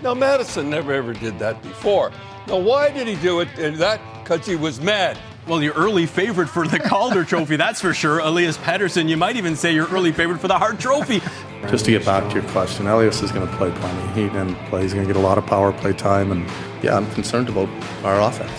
Now, 0.02 0.14
Madison 0.14 0.70
never 0.70 0.94
ever 0.94 1.12
did 1.12 1.40
that 1.40 1.62
before. 1.62 2.14
Now, 2.48 2.60
why 2.60 2.90
did 2.90 3.06
he 3.06 3.16
do 3.16 3.42
it? 3.42 3.50
Uh, 3.60 3.72
that 3.72 4.00
because 4.24 4.46
he 4.46 4.56
was 4.56 4.80
mad. 4.80 5.20
Well, 5.50 5.64
your 5.64 5.74
early 5.74 6.06
favorite 6.06 6.48
for 6.48 6.68
the 6.68 6.78
Calder 6.88 7.24
Trophy, 7.24 7.56
that's 7.56 7.82
for 7.82 7.92
sure. 7.92 8.20
Elias 8.20 8.56
Pettersson. 8.60 9.10
You 9.10 9.18
might 9.18 9.36
even 9.36 9.56
say 9.56 9.74
your 9.74 9.88
early 9.88 10.12
favorite 10.12 10.40
for 10.40 10.48
the 10.48 10.60
Hart 10.60 10.80
Trophy. 10.80 11.24
Just 11.72 11.86
to 11.86 11.92
get 11.92 12.06
back 12.06 12.30
to 12.30 12.40
your 12.40 12.48
question, 12.52 12.86
Elias 12.86 13.24
is 13.24 13.32
going 13.32 13.50
to 13.50 13.58
play 13.58 13.72
plenty. 13.72 14.14
He 14.14 14.28
didn't 14.28 14.54
play. 14.68 14.84
He's 14.84 14.94
going 14.94 15.08
to 15.08 15.12
get 15.12 15.20
a 15.20 15.26
lot 15.26 15.40
of 15.40 15.48
power 15.48 15.74
play 15.74 15.94
time, 15.94 16.32
and 16.32 16.48
yeah, 16.84 16.96
I'm 16.96 17.10
concerned 17.14 17.50
about 17.50 17.68
our 18.06 18.22
offense. 18.22 18.52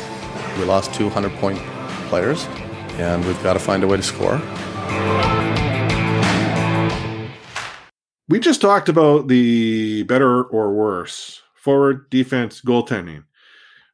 We 0.59 0.65
lost 0.65 0.93
200 0.95 1.31
point 1.35 1.61
players, 2.09 2.47
and 2.99 3.25
we've 3.25 3.41
got 3.45 3.53
to 3.53 3.61
find 3.61 3.85
a 3.85 3.87
way 3.87 3.97
to 3.97 4.03
score. 4.03 4.43
We 8.29 8.41
just 8.41 8.61
talked 8.61 8.89
about 8.89 9.29
the 9.29 10.03
better 10.03 10.43
or 10.43 10.75
worse 10.75 11.41
forward, 11.55 12.11
defense, 12.11 12.61
goaltending. 12.61 13.27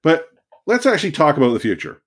But 0.03 0.31
let's 0.65 0.87
actually 0.87 1.13
talk 1.13 1.37
about 1.37 1.53
the 1.53 1.61
future. 1.61 2.01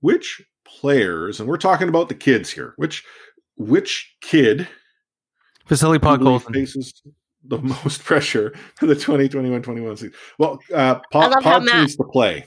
Which 0.00 0.42
players, 0.64 1.40
and 1.40 1.48
we're 1.48 1.56
talking 1.58 1.88
about 1.88 2.08
the 2.08 2.14
kids 2.14 2.50
here, 2.50 2.74
which 2.76 3.04
which 3.56 4.14
kid 4.22 4.68
Vasily 5.66 5.98
do 5.98 6.08
you 6.08 6.16
Podkolzin. 6.16 6.54
faces 6.54 7.02
the 7.44 7.58
most 7.84 8.02
pressure 8.04 8.54
for 8.76 8.86
the 8.86 8.94
2021-21 8.94 9.92
season? 9.98 10.12
Well, 10.38 10.58
uh, 10.74 10.96
I 10.98 11.00
Pod, 11.12 11.32
how 11.34 11.40
Pod 11.40 11.64
Matt- 11.64 11.80
needs 11.80 11.96
to 11.96 12.04
play. 12.04 12.44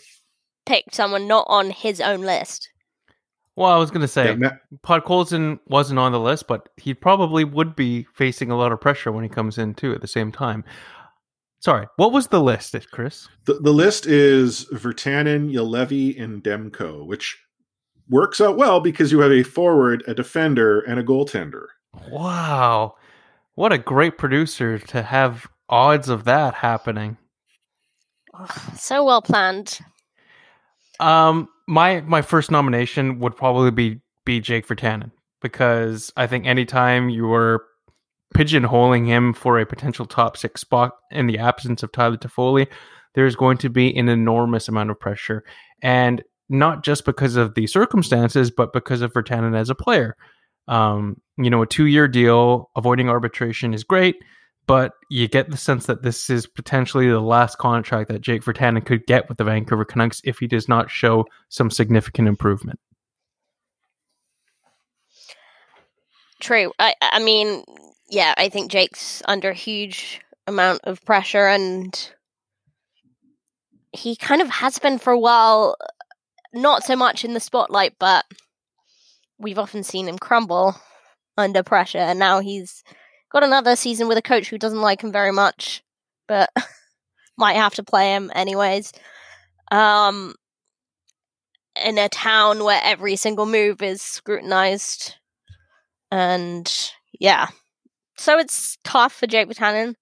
Picked 0.65 0.95
someone 0.95 1.27
not 1.27 1.45
on 1.49 1.69
his 1.71 1.99
own 2.01 2.21
list. 2.21 2.69
Well, 3.55 3.69
I 3.69 3.77
was 3.77 3.91
going 3.91 4.01
to 4.01 4.07
say, 4.07 4.27
Yeah, 4.29 4.35
Matt- 4.35 4.59
Podkolzin 4.83 5.59
wasn't 5.67 5.99
on 5.99 6.11
the 6.11 6.19
list, 6.19 6.47
but 6.47 6.69
he 6.77 6.93
probably 6.93 7.43
would 7.43 7.75
be 7.75 8.07
facing 8.15 8.49
a 8.49 8.57
lot 8.57 8.71
of 8.71 8.81
pressure 8.81 9.11
when 9.11 9.23
he 9.23 9.29
comes 9.29 9.57
in 9.57 9.75
too 9.75 9.93
at 9.93 10.01
the 10.01 10.07
same 10.07 10.31
time. 10.31 10.63
Sorry, 11.59 11.85
what 11.97 12.11
was 12.11 12.27
the 12.27 12.41
list, 12.41 12.75
Chris? 12.91 13.27
The, 13.45 13.53
the 13.53 13.71
list 13.71 14.05
is 14.05 14.65
Virtanen, 14.73 15.51
Juolevi, 15.53 16.19
and 16.21 16.43
Demko, 16.43 17.05
which 17.05 17.37
works 18.09 18.41
out 18.41 18.57
well 18.57 18.79
because 18.79 19.11
you 19.11 19.19
have 19.19 19.31
a 19.31 19.43
forward, 19.43 20.03
a 20.07 20.13
defender, 20.13 20.79
and 20.81 20.99
a 20.99 21.03
goaltender. 21.03 21.67
Wow, 22.09 22.95
what 23.55 23.71
a 23.71 23.77
great 23.77 24.17
producer 24.17 24.79
to 24.79 25.03
have 25.03 25.47
odds 25.69 26.09
of 26.09 26.23
that 26.25 26.55
happening. 26.55 27.17
So 28.75 29.03
well 29.03 29.21
planned. 29.21 29.79
Um, 30.99 31.49
my 31.67 32.01
my 32.01 32.21
first 32.21 32.51
nomination 32.51 33.19
would 33.19 33.35
probably 33.35 33.71
be 33.71 34.01
be 34.25 34.39
Jake 34.39 34.67
Virtanen 34.67 35.11
because 35.41 36.11
I 36.15 36.27
think 36.27 36.45
anytime 36.45 37.09
you 37.09 37.31
are 37.31 37.63
pigeonholing 38.35 39.05
him 39.05 39.33
for 39.33 39.59
a 39.59 39.65
potential 39.65 40.05
top 40.05 40.37
six 40.37 40.61
spot 40.61 40.93
in 41.11 41.27
the 41.27 41.37
absence 41.37 41.83
of 41.83 41.91
Tyler 41.91 42.17
Toffoli, 42.17 42.67
there's 43.13 43.35
going 43.35 43.57
to 43.59 43.69
be 43.69 43.95
an 43.95 44.09
enormous 44.09 44.67
amount 44.67 44.89
of 44.89 44.99
pressure, 44.99 45.43
and 45.81 46.23
not 46.53 46.83
just 46.83 47.03
because 47.03 47.35
of 47.35 47.55
the 47.55 47.67
circumstances, 47.67 48.51
but 48.51 48.71
because 48.71 49.01
of 49.01 49.11
Virtanen 49.11 49.57
as 49.57 49.69
a 49.69 49.75
player. 49.75 50.15
Um, 50.67 51.19
you 51.37 51.49
know, 51.49 51.63
a 51.63 51.67
two 51.67 51.87
year 51.87 52.07
deal, 52.07 52.69
avoiding 52.75 53.09
arbitration 53.09 53.73
is 53.73 53.83
great, 53.83 54.15
but 54.67 54.93
you 55.09 55.27
get 55.27 55.49
the 55.49 55.57
sense 55.57 55.87
that 55.87 56.03
this 56.03 56.29
is 56.29 56.47
potentially 56.47 57.09
the 57.09 57.19
last 57.19 57.57
contract 57.57 58.09
that 58.09 58.21
Jake 58.21 58.43
Virtanen 58.43 58.85
could 58.85 59.05
get 59.07 59.27
with 59.27 59.37
the 59.37 59.43
Vancouver 59.43 59.83
Canucks 59.83 60.21
if 60.23 60.39
he 60.39 60.47
does 60.47 60.69
not 60.69 60.89
show 60.89 61.25
some 61.49 61.69
significant 61.69 62.27
improvement. 62.27 62.79
True. 66.39 66.71
I 66.77 66.93
I 67.01 67.23
mean, 67.23 67.63
yeah, 68.09 68.33
I 68.37 68.49
think 68.49 68.71
Jake's 68.71 69.23
under 69.27 69.49
a 69.49 69.55
huge 69.55 70.21
amount 70.45 70.81
of 70.83 71.03
pressure 71.03 71.47
and 71.47 72.13
he 73.93 74.15
kind 74.15 74.41
of 74.41 74.49
has 74.49 74.79
been 74.79 74.97
for 74.97 75.13
a 75.13 75.19
while 75.19 75.75
not 76.53 76.83
so 76.83 76.95
much 76.95 77.25
in 77.25 77.33
the 77.33 77.39
spotlight, 77.39 77.93
but 77.99 78.25
we've 79.39 79.59
often 79.59 79.83
seen 79.83 80.07
him 80.07 80.17
crumble 80.17 80.75
under 81.37 81.63
pressure 81.63 81.97
and 81.97 82.19
now 82.19 82.39
he's 82.39 82.83
got 83.31 83.43
another 83.43 83.75
season 83.75 84.07
with 84.07 84.17
a 84.17 84.21
coach 84.21 84.49
who 84.49 84.57
doesn't 84.59 84.81
like 84.81 85.03
him 85.03 85.11
very 85.11 85.31
much, 85.31 85.83
but 86.27 86.49
might 87.37 87.55
have 87.55 87.73
to 87.73 87.83
play 87.83 88.13
him 88.13 88.31
anyways. 88.35 88.93
Um 89.71 90.35
in 91.83 91.97
a 91.97 92.07
town 92.09 92.63
where 92.63 92.79
every 92.83 93.15
single 93.15 93.47
move 93.47 93.81
is 93.81 94.01
scrutinized 94.01 95.15
and 96.11 96.71
yeah. 97.19 97.47
So 98.17 98.37
it's 98.37 98.77
tough 98.83 99.13
for 99.13 99.25
Jake 99.25 99.47
Buchanan, 99.47 99.95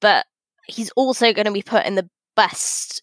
but 0.00 0.26
he's 0.66 0.90
also 0.90 1.32
going 1.32 1.46
to 1.46 1.52
be 1.52 1.62
put 1.62 1.86
in 1.86 1.94
the 1.94 2.08
best 2.36 3.02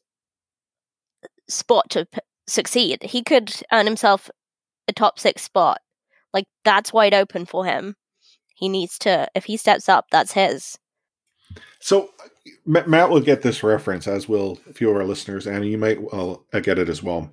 spot 1.49 1.89
to 1.89 2.07
succeed. 2.52 3.04
He 3.04 3.24
could 3.24 3.54
earn 3.72 3.86
himself 3.86 4.30
a 4.88 4.93
top 4.93 5.20
six 5.20 5.41
spot. 5.41 5.80
Like, 6.34 6.45
that's 6.64 6.93
wide 6.93 7.14
open 7.14 7.45
for 7.45 7.66
him. 7.66 7.95
He 8.56 8.70
needs 8.70 8.97
to, 8.99 9.28
if 9.36 9.45
he 9.45 9.58
steps 9.58 9.89
up, 9.89 10.06
that's 10.12 10.32
his. 10.32 10.78
So 11.80 12.10
M- 12.68 12.89
Matt 12.89 13.10
will 13.10 13.20
get 13.20 13.41
this 13.41 13.64
reference, 13.64 14.08
as 14.08 14.30
will 14.30 14.60
a 14.70 14.74
few 14.74 14.89
of 14.89 14.95
our 14.95 15.06
listeners, 15.06 15.47
and 15.47 15.66
you 15.66 15.78
might 15.78 16.02
well 16.02 16.45
uh, 16.54 16.60
get 16.60 16.80
it 16.80 16.89
as 16.89 17.04
well. 17.04 17.32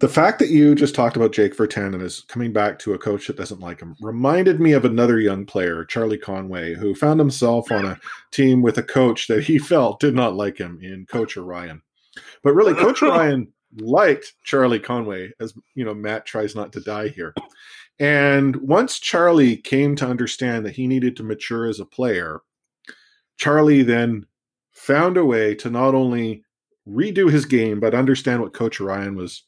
The 0.00 0.08
fact 0.08 0.38
that 0.38 0.50
you 0.50 0.76
just 0.76 0.94
talked 0.94 1.16
about 1.16 1.32
Jake 1.32 1.56
Virtanen 1.56 2.00
is 2.02 2.20
coming 2.28 2.52
back 2.52 2.78
to 2.80 2.94
a 2.94 2.98
coach 2.98 3.26
that 3.26 3.36
doesn't 3.36 3.60
like 3.60 3.80
him 3.80 3.96
reminded 4.00 4.60
me 4.60 4.72
of 4.72 4.84
another 4.84 5.18
young 5.18 5.44
player, 5.44 5.84
Charlie 5.84 6.18
Conway, 6.18 6.74
who 6.74 6.94
found 6.94 7.18
himself 7.18 7.72
on 7.72 7.84
a 7.84 7.98
team 8.30 8.62
with 8.62 8.78
a 8.78 8.82
coach 8.82 9.26
that 9.26 9.42
he 9.42 9.58
felt 9.58 9.98
did 9.98 10.14
not 10.14 10.36
like 10.36 10.58
him 10.58 10.78
in 10.82 11.06
Coach 11.06 11.36
Orion. 11.36 11.82
But 12.44 12.54
really, 12.54 12.74
Coach 12.74 13.02
Orion 13.02 13.52
liked 13.76 14.32
Charlie 14.44 14.80
Conway, 14.80 15.32
as 15.40 15.54
you 15.74 15.84
know, 15.84 15.94
Matt 15.94 16.26
tries 16.26 16.54
not 16.54 16.72
to 16.72 16.80
die 16.80 17.08
here. 17.08 17.34
And 17.98 18.56
once 18.56 18.98
Charlie 18.98 19.56
came 19.56 19.96
to 19.96 20.06
understand 20.06 20.64
that 20.64 20.76
he 20.76 20.86
needed 20.86 21.16
to 21.16 21.22
mature 21.22 21.66
as 21.66 21.80
a 21.80 21.84
player, 21.84 22.40
Charlie 23.36 23.82
then 23.82 24.26
found 24.72 25.16
a 25.16 25.24
way 25.24 25.54
to 25.56 25.70
not 25.70 25.94
only 25.94 26.44
redo 26.88 27.30
his 27.30 27.44
game 27.44 27.80
but 27.80 27.94
understand 27.94 28.40
what 28.40 28.54
Coach 28.54 28.80
Orion 28.80 29.16
was 29.16 29.42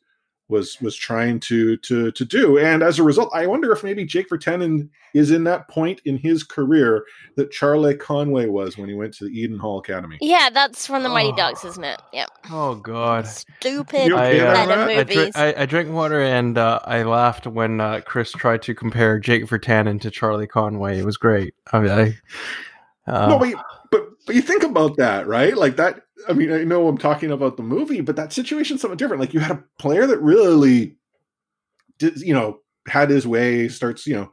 was 0.50 0.80
was 0.80 0.96
trying 0.96 1.40
to 1.40 1.76
to 1.78 2.10
to 2.12 2.24
do. 2.24 2.58
And 2.58 2.82
as 2.82 2.98
a 2.98 3.02
result, 3.02 3.30
I 3.32 3.46
wonder 3.46 3.72
if 3.72 3.82
maybe 3.84 4.04
Jake 4.04 4.28
Virtanen 4.28 4.88
is 5.14 5.30
in 5.30 5.44
that 5.44 5.68
point 5.68 6.00
in 6.04 6.16
his 6.16 6.44
career 6.44 7.04
that 7.36 7.50
Charlie 7.50 7.96
Conway 7.96 8.46
was 8.46 8.76
when 8.76 8.88
he 8.88 8.94
went 8.94 9.14
to 9.14 9.24
the 9.24 9.30
Eden 9.30 9.58
Hall 9.58 9.78
Academy. 9.78 10.18
Yeah, 10.20 10.50
that's 10.52 10.86
from 10.86 11.02
the 11.02 11.08
Mighty 11.08 11.32
Oh. 11.32 11.36
Ducks, 11.36 11.64
isn't 11.64 11.84
it? 11.84 12.00
Yeah. 12.12 12.26
Oh 12.50 12.74
God! 12.74 13.26
Stupid 13.26 14.12
okay 14.12 14.40
I, 14.40 14.46
uh. 14.46 14.66
I, 14.66 14.96
movies. 14.98 15.14
drink, 15.14 15.36
I, 15.36 15.54
I 15.62 15.66
drank 15.66 15.90
water 15.90 16.20
and 16.20 16.58
uh, 16.58 16.80
I 16.84 17.02
laughed 17.04 17.46
when 17.46 17.80
uh, 17.80 18.00
Chris 18.04 18.32
tried 18.32 18.62
to 18.62 18.74
compare 18.74 19.18
Jake 19.18 19.46
Virtanen 19.46 20.00
to 20.00 20.10
Charlie 20.10 20.46
Conway. 20.46 20.98
It 20.98 21.04
was 21.04 21.16
great. 21.16 21.54
I 21.72 21.80
mean, 21.80 21.90
I, 21.90 22.18
uh, 23.06 23.28
no, 23.28 23.38
but 23.38 23.48
you, 23.48 23.60
but 23.90 24.08
but 24.26 24.34
you 24.34 24.42
think 24.42 24.62
about 24.62 24.96
that, 24.96 25.26
right? 25.26 25.56
Like 25.56 25.76
that. 25.76 26.02
I 26.28 26.32
mean, 26.32 26.52
I 26.52 26.64
know 26.64 26.86
I'm 26.86 26.98
talking 26.98 27.30
about 27.30 27.56
the 27.56 27.62
movie, 27.62 28.00
but 28.00 28.16
that 28.16 28.32
situation's 28.32 28.80
something 28.80 28.96
different. 28.96 29.20
Like 29.20 29.34
you 29.34 29.40
had 29.40 29.56
a 29.56 29.64
player 29.78 30.06
that 30.06 30.20
really 30.20 30.96
did, 31.98 32.20
you 32.20 32.34
know, 32.34 32.60
had 32.86 33.10
his 33.10 33.26
way, 33.26 33.68
starts, 33.68 34.06
you 34.06 34.14
know, 34.14 34.32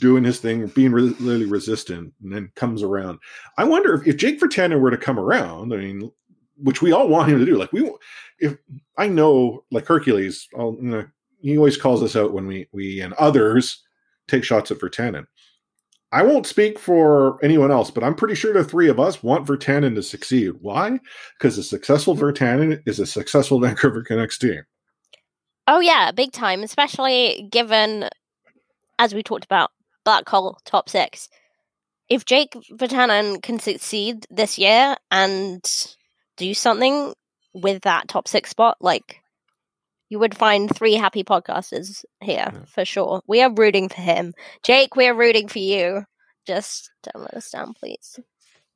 doing 0.00 0.24
his 0.24 0.38
thing, 0.38 0.66
being 0.68 0.92
re- 0.92 1.16
really 1.20 1.46
resistant, 1.46 2.12
and 2.22 2.32
then 2.32 2.52
comes 2.54 2.82
around. 2.82 3.18
I 3.58 3.64
wonder 3.64 3.94
if, 3.94 4.06
if 4.06 4.16
Jake 4.16 4.40
Virtanen 4.40 4.80
were 4.80 4.90
to 4.90 4.96
come 4.96 5.18
around. 5.18 5.72
I 5.72 5.78
mean, 5.78 6.10
which 6.56 6.82
we 6.82 6.92
all 6.92 7.08
want 7.08 7.30
him 7.30 7.38
to 7.38 7.46
do. 7.46 7.56
Like 7.56 7.72
we, 7.72 7.90
if 8.38 8.56
I 8.98 9.08
know, 9.08 9.64
like 9.70 9.86
Hercules, 9.86 10.48
I'll, 10.56 10.76
you 10.80 10.90
know, 10.90 11.06
he 11.40 11.56
always 11.56 11.76
calls 11.76 12.02
us 12.02 12.16
out 12.16 12.32
when 12.32 12.46
we 12.46 12.68
we 12.72 13.00
and 13.00 13.14
others 13.14 13.82
take 14.28 14.44
shots 14.44 14.70
at 14.70 14.78
Virtanen. 14.78 15.26
I 16.12 16.22
won't 16.22 16.46
speak 16.46 16.78
for 16.78 17.42
anyone 17.42 17.70
else, 17.70 17.90
but 17.90 18.04
I'm 18.04 18.14
pretty 18.14 18.34
sure 18.34 18.52
the 18.52 18.62
three 18.62 18.88
of 18.88 19.00
us 19.00 19.22
want 19.22 19.46
Virtanen 19.46 19.94
to 19.94 20.02
succeed. 20.02 20.52
Why? 20.60 21.00
Because 21.38 21.56
a 21.56 21.62
successful 21.62 22.14
Virtanen 22.14 22.82
is 22.86 23.00
a 23.00 23.06
successful 23.06 23.58
Vancouver 23.62 24.02
Canucks 24.02 24.36
team. 24.36 24.62
Oh 25.66 25.80
yeah, 25.80 26.12
big 26.12 26.32
time, 26.32 26.62
especially 26.62 27.48
given 27.50 28.10
as 28.98 29.14
we 29.14 29.22
talked 29.22 29.44
about 29.44 29.70
black 30.04 30.28
hole 30.28 30.58
top 30.66 30.90
six. 30.90 31.30
If 32.10 32.26
Jake 32.26 32.52
Virtanen 32.72 33.42
can 33.42 33.58
succeed 33.58 34.26
this 34.30 34.58
year 34.58 34.96
and 35.10 35.64
do 36.36 36.52
something 36.52 37.14
with 37.54 37.82
that 37.82 38.08
top 38.08 38.28
six 38.28 38.50
spot, 38.50 38.76
like 38.80 39.21
you 40.12 40.18
would 40.18 40.36
find 40.36 40.68
three 40.76 40.92
happy 40.92 41.24
podcasters 41.24 42.04
here 42.20 42.52
for 42.66 42.84
sure. 42.84 43.22
We 43.26 43.40
are 43.40 43.50
rooting 43.50 43.88
for 43.88 44.02
him. 44.02 44.34
Jake, 44.62 44.94
we 44.94 45.06
are 45.06 45.14
rooting 45.14 45.48
for 45.48 45.58
you. 45.58 46.04
Just 46.46 46.90
don't 47.02 47.22
let 47.22 47.32
us 47.32 47.50
down, 47.50 47.72
please. 47.72 48.20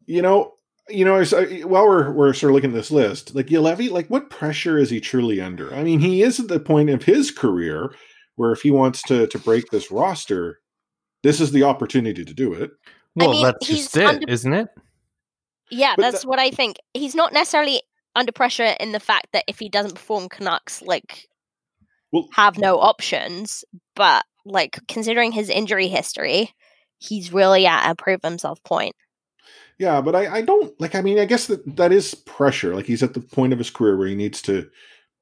You 0.06 0.22
know, 0.22 0.54
you 0.88 1.04
know, 1.04 1.16
as 1.16 1.34
I, 1.34 1.60
while 1.60 1.86
we're 1.86 2.10
we're 2.10 2.32
sort 2.32 2.52
of 2.52 2.54
looking 2.54 2.70
at 2.70 2.76
this 2.76 2.90
list, 2.90 3.34
like 3.34 3.48
Juolevi, 3.48 3.90
like 3.90 4.08
what 4.08 4.30
pressure 4.30 4.78
is 4.78 4.88
he 4.88 4.98
truly 4.98 5.38
under? 5.38 5.74
I 5.74 5.82
mean, 5.84 6.00
he 6.00 6.22
is 6.22 6.40
at 6.40 6.48
the 6.48 6.58
point 6.58 6.88
of 6.88 7.04
his 7.04 7.30
career 7.30 7.94
where 8.36 8.52
if 8.52 8.62
he 8.62 8.70
wants 8.70 9.02
to 9.02 9.26
to 9.26 9.38
break 9.38 9.68
this 9.68 9.90
roster, 9.90 10.60
this 11.22 11.38
is 11.38 11.52
the 11.52 11.64
opportunity 11.64 12.24
to 12.24 12.32
do 12.32 12.54
it. 12.54 12.70
well, 13.14 13.32
mean, 13.32 13.44
that's 13.44 13.66
just 13.66 13.94
it, 13.94 14.06
under- 14.06 14.48
not 14.48 14.60
it? 14.60 14.68
Yeah, 15.70 15.92
But 15.96 16.12
that's 16.12 16.24
what 16.24 16.38
I 16.38 16.50
think. 16.50 16.76
He's 16.94 17.14
not 17.14 17.34
necessarily 17.34 17.82
under 18.16 18.32
pressure 18.32 18.74
in 18.80 18.92
the 18.92 19.00
fact 19.00 19.28
that 19.32 19.44
if 19.46 19.58
he 19.58 19.68
doesn't 19.68 19.94
perform, 19.94 20.28
Canucks 20.28 20.82
like 20.82 21.28
Well- 22.12 22.28
have 22.32 22.58
no 22.58 22.80
options. 22.80 23.64
But 23.94 24.24
like 24.44 24.80
considering 24.88 25.32
his 25.32 25.48
injury 25.48 25.88
history, 25.88 26.50
he's 26.98 27.32
really 27.32 27.66
at 27.66 27.90
a 27.90 27.94
prove 27.94 28.20
himself 28.22 28.62
point. 28.64 28.96
Yeah, 29.78 30.00
but 30.00 30.16
I, 30.16 30.36
I 30.36 30.42
don't 30.42 30.78
like. 30.80 30.94
I 30.94 31.02
mean, 31.02 31.18
I 31.18 31.26
guess 31.26 31.46
that 31.48 31.76
that 31.76 31.92
is 31.92 32.14
pressure. 32.14 32.74
Like 32.74 32.86
he's 32.86 33.02
at 33.02 33.14
the 33.14 33.20
point 33.20 33.52
of 33.52 33.58
his 33.58 33.70
career 33.70 33.96
where 33.96 34.08
he 34.08 34.14
needs 34.14 34.40
to. 34.42 34.68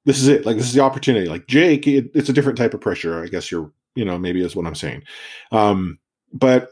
This 0.05 0.18
is 0.18 0.28
it. 0.28 0.47
Like 0.47 0.57
this 0.57 0.66
is 0.66 0.74
the 0.74 0.80
opportunity. 0.80 1.28
Like 1.28 1.47
Jake, 1.49 1.86
it, 1.86 2.11
it's 2.14 2.28
a 2.28 2.32
different 2.32 2.59
type 2.59 2.74
of 2.74 2.80
pressure. 2.80 3.22
I 3.22 3.26
guess 3.26 3.51
you're, 3.51 3.72
you 3.97 4.05
know, 4.05 4.16
maybe 4.18 4.45
is 4.45 4.55
what 4.55 4.66
I'm 4.66 4.74
saying. 4.74 5.03
Um, 5.51 5.99
but 6.32 6.70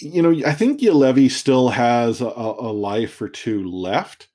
you 0.00 0.22
know, 0.22 0.34
I 0.46 0.52
think 0.52 0.82
Levy 0.82 1.28
still 1.28 1.68
has 1.68 2.20
a, 2.20 2.26
a 2.26 2.72
life 2.72 3.20
or 3.20 3.28
two 3.28 3.68
left, 3.68 4.28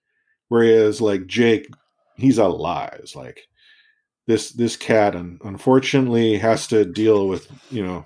whereas 0.47 1.01
like 1.01 1.27
Jake, 1.27 1.67
he's 2.15 2.37
alive. 2.37 3.11
Like 3.15 3.41
this 4.27 4.51
this 4.51 4.75
cat, 4.75 5.15
unfortunately, 5.15 6.37
has 6.37 6.67
to 6.67 6.85
deal 6.85 7.27
with 7.27 7.49
you 7.69 7.85
know 7.85 8.05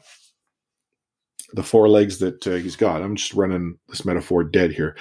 the 1.54 1.64
four 1.64 1.90
legs 1.90 2.20
that 2.20 2.46
uh, 2.48 2.56
he's 2.56 2.76
got. 2.76 3.02
I'm 3.02 3.16
just 3.16 3.34
running 3.34 3.78
this 3.90 4.06
metaphor 4.06 4.44
dead 4.44 4.72
here, 4.72 4.96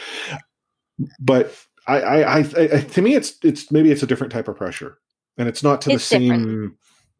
but 1.20 1.54
I, 1.86 2.00
I, 2.00 2.38
I, 2.38 2.38
I, 2.38 2.80
to 2.80 3.02
me, 3.02 3.14
it's 3.14 3.36
it's 3.42 3.70
maybe 3.72 3.90
it's 3.90 4.02
a 4.02 4.06
different 4.06 4.32
type 4.32 4.48
of 4.48 4.56
pressure, 4.56 4.98
and 5.38 5.48
it's 5.48 5.62
not 5.62 5.80
to 5.82 5.92
It's 5.92 6.08
the 6.08 6.18
different. 6.18 6.42
same 6.44 6.76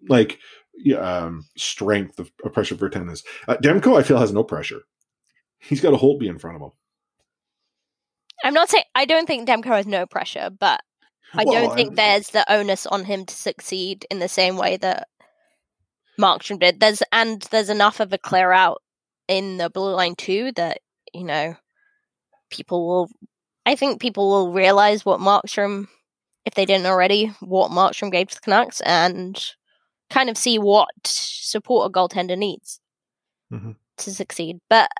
like 0.09 0.39
um, 0.99 1.45
strength 1.57 2.18
of, 2.18 2.31
of 2.45 2.53
pressure 2.53 2.76
for 2.76 2.89
tennis. 2.89 3.22
Uh, 3.49 3.57
Demko, 3.57 3.99
I 3.99 4.03
feel, 4.03 4.18
has 4.18 4.33
no 4.33 4.45
pressure. 4.45 4.81
He's 5.61 5.80
got 5.80 5.94
a 5.94 5.96
Holtby 5.96 6.26
in 6.28 6.38
front 6.38 6.56
of 6.56 6.62
him. 6.62 6.70
I'm 8.42 8.54
not 8.54 8.70
saying 8.70 8.84
I 8.94 9.04
don't 9.04 9.26
think 9.26 9.48
Demko 9.48 9.66
has 9.66 9.86
no 9.86 10.06
pressure, 10.06 10.50
but 10.50 10.80
I 11.34 11.44
Well, 11.44 11.66
don't 11.66 11.74
think 11.76 11.92
I- 11.92 11.94
there's 11.94 12.28
the 12.30 12.50
onus 12.52 12.86
on 12.86 13.04
him 13.04 13.26
to 13.26 13.34
succeed 13.34 14.06
in 14.11 14.18
the 14.18 14.28
same 14.28 14.56
way 14.56 14.76
that 14.78 15.08
Markstrom 16.18 16.58
did. 16.58 16.80
There's 16.80 17.02
and 17.12 17.42
there's 17.50 17.68
enough 17.68 18.00
of 18.00 18.12
a 18.12 18.18
clear 18.18 18.52
out 18.52 18.82
in 19.28 19.58
the 19.58 19.70
blue 19.70 19.94
line 19.94 20.14
too 20.16 20.52
that 20.56 20.78
you 21.12 21.24
know 21.24 21.56
people 22.50 22.86
will. 22.88 23.11
I 23.66 23.76
think 23.76 24.00
people 24.00 24.28
will 24.30 24.52
realize 24.52 25.04
what 25.04 25.20
Markstrom, 25.20 25.88
if 26.46 26.54
they 26.54 26.64
didn't 26.64 26.86
already, 26.86 27.26
what 27.40 27.70
Markstrom 27.70 28.11
gave 28.11 28.28
to 28.28 28.34
the 28.36 28.40
Canucks, 28.40 28.80
and 28.80 29.38
kind 30.08 30.30
of 30.30 30.36
see 30.38 30.58
what 30.58 30.88
support 31.04 31.86
a 31.88 31.92
goaltender 31.92 32.36
needs 32.38 32.80
Mhm. 33.52 33.76
to 33.98 34.12
succeed. 34.14 34.58
But 34.70 34.90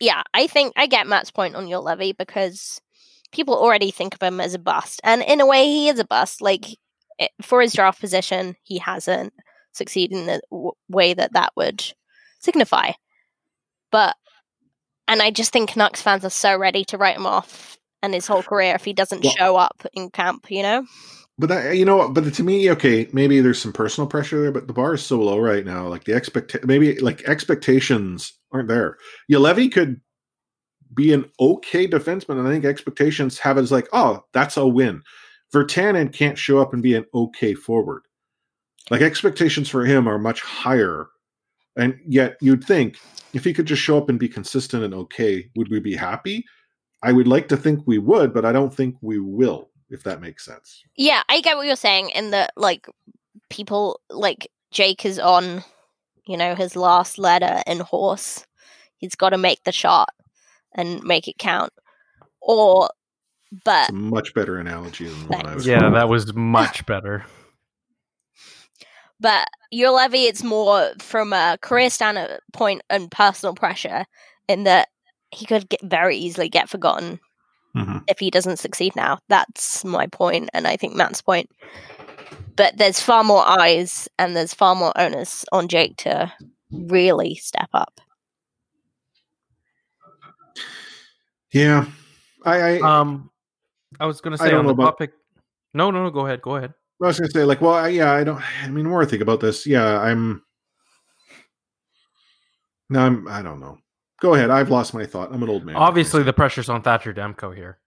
yeah, 0.00 0.22
I 0.34 0.46
think 0.46 0.72
I 0.76 0.86
get 0.86 1.06
Matt's 1.06 1.30
point 1.30 1.54
on 1.54 1.66
Juolevi 1.66 2.16
because 2.16 2.80
people 3.32 3.54
already 3.54 3.90
think 3.90 4.14
of 4.14 4.22
him 4.22 4.40
as 4.40 4.54
a 4.54 4.58
bust, 4.58 5.00
and 5.04 5.22
in 5.22 5.40
a 5.40 5.46
way, 5.46 5.64
he 5.66 5.88
is 5.88 5.98
a 5.98 6.04
bust. 6.04 6.40
Like 6.40 6.66
it, 7.18 7.30
for 7.42 7.60
his 7.60 7.72
draft 7.74 8.00
position, 8.00 8.56
he 8.62 8.78
hasn't 8.78 9.32
succeeded 9.72 10.18
in 10.18 10.26
the 10.26 10.40
w- 10.50 10.72
way 10.88 11.14
that 11.14 11.34
that 11.34 11.52
would 11.56 11.84
signify. 12.40 12.92
But 13.92 14.16
and 15.06 15.20
I 15.22 15.30
just 15.30 15.52
think 15.52 15.70
Canucks 15.70 16.02
fans 16.02 16.24
are 16.24 16.30
so 16.30 16.56
ready 16.56 16.84
to 16.86 16.98
write 16.98 17.16
him 17.16 17.26
off 17.26 17.76
and 18.02 18.14
his 18.14 18.26
whole 18.26 18.42
career 18.50 18.74
if 18.74 18.84
he 18.84 18.92
doesn't 18.92 19.22
Well- 19.22 19.34
show 19.36 19.56
up 19.56 19.84
in 19.92 20.10
camp. 20.10 20.50
You 20.50 20.62
know, 20.62 20.86
But 21.40 21.74
you 21.74 21.86
know, 21.86 22.06
but 22.10 22.34
to 22.34 22.42
me, 22.42 22.70
okay, 22.70 23.08
maybe 23.14 23.40
there's 23.40 23.60
some 23.60 23.72
personal 23.72 24.06
pressure 24.06 24.42
there, 24.42 24.52
but 24.52 24.66
the 24.66 24.74
bar 24.74 24.92
is 24.92 25.02
so 25.02 25.18
low 25.18 25.38
right 25.38 25.64
now. 25.64 25.88
Like 25.88 26.04
the 26.04 26.14
expect, 26.14 26.66
maybe 26.66 26.98
like 26.98 27.22
expectations 27.22 28.34
aren't 28.52 28.68
there. 28.68 28.98
Juolevi 29.32 29.72
could 29.72 30.02
be 30.92 31.14
an 31.14 31.24
okay 31.40 31.88
defenseman, 31.88 32.38
and 32.38 32.46
I 32.46 32.50
think 32.50 32.66
expectations 32.66 33.38
have 33.38 33.56
it 33.56 33.62
as 33.62 33.72
like, 33.72 33.88
oh, 33.94 34.22
that's 34.34 34.58
a 34.58 34.66
win. 34.66 35.02
Virtanen 35.54 36.12
can't 36.12 36.36
show 36.36 36.58
up 36.58 36.74
and 36.74 36.82
be 36.82 36.94
an 36.94 37.06
okay 37.14 37.54
forward. 37.54 38.02
Like 38.90 39.00
expectations 39.00 39.70
for 39.70 39.86
him 39.86 40.06
are 40.06 40.18
much 40.18 40.42
higher, 40.42 41.06
and 41.74 41.98
yet 42.06 42.36
you'd 42.42 42.64
think 42.64 42.98
if 43.32 43.44
he 43.44 43.54
could 43.54 43.66
just 43.66 43.80
show 43.80 43.96
up 43.96 44.10
and 44.10 44.18
be 44.18 44.28
consistent 44.28 44.84
and 44.84 44.92
okay, 44.92 45.48
would 45.56 45.70
we 45.70 45.80
be 45.80 45.96
happy? 45.96 46.44
I 47.02 47.12
would 47.12 47.28
like 47.28 47.48
to 47.48 47.56
think 47.56 47.86
we 47.86 47.96
would, 47.96 48.34
but 48.34 48.44
I 48.44 48.52
don't 48.52 48.74
think 48.74 48.96
we 49.00 49.18
will. 49.18 49.69
If 49.90 50.04
that 50.04 50.20
makes 50.20 50.44
sense. 50.44 50.84
Yeah, 50.96 51.22
I 51.28 51.40
get 51.40 51.56
what 51.56 51.66
you're 51.66 51.76
saying 51.76 52.10
in 52.10 52.30
that 52.30 52.52
like 52.56 52.86
people 53.48 54.00
like 54.08 54.48
Jake 54.70 55.04
is 55.04 55.18
on, 55.18 55.64
you 56.26 56.36
know, 56.36 56.54
his 56.54 56.76
last 56.76 57.18
letter 57.18 57.62
in 57.66 57.80
horse. 57.80 58.46
He's 58.98 59.16
got 59.16 59.30
to 59.30 59.38
make 59.38 59.64
the 59.64 59.72
shot 59.72 60.10
and 60.74 61.02
make 61.02 61.26
it 61.26 61.38
count. 61.38 61.72
Or 62.40 62.90
but 63.64 63.88
It's 63.88 63.90
a 63.90 63.94
much 63.94 64.32
better 64.34 64.58
analogy 64.58 65.08
than 65.08 65.22
the 65.22 65.36
one 65.36 65.46
I 65.46 65.54
was. 65.54 65.66
Yeah, 65.66 65.90
that 65.90 66.08
was 66.08 66.32
much 66.34 66.86
better. 66.86 67.24
But 69.18 69.48
Juolevi, 69.74 70.26
it's 70.26 70.42
more 70.42 70.92
from 70.98 71.32
a 71.32 71.58
career 71.60 71.90
standpoint 71.90 72.82
and 72.88 73.10
personal 73.10 73.54
pressure, 73.54 74.06
in 74.48 74.64
that 74.64 74.88
he 75.30 75.46
could 75.46 75.68
get 75.68 75.82
very 75.82 76.16
easily 76.16 76.48
get 76.48 76.68
forgotten 76.68 77.20
Mm-hmm. 77.76 77.98
if 78.08 78.18
he 78.18 78.30
doesn't 78.30 78.58
succeed 78.58 78.96
now. 78.96 79.18
That's 79.28 79.84
my 79.84 80.06
point, 80.08 80.50
and 80.52 80.66
I 80.66 80.76
think 80.76 80.94
Matt's 80.96 81.22
point. 81.22 81.48
But 82.56 82.76
there's 82.78 83.00
far 83.00 83.22
more 83.24 83.46
eyes 83.46 84.08
and 84.18 84.34
there's 84.36 84.52
far 84.52 84.74
more 84.74 84.92
onus 84.96 85.44
on 85.52 85.68
Jake 85.68 85.96
to 85.98 86.32
really 86.72 87.36
step 87.36 87.68
up. 87.72 88.00
Yeah, 91.52 91.86
I, 92.44 92.60
I 92.60 92.80
um, 92.80 93.30
I 93.98 94.06
was 94.06 94.20
gonna 94.20 94.38
say 94.38 94.52
on 94.52 94.62
know 94.64 94.68
the 94.68 94.74
about- 94.74 94.84
topic. 94.98 95.12
No, 95.74 95.90
no, 95.90 96.02
no. 96.02 96.10
Go 96.10 96.26
ahead. 96.26 96.42
Go 96.42 96.56
ahead. 96.56 96.74
I 97.02 97.06
was 97.06 97.18
gonna 97.18 97.30
say 97.30 97.44
like, 97.44 97.60
well, 97.60 97.74
I, 97.74 97.88
yeah, 97.88 98.12
I 98.12 98.24
don't. 98.24 98.42
I 98.64 98.68
mean, 98.68 98.86
more 98.86 99.02
I 99.02 99.06
think 99.06 99.22
about 99.22 99.40
this. 99.40 99.66
Yeah, 99.66 100.00
I'm. 100.00 100.42
No, 102.88 103.00
I'm. 103.00 103.28
I 103.28 103.42
don't 103.42 103.60
know. 103.60 103.78
Go 104.20 104.34
ahead. 104.34 104.50
I've 104.50 104.70
lost 104.70 104.92
my 104.94 105.06
thought. 105.06 105.32
I'm 105.32 105.42
an 105.42 105.48
old 105.48 105.64
man. 105.64 105.76
Obviously, 105.76 106.22
the 106.22 106.32
pressure's 106.32 106.68
on 106.68 106.82
Thatcher 106.82 107.14
Demko 107.14 107.54
here. 107.54 107.78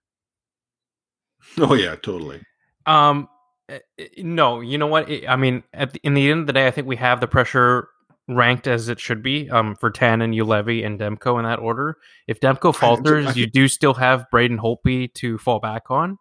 Oh 1.58 1.74
yeah, 1.74 1.94
totally. 1.96 2.40
Um, 2.86 3.28
eh, 3.68 3.78
eh, 3.98 4.06
no, 4.18 4.60
you 4.60 4.78
know 4.78 4.86
what? 4.86 5.08
I 5.10 5.24
I 5.28 5.36
mean, 5.36 5.62
at 5.72 5.92
the, 5.92 6.00
in 6.02 6.14
the 6.14 6.30
end 6.30 6.40
of 6.40 6.46
the 6.46 6.52
day, 6.52 6.66
I 6.66 6.70
think 6.70 6.86
we 6.86 6.96
have 6.96 7.20
the 7.20 7.28
pressure 7.28 7.88
ranked 8.26 8.66
as 8.66 8.88
it 8.88 8.98
should 8.98 9.22
be. 9.22 9.48
Um, 9.50 9.76
for 9.76 9.90
Tannen, 9.90 10.34
Juolevi, 10.34 10.84
and 10.84 10.98
Demko 10.98 11.38
in 11.38 11.44
that 11.44 11.58
order. 11.58 11.98
If 12.26 12.40
Demko 12.40 12.74
falters, 12.74 13.26
I 13.26 13.32
you 13.32 13.46
do 13.46 13.68
still 13.68 13.94
have 13.94 14.28
Braden 14.30 14.58
Holtby 14.58 15.12
to 15.14 15.38
fall 15.38 15.60
back 15.60 15.90
on. 15.90 16.18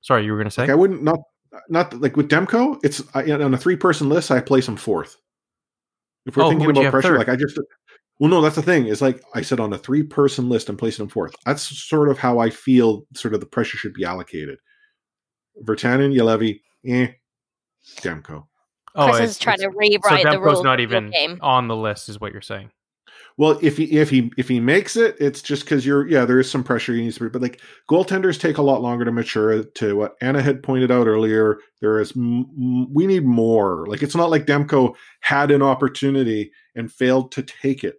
Sorry, 0.00 0.24
you 0.24 0.32
were 0.32 0.38
going 0.38 0.48
to 0.48 0.50
say. 0.50 0.62
Like, 0.62 0.70
I 0.70 0.74
wouldn't 0.74 1.02
not 1.02 1.20
not 1.68 2.00
like 2.00 2.16
with 2.16 2.28
Demko. 2.28 2.80
It's 2.82 3.02
I, 3.14 3.30
on 3.30 3.54
a 3.54 3.58
three 3.58 3.76
person 3.76 4.08
list. 4.08 4.30
I 4.30 4.40
place 4.40 4.66
him 4.66 4.76
fourth. 4.76 5.16
If 6.24 6.36
we're 6.36 6.44
Oh, 6.44 6.48
thinking 6.48 6.70
about 6.70 6.90
pressure, 6.90 7.08
third? 7.08 7.18
like 7.18 7.28
I 7.28 7.36
just. 7.36 7.58
Well, 8.22 8.30
no, 8.30 8.40
that's 8.40 8.54
the 8.54 8.62
thing. 8.62 8.86
Is 8.86 9.02
like 9.02 9.20
I 9.34 9.42
said 9.42 9.58
on 9.58 9.72
a 9.72 9.78
three 9.78 10.04
person 10.04 10.48
list, 10.48 10.68
I'm 10.68 10.76
placing 10.76 11.02
him 11.02 11.08
fourth. 11.08 11.34
That's 11.44 11.62
sort 11.62 12.08
of 12.08 12.18
how 12.18 12.38
I 12.38 12.50
feel. 12.50 13.04
Sort 13.16 13.34
of 13.34 13.40
the 13.40 13.46
pressure 13.46 13.76
should 13.76 13.94
be 13.94 14.04
allocated. 14.04 14.58
Virtanen, 15.64 16.14
Juolevi, 16.16 16.60
eh. 16.86 17.08
Demko. 17.96 18.44
Chris 18.94 19.14
it's- 19.16 19.30
is 19.30 19.38
trying 19.38 19.58
to 19.58 19.70
rewrite 19.70 20.04
so 20.04 20.16
the 20.30 20.36
Demko's 20.36 20.44
rules 20.44 20.62
not 20.62 20.78
of 20.78 20.88
your 20.88 21.00
even 21.00 21.10
game. 21.10 21.38
on 21.42 21.66
the 21.66 21.74
list, 21.74 22.08
is 22.08 22.20
what 22.20 22.30
you're 22.30 22.42
saying. 22.42 22.70
Well, 23.38 23.58
if 23.60 23.76
he 23.76 23.90
if 23.98 24.08
he 24.08 24.30
if 24.38 24.46
he 24.46 24.60
makes 24.60 24.94
it, 24.94 25.16
it's 25.18 25.42
just 25.42 25.64
because 25.64 25.84
you're 25.84 26.06
yeah, 26.06 26.24
there 26.24 26.38
is 26.38 26.48
some 26.48 26.62
pressure 26.62 26.94
he 26.94 27.00
needs 27.02 27.16
to 27.16 27.24
be. 27.24 27.28
But 27.28 27.42
like 27.42 27.60
goaltenders 27.90 28.38
take 28.38 28.58
a 28.58 28.62
lot 28.62 28.82
longer 28.82 29.04
to 29.04 29.10
mature. 29.10 29.64
To 29.64 29.96
what 29.96 30.14
Anna 30.20 30.40
had 30.42 30.62
pointed 30.62 30.92
out 30.92 31.08
earlier, 31.08 31.58
there 31.80 31.98
is 31.98 32.12
m- 32.16 32.46
m- 32.56 32.94
we 32.94 33.08
need 33.08 33.24
more. 33.24 33.84
Like 33.88 34.04
it's 34.04 34.14
not 34.14 34.30
like 34.30 34.46
Demko 34.46 34.94
had 35.22 35.50
an 35.50 35.60
opportunity 35.62 36.52
and 36.76 36.92
failed 36.92 37.32
to 37.32 37.42
take 37.42 37.82
it. 37.82 37.96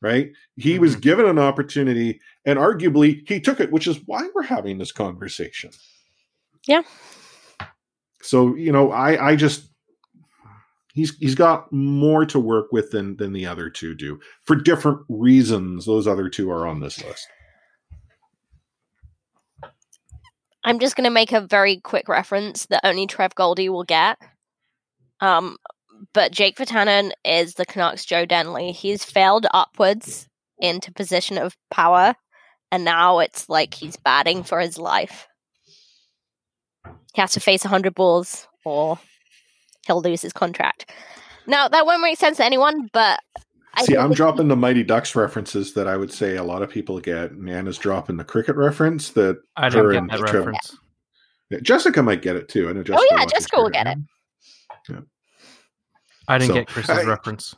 Right? 0.00 0.30
He 0.56 0.78
was 0.78 0.94
given 0.94 1.26
an 1.26 1.38
opportunity, 1.38 2.20
and 2.44 2.58
arguably 2.58 3.28
he 3.28 3.40
took 3.40 3.58
it, 3.58 3.72
which 3.72 3.86
is 3.86 3.98
why 4.06 4.28
we're 4.34 4.42
having 4.42 4.78
this 4.78 4.92
conversation. 4.92 5.70
Yeah. 6.66 6.82
So 8.22 8.54
you 8.54 8.70
know, 8.70 8.92
I 8.92 9.30
I 9.30 9.36
just 9.36 9.68
he's 10.94 11.16
he's 11.18 11.34
got 11.34 11.72
more 11.72 12.26
to 12.26 12.38
work 12.38 12.72
with 12.72 12.90
than 12.90 13.16
than 13.16 13.32
the 13.32 13.46
other 13.46 13.70
two 13.70 13.94
do 13.94 14.20
for 14.44 14.56
different 14.56 15.00
reasons. 15.08 15.86
Those 15.86 16.06
other 16.06 16.28
two 16.28 16.50
are 16.50 16.66
on 16.66 16.80
this 16.80 17.02
list. 17.04 17.26
I'm 20.64 20.80
just 20.80 20.96
going 20.96 21.04
to 21.04 21.10
make 21.10 21.32
a 21.32 21.40
very 21.40 21.80
quick 21.80 22.08
reference 22.08 22.66
that 22.66 22.84
only 22.84 23.06
Trev 23.06 23.34
Goldie 23.34 23.68
will 23.68 23.84
get. 23.84 24.18
Um, 25.20 25.56
but 26.12 26.32
Jake 26.32 26.56
Virtanen 26.56 27.12
is 27.24 27.54
the 27.54 27.66
Canucks' 27.66 28.04
Joe 28.04 28.26
Denly. 28.26 28.72
He's 28.72 29.04
failed 29.04 29.46
upwards 29.52 30.28
into 30.58 30.92
position 30.92 31.38
of 31.38 31.56
power, 31.70 32.14
and 32.70 32.84
now 32.84 33.18
it's 33.20 33.48
like 33.48 33.74
he's 33.74 33.96
batting 33.96 34.42
for 34.42 34.60
his 34.60 34.78
life. 34.78 35.26
He 37.14 37.20
has 37.20 37.32
to 37.32 37.40
face 37.40 37.64
100 37.64 37.94
balls, 37.94 38.46
or 38.64 38.98
he'll 39.86 40.02
lose 40.02 40.22
his 40.22 40.32
contract. 40.32 40.90
Now, 41.46 41.68
that 41.68 41.86
won't 41.86 42.02
make 42.02 42.18
sense 42.18 42.36
to 42.36 42.44
anyone, 42.44 42.88
but 42.92 43.20
I 43.74 43.84
See, 43.84 43.96
I'm 43.96 44.12
dropping 44.12 44.48
the 44.48 44.56
Mighty 44.56 44.82
Ducks 44.82 45.14
references 45.14 45.72
that 45.74 45.86
I 45.86 45.96
would 45.96 46.12
say 46.12 46.36
a 46.36 46.42
lot 46.42 46.62
of 46.62 46.70
people 46.70 47.00
get, 47.00 47.30
and 47.30 47.48
Anna's 47.48 47.78
dropping 47.78 48.16
the 48.16 48.24
cricket 48.24 48.56
reference 48.56 49.10
that 49.10 49.40
I 49.56 49.68
didn't 49.68 49.84
her 49.84 49.92
get 49.92 50.10
that 50.10 50.18
Trev- 50.18 50.34
reference. 50.34 50.76
Yeah, 51.50 51.60
Jessica 51.62 52.02
might 52.02 52.20
get 52.20 52.36
it 52.36 52.48
too. 52.48 52.68
I 52.68 52.72
know 52.72 52.82
Jessica. 52.82 52.98
Oh, 53.00 53.16
yeah, 53.16 53.24
Jessica 53.24 53.56
will 53.56 53.70
get 53.70 53.86
it. 53.86 53.98
I 56.28 56.38
didn't 56.38 56.48
So, 56.48 56.54
get 56.54 56.68
Chris's 56.68 56.90
I- 56.98 57.02
reference. 57.04 57.54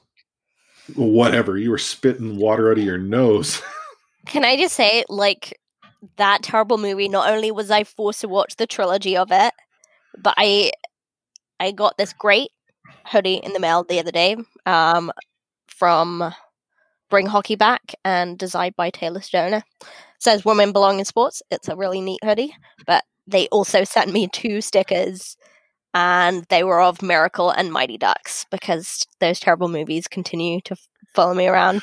Whatever. 0.94 1.56
You 1.58 1.70
were 1.70 1.78
spitting 1.78 2.36
water 2.36 2.70
out 2.70 2.78
of 2.78 2.84
your 2.84 2.98
nose. 2.98 3.62
Can 4.26 4.44
I 4.44 4.56
just 4.56 4.74
say, 4.74 5.04
like, 5.08 5.58
that 6.16 6.42
terrible 6.42 6.78
movie, 6.78 7.08
not 7.08 7.30
only 7.30 7.50
was 7.50 7.70
I 7.70 7.84
forced 7.84 8.22
to 8.22 8.28
watch 8.28 8.56
the 8.56 8.66
trilogy 8.66 9.16
of 9.16 9.28
it, 9.30 9.52
but 10.18 10.34
I 10.36 10.72
I 11.60 11.72
got 11.72 11.96
this 11.98 12.12
great 12.14 12.50
hoodie 13.06 13.34
in 13.34 13.52
the 13.52 13.60
mail 13.60 13.84
the 13.84 14.00
other 14.00 14.10
day 14.10 14.36
um, 14.66 15.12
from 15.66 16.32
Bring 17.10 17.26
Hockey 17.26 17.54
Back 17.54 17.94
and 18.04 18.38
designed 18.38 18.76
by 18.76 18.90
Taylor 18.90 19.20
Stoner. 19.20 19.62
says 20.18 20.44
Women 20.44 20.72
Belong 20.72 20.98
in 20.98 21.04
Sports. 21.04 21.42
It's 21.50 21.68
a 21.68 21.76
really 21.76 22.00
neat 22.00 22.24
hoodie, 22.24 22.54
but 22.86 23.04
they 23.26 23.46
also 23.48 23.84
sent 23.84 24.10
me 24.12 24.26
two 24.28 24.60
stickers 24.62 25.36
and 25.95 26.45
they 26.49 26.64
were 26.64 26.80
of 26.80 27.03
Miracle 27.03 27.51
and 27.51 27.72
Mighty 27.72 27.99
Ducks 27.99 28.47
because 28.51 29.07
those 29.20 29.41
terrible 29.41 29.68
movies 29.68 30.07
continue 30.09 30.61
to 30.62 30.76
follow 31.14 31.34
me 31.34 31.47
around. 31.49 31.82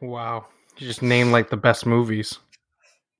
Wow, 0.00 0.46
you 0.78 0.86
just 0.86 1.02
named 1.02 1.32
like 1.32 1.50
the 1.50 1.56
best 1.56 1.86
movies. 1.86 2.38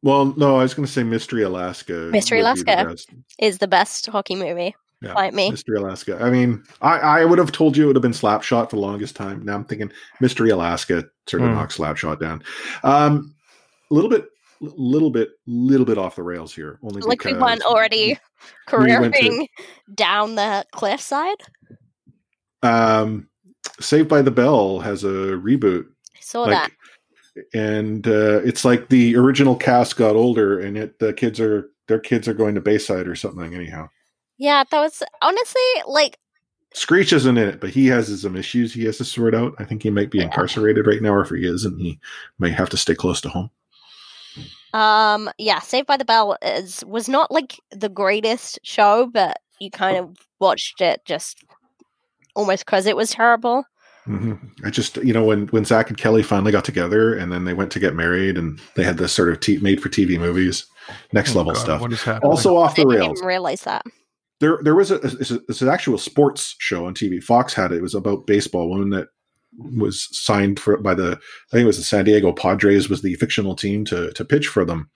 well, 0.02 0.26
no, 0.36 0.56
I 0.58 0.62
was 0.62 0.74
going 0.74 0.86
to 0.86 0.92
say 0.92 1.02
Mystery 1.02 1.42
Alaska. 1.42 2.10
Mystery 2.12 2.42
would 2.42 2.54
be 2.54 2.62
the 2.62 2.82
Alaska 2.84 3.20
is 3.38 3.58
the 3.58 3.68
best 3.68 4.06
hockey 4.06 4.34
movie. 4.36 4.74
Yeah, 5.02 5.12
Fight 5.12 5.34
me. 5.34 5.50
Mystery 5.50 5.76
Alaska. 5.76 6.18
I 6.20 6.30
mean, 6.30 6.62
I, 6.80 6.98
I 6.98 7.24
would 7.26 7.38
have 7.38 7.52
told 7.52 7.76
you 7.76 7.84
it 7.84 7.86
would 7.88 7.96
have 7.96 8.02
been 8.02 8.12
Slapshot 8.12 8.70
for 8.70 8.76
the 8.76 8.82
longest 8.82 9.14
time. 9.14 9.44
Now 9.44 9.54
I'm 9.54 9.64
thinking 9.64 9.92
Mystery 10.20 10.48
Alaska 10.50 11.04
sort 11.26 11.42
of 11.42 11.48
Hmm. 11.50 11.54
knocks 11.54 11.76
Slapshot 11.76 12.18
down. 12.18 12.42
Um, 12.82 13.34
a 13.90 13.94
little 13.94 14.08
bit, 14.08 14.26
little 14.60 15.10
bit, 15.10 15.30
little 15.46 15.86
bit 15.86 15.98
off 15.98 16.16
the 16.16 16.22
rails 16.22 16.54
here. 16.54 16.78
Only 16.82 17.00
like 17.02 17.24
we 17.24 17.34
went 17.34 17.62
already 17.62 18.18
careering 18.68 19.00
went 19.00 19.14
to- 19.14 19.48
down 19.94 20.34
the 20.34 20.64
cliffside. 20.72 21.38
um, 22.62 23.28
Saved 23.80 24.08
by 24.08 24.22
the 24.22 24.30
Bell 24.30 24.78
has 24.80 25.04
a 25.04 25.08
reboot. 25.36 25.86
I 26.16 26.20
saw 26.20 26.42
Like, 26.42 26.72
that. 27.34 27.44
and 27.52 28.06
uh, 28.06 28.40
it's 28.44 28.64
like 28.64 28.88
the 28.88 29.16
original 29.16 29.56
cast 29.56 29.96
got 29.96 30.16
older, 30.16 30.60
and 30.60 30.78
it 30.78 30.98
the 30.98 31.12
kids 31.12 31.40
are 31.40 31.68
their 31.88 31.98
kids 31.98 32.26
are 32.28 32.34
going 32.34 32.54
to 32.54 32.60
Bayside 32.60 33.06
or 33.08 33.14
something. 33.16 33.54
Anyhow, 33.54 33.88
Yeah, 34.38 34.64
that 34.70 34.80
was 34.80 35.02
honestly 35.20 35.60
like 35.86 36.18
Screech 36.74 37.12
isn't 37.12 37.36
in 37.38 37.48
it, 37.48 37.60
but 37.60 37.70
he 37.70 37.86
has 37.88 38.20
some 38.22 38.36
issues 38.36 38.72
he 38.72 38.84
has 38.84 38.98
to 38.98 39.04
sort 39.04 39.34
out. 39.34 39.54
I 39.58 39.64
think 39.64 39.82
he 39.82 39.90
might 39.90 40.10
be 40.10 40.20
incarcerated 40.20 40.86
right 40.86 41.02
now, 41.02 41.10
or 41.14 41.22
if 41.22 41.30
he 41.30 41.46
isn't, 41.46 41.78
he 41.78 41.98
might 42.38 42.54
have 42.54 42.70
to 42.70 42.76
stay 42.76 42.94
close 42.94 43.20
to 43.22 43.28
home. 43.28 43.50
Um 44.72 45.30
yeah, 45.38 45.60
Saved 45.60 45.86
by 45.86 45.96
the 45.96 46.04
Bell 46.04 46.36
is 46.42 46.84
was 46.86 47.08
not 47.08 47.30
like 47.30 47.60
the 47.70 47.88
greatest 47.88 48.58
show, 48.62 49.08
but 49.12 49.38
you 49.60 49.70
kind 49.70 49.96
of 49.96 50.16
watched 50.40 50.80
it 50.80 51.00
just 51.04 51.42
almost 52.34 52.66
because 52.66 52.86
it 52.86 52.96
was 52.96 53.10
terrible. 53.10 53.64
hmm 54.04 54.34
I 54.64 54.70
just, 54.70 54.96
you 54.98 55.12
know, 55.12 55.24
when 55.24 55.46
when 55.48 55.64
Zach 55.64 55.88
and 55.88 55.96
Kelly 55.98 56.22
finally 56.22 56.52
got 56.52 56.64
together, 56.64 57.14
and 57.14 57.32
then 57.32 57.44
they 57.44 57.54
went 57.54 57.70
to 57.72 57.80
get 57.80 57.94
married, 57.94 58.36
and 58.36 58.60
they 58.74 58.84
had 58.84 58.98
this 58.98 59.12
sort 59.12 59.30
of 59.30 59.40
t- 59.40 59.58
made 59.58 59.80
for 59.82 59.88
TV 59.88 60.18
movies, 60.18 60.66
next 61.12 61.34
Oh, 61.34 61.38
level 61.38 61.52
God, 61.54 61.60
stuff. 61.60 61.80
what 61.80 61.92
is 61.92 62.02
happening? 62.02 62.30
Also 62.30 62.56
off 62.56 62.72
I 62.72 62.74
the 62.82 62.88
didn't 62.88 63.00
rails. 63.00 63.18
even 63.18 63.26
realize 63.26 63.62
that. 63.62 63.84
There, 64.38 64.58
there 64.62 64.74
was 64.74 64.90
a, 64.90 64.96
it's 64.96 65.30
a 65.30 65.40
it's 65.48 65.62
an 65.62 65.68
actual 65.70 65.96
sports 65.96 66.54
show 66.58 66.84
on 66.86 66.92
TV. 66.94 67.22
Fox 67.22 67.54
had 67.54 67.72
it. 67.72 67.76
It 67.76 67.82
was 67.82 67.94
about 67.94 68.26
baseball. 68.26 68.68
One 68.68 68.90
that 68.90 69.08
was 69.58 70.08
signed 70.16 70.58
for 70.60 70.76
by 70.78 70.94
the 70.94 71.12
I 71.12 71.50
think 71.52 71.62
it 71.62 71.66
was 71.66 71.78
the 71.78 71.84
San 71.84 72.04
Diego 72.04 72.32
Padres 72.32 72.88
was 72.88 73.02
the 73.02 73.14
fictional 73.16 73.54
team 73.56 73.84
to 73.86 74.12
to 74.12 74.24
pitch 74.24 74.48
for 74.48 74.64
them, 74.64 74.90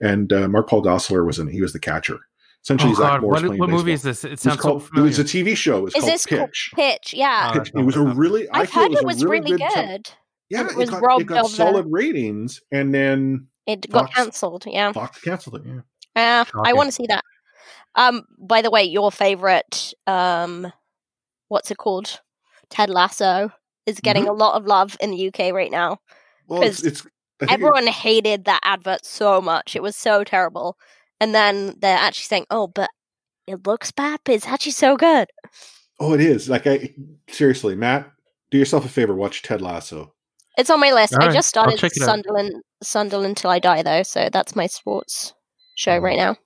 and 0.00 0.32
uh, 0.32 0.48
Mark 0.48 0.68
Paul 0.68 0.82
Gosselaar 0.82 1.26
was 1.26 1.38
in. 1.38 1.48
He 1.48 1.60
was 1.60 1.72
the 1.72 1.80
catcher. 1.80 2.18
Essentially, 2.62 2.92
Oh, 2.92 2.94
Zach 2.94 3.20
Morris 3.20 3.42
what- 3.42 3.46
playing 3.48 3.60
what 3.60 3.68
movie 3.70 3.92
baseball. 3.92 4.10
is 4.10 4.20
this? 4.22 4.24
It 4.24 4.30
was 4.30 4.40
sounds 4.40 4.56
so 4.56 4.62
called, 4.62 4.88
It 4.96 5.00
was 5.00 5.18
a. 5.18 5.24
TV 5.24 5.54
show. 5.56 5.78
It 5.78 5.82
was 5.82 5.94
Is 5.96 6.00
called 6.00 6.12
this 6.14 6.26
Pitch. 6.26 6.72
Pitch? 6.74 7.14
Yeah. 7.14 7.52
Pitch. 7.52 7.70
It 7.74 7.82
was 7.84 7.96
a 7.96 8.00
really. 8.02 8.48
I 8.48 8.60
I've 8.60 8.70
feel 8.70 8.82
heard 8.84 8.92
it 8.92 8.98
it 9.00 9.04
was 9.04 9.16
was 9.16 9.24
really, 9.26 9.52
really 9.52 9.58
good. 9.58 9.74
good. 9.74 10.10
Yeah, 10.48 10.60
And 10.60 10.68
it, 10.70 10.72
it 10.72 10.78
was 10.78 10.90
got, 10.90 11.02
robbed 11.02 11.22
it 11.22 11.26
got 11.26 11.46
solid 11.50 11.86
ratings, 11.90 12.62
and 12.72 12.94
then 12.94 13.48
It 13.66 13.90
got 13.90 14.14
cancelled, 14.14 14.64
yeah. 14.66 14.92
Fox 14.92 15.20
canceled 15.20 15.56
it. 15.56 15.62
Yeah. 15.66 15.80
Yeah, 16.16 16.44
I 16.64 16.72
want 16.74 16.88
to 16.88 16.92
see 16.92 17.06
that. 17.08 17.22
Um, 17.96 18.22
by 18.38 18.62
the 18.62 18.70
way, 18.70 18.84
your 18.84 19.10
favorite, 19.12 19.92
um, 20.06 20.72
what's 21.48 21.70
it 21.70 21.76
called? 21.76 22.20
Ted 22.70 22.88
Lasso 22.90 23.50
is 23.86 24.00
getting 24.00 24.24
Mhm. 24.24 24.28
a 24.30 24.32
lot 24.32 24.54
of 24.56 24.66
love 24.66 24.96
in 25.00 25.10
the 25.10 25.16
UK 25.28 25.52
right 25.52 25.70
now 25.70 25.98
Well, 26.48 26.62
it's, 26.62 26.80
because 26.80 27.00
it's 27.00 27.06
I 27.40 27.46
think 27.46 27.52
everyone 27.52 27.86
hated 27.86 28.44
that 28.46 28.60
advert 28.64 29.04
so 29.04 29.40
much; 29.40 29.74
it 29.76 29.82
was 29.82 29.96
so 29.96 30.22
terrible. 30.24 30.76
And 31.20 31.34
then 31.34 31.74
they're 31.80 31.98
actually 31.98 32.24
saying, 32.24 32.46
"Oh, 32.50 32.66
but 32.68 32.90
it 33.46 33.66
looks 33.66 33.90
bad, 33.90 34.20
but 34.24 34.34
it's 34.34 34.46
actually 34.46 34.72
so 34.72 34.96
good." 34.96 35.28
Oh, 36.00 36.14
it 36.14 36.20
is. 36.20 36.48
Like 36.48 36.66
I 36.66 36.94
seriously, 37.28 37.74
Matt, 37.74 38.10
do 38.50 38.58
yourself 38.58 38.84
a 38.84 38.88
favor, 38.88 39.14
watch 39.14 39.42
Ted 39.42 39.60
Lasso. 39.60 40.14
It's 40.56 40.70
on 40.70 40.78
my 40.80 40.92
list. 40.92 41.14
All 41.14 41.22
I 41.22 41.26
right, 41.26 41.34
just 41.34 41.48
started 41.48 41.78
check 41.78 41.92
it. 41.96 42.02
Sunderland 42.02 42.62
Sunderland 42.82 43.36
till 43.36 43.50
I 43.50 43.58
die 43.58 43.82
though, 43.82 44.02
so 44.04 44.28
that's 44.32 44.54
my 44.56 44.66
sports 44.68 45.34
show 45.76 45.98
right 45.98 46.16
now. 46.16 46.36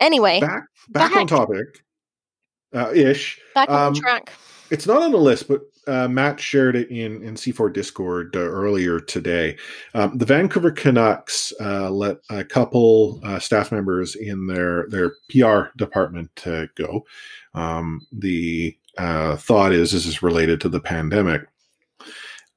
Anyway, 0.00 0.40
Back 0.40 0.64
back, 0.88 1.16
on 1.16 1.26
topic, 1.28 1.66
uh, 2.74 2.90
ish. 2.94 3.40
back 3.54 3.68
on 3.70 3.88
Um, 3.88 3.94
track. 3.94 4.32
It's 4.70 4.86
not 4.86 5.02
on 5.02 5.12
the 5.12 5.18
list, 5.18 5.46
but 5.48 5.60
uh, 5.86 6.08
Matt 6.08 6.40
shared 6.40 6.76
it 6.76 6.90
in 6.90 7.22
in 7.22 7.34
C4 7.34 7.72
Discord 7.72 8.34
uh, 8.36 8.40
earlier 8.40 9.00
today. 9.00 9.56
Um, 9.94 10.16
the 10.16 10.24
Vancouver 10.24 10.70
Canucks 10.70 11.52
uh, 11.60 11.90
let 11.90 12.18
a 12.30 12.44
couple 12.44 13.20
uh, 13.24 13.38
staff 13.38 13.72
members 13.72 14.14
in 14.14 14.46
their 14.46 14.86
their 14.88 15.12
PR 15.30 15.76
department 15.76 16.30
uh, 16.46 16.66
go. 16.74 17.04
Um, 17.54 18.06
the 18.12 18.76
uh, 18.98 19.36
thought 19.36 19.72
is 19.72 19.92
this 19.92 20.06
is 20.06 20.22
related 20.22 20.60
to 20.62 20.68
the 20.68 20.80
pandemic. 20.80 21.42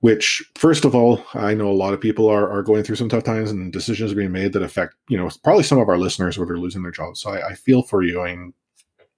Which, 0.01 0.43
first 0.53 0.85
of 0.85 0.93
all, 0.93 1.23
I 1.33 1.55
know 1.55 1.71
a 1.71 1.73
lot 1.73 1.95
of 1.95 1.99
people 1.99 2.27
are, 2.27 2.47
are 2.51 2.61
going 2.61 2.83
through 2.83 2.97
some 2.97 3.09
tough 3.09 3.23
times 3.23 3.49
and 3.49 3.73
decisions 3.73 4.11
are 4.11 4.15
being 4.15 4.31
made 4.31 4.53
that 4.53 4.61
affect, 4.61 4.93
you 5.09 5.17
know, 5.17 5.27
probably 5.43 5.63
some 5.63 5.79
of 5.79 5.89
our 5.89 5.97
listeners 5.97 6.37
where 6.37 6.45
they're 6.45 6.59
losing 6.59 6.83
their 6.83 6.91
jobs. 6.91 7.19
So 7.19 7.31
I, 7.31 7.47
I 7.47 7.53
feel 7.55 7.81
for 7.81 8.03
you. 8.03 8.21
I 8.21 8.29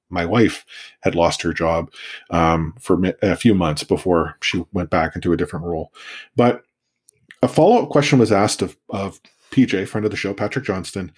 my 0.10 0.26
wife 0.26 0.66
had 1.01 1.16
lost 1.16 1.41
her 1.41 1.53
job 1.53 1.91
um, 2.30 2.76
for 2.80 2.99
a 3.22 3.36
few 3.36 3.53
months 3.53 3.84
before 3.84 4.36
she 4.41 4.66
went 4.74 4.89
back 4.89 5.16
into 5.16 5.34
a 5.34 5.38
different 5.38 5.66
role. 5.66 5.93
But 6.36 6.64
a 7.41 7.47
follow 7.47 7.84
up 7.84 7.89
question 7.89 8.20
was 8.20 8.32
asked 8.32 8.62
of, 8.62 8.76
of 8.89 9.20
PJ, 9.51 9.88
friend 9.88 10.05
of 10.05 10.12
the 10.12 10.18
show, 10.18 10.34
Patrick 10.34 10.66
Johnston, 10.66 11.12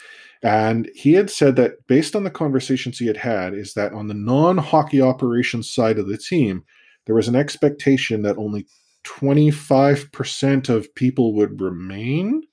and 0.44 0.90
he 0.96 1.14
had 1.14 1.30
said 1.30 1.56
that 1.58 1.86
based 1.88 2.16
on 2.16 2.24
the 2.24 2.32
conversations 2.32 2.98
he 2.98 3.08
had 3.08 3.18
had, 3.18 3.54
is 3.54 3.74
that 3.76 3.94
on 3.94 4.08
the 4.08 4.14
non 4.14 4.58
hockey 4.58 5.02
operations 5.02 5.70
side 5.70 6.00
of 6.00 6.08
the 6.08 6.18
team, 6.18 6.64
there 7.06 7.16
was 7.16 7.28
an 7.28 7.36
expectation 7.36 8.24
that 8.24 8.38
only 8.38 8.66
25% 9.04 10.70
of 10.70 10.94
people 10.96 11.34
would 11.34 11.62
remain. 11.62 12.44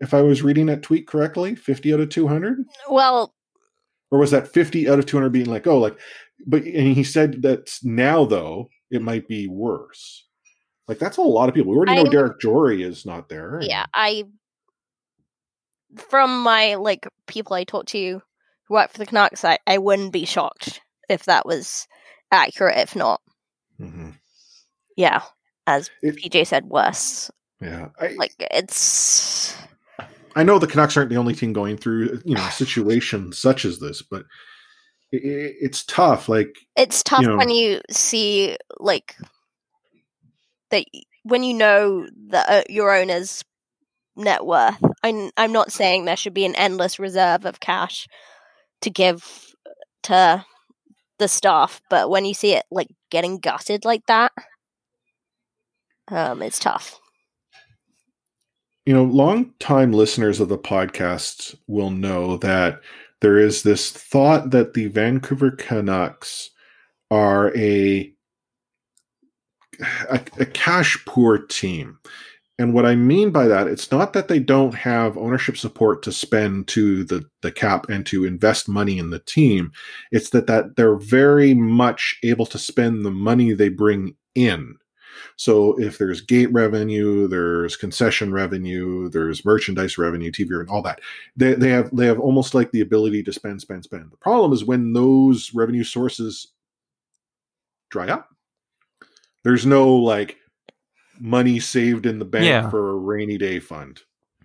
If 0.00 0.14
I 0.14 0.22
was 0.22 0.42
reading 0.42 0.66
that 0.66 0.82
tweet 0.82 1.06
correctly, 1.06 1.54
50 1.54 1.94
out 1.94 2.00
of 2.00 2.08
200? 2.08 2.64
Well, 2.90 3.34
or 4.12 4.18
was 4.20 4.30
that 4.30 4.46
50 4.46 4.88
out 4.88 5.00
of 5.00 5.06
200 5.06 5.30
being 5.30 5.46
like 5.46 5.66
oh 5.66 5.78
like 5.78 5.98
but 6.46 6.62
and 6.62 6.94
he 6.96 7.02
said 7.02 7.42
that 7.42 7.76
now 7.82 8.24
though 8.24 8.68
it 8.92 9.02
might 9.02 9.26
be 9.26 9.48
worse 9.48 10.24
like 10.86 10.98
that's 11.00 11.16
a 11.16 11.22
lot 11.22 11.48
of 11.48 11.54
people 11.56 11.72
we 11.72 11.76
already 11.76 11.94
know 11.94 12.06
I- 12.06 12.10
derek 12.10 12.38
jory 12.40 12.84
is 12.84 13.04
not 13.04 13.28
there 13.28 13.58
yeah, 13.62 13.86
I 13.92 14.24
from 15.96 16.42
my 16.42 16.76
like 16.76 17.06
people 17.26 17.54
I 17.54 17.64
talked 17.64 17.88
to 17.90 18.22
who 18.68 18.74
work 18.74 18.90
for 18.90 18.98
the 18.98 19.06
Canucks, 19.06 19.44
I, 19.44 19.58
I 19.66 19.76
wouldn't 19.78 20.12
be 20.12 20.24
shocked 20.24 20.80
if 21.10 21.24
that 21.24 21.44
was 21.44 21.86
accurate. 22.30 22.78
If 22.78 22.96
not, 22.96 23.20
Mm-hmm. 23.80 24.10
yeah, 24.96 25.22
as 25.66 25.90
PJ 26.02 26.46
said, 26.46 26.64
worse. 26.66 27.30
yeah 27.60 27.88
I, 28.00 28.14
Like 28.16 28.32
it's 28.38 29.54
I 30.34 30.42
know 30.42 30.58
the 30.58 30.66
canucks 30.66 30.96
aren't 30.96 31.10
the 31.10 31.16
only 31.16 31.34
team 31.34 31.52
going 31.52 31.76
through 31.76 32.20
you 32.24 32.34
know 32.34 32.44
a 32.46 32.52
situation 32.52 33.32
such 33.32 33.64
as 33.64 33.78
this 33.78 34.02
but 34.02 34.24
it, 35.10 35.56
it's 35.60 35.84
tough 35.84 36.28
like 36.28 36.56
it's 36.76 37.02
tough 37.02 37.22
you 37.22 37.28
know, 37.28 37.36
when 37.36 37.50
you 37.50 37.80
see 37.90 38.56
like 38.78 39.16
that 40.70 40.84
when 41.24 41.42
you 41.42 41.54
know 41.54 42.06
that 42.28 42.48
uh, 42.48 42.62
your 42.68 42.94
owner's 42.94 43.44
net 44.16 44.44
worth. 44.44 44.82
I'm 45.02 45.30
I'm 45.36 45.52
not 45.52 45.72
saying 45.72 46.04
there 46.04 46.16
should 46.16 46.34
be 46.34 46.44
an 46.44 46.54
endless 46.54 46.98
reserve 46.98 47.44
of 47.44 47.60
cash 47.60 48.06
to 48.82 48.90
give 48.90 49.54
to 50.04 50.44
the 51.18 51.28
staff, 51.28 51.80
but 51.88 52.10
when 52.10 52.24
you 52.24 52.34
see 52.34 52.54
it 52.54 52.64
like 52.70 52.88
getting 53.10 53.38
gutted 53.38 53.84
like 53.84 54.06
that, 54.06 54.32
um, 56.08 56.42
it's 56.42 56.58
tough. 56.58 56.98
You 58.86 58.92
know, 58.92 59.04
long 59.04 59.52
time 59.60 59.92
listeners 59.92 60.40
of 60.40 60.48
the 60.48 60.58
podcast 60.58 61.54
will 61.66 61.90
know 61.90 62.36
that 62.38 62.80
there 63.20 63.38
is 63.38 63.62
this 63.62 63.90
thought 63.90 64.50
that 64.50 64.74
the 64.74 64.88
Vancouver 64.88 65.52
Canucks 65.52 66.50
are 67.10 67.56
a 67.56 68.12
a, 70.10 70.20
a 70.38 70.46
cash 70.46 71.02
poor 71.06 71.38
team. 71.38 71.98
And 72.58 72.74
what 72.74 72.86
I 72.86 72.94
mean 72.94 73.30
by 73.30 73.48
that, 73.48 73.66
it's 73.66 73.90
not 73.90 74.12
that 74.12 74.28
they 74.28 74.38
don't 74.38 74.74
have 74.74 75.16
ownership 75.16 75.56
support 75.56 76.02
to 76.02 76.12
spend 76.12 76.68
to 76.68 77.02
the, 77.04 77.24
the 77.40 77.50
cap 77.50 77.88
and 77.88 78.04
to 78.06 78.24
invest 78.24 78.68
money 78.68 78.98
in 78.98 79.10
the 79.10 79.18
team. 79.20 79.72
It's 80.12 80.30
that, 80.30 80.46
that 80.46 80.76
they're 80.76 80.96
very 80.96 81.54
much 81.54 82.16
able 82.22 82.46
to 82.46 82.58
spend 82.58 83.04
the 83.04 83.10
money 83.10 83.52
they 83.52 83.70
bring 83.70 84.14
in. 84.34 84.76
So 85.36 85.78
if 85.80 85.98
there's 85.98 86.20
gate 86.20 86.52
revenue, 86.52 87.28
there's 87.28 87.76
concession 87.76 88.32
revenue, 88.32 89.08
there's 89.08 89.44
merchandise 89.44 89.98
revenue, 89.98 90.30
TV 90.30 90.58
and 90.60 90.68
all 90.68 90.82
that. 90.82 91.00
They, 91.36 91.54
they 91.54 91.70
have 91.70 91.94
they 91.94 92.06
have 92.06 92.20
almost 92.20 92.54
like 92.54 92.70
the 92.72 92.80
ability 92.80 93.22
to 93.24 93.32
spend, 93.32 93.60
spend, 93.60 93.84
spend. 93.84 94.10
The 94.10 94.16
problem 94.16 94.52
is 94.52 94.64
when 94.64 94.92
those 94.92 95.52
revenue 95.54 95.84
sources 95.84 96.48
dry 97.90 98.08
up. 98.08 98.28
There's 99.44 99.66
no 99.66 99.94
like 99.96 100.36
money 101.20 101.60
saved 101.60 102.06
in 102.06 102.18
the 102.18 102.24
bank 102.24 102.46
Yeah. 102.46 102.70
for 102.70 102.90
a 102.90 102.96
rainy 102.96 103.38
day 103.38 103.60
fund. 103.60 104.00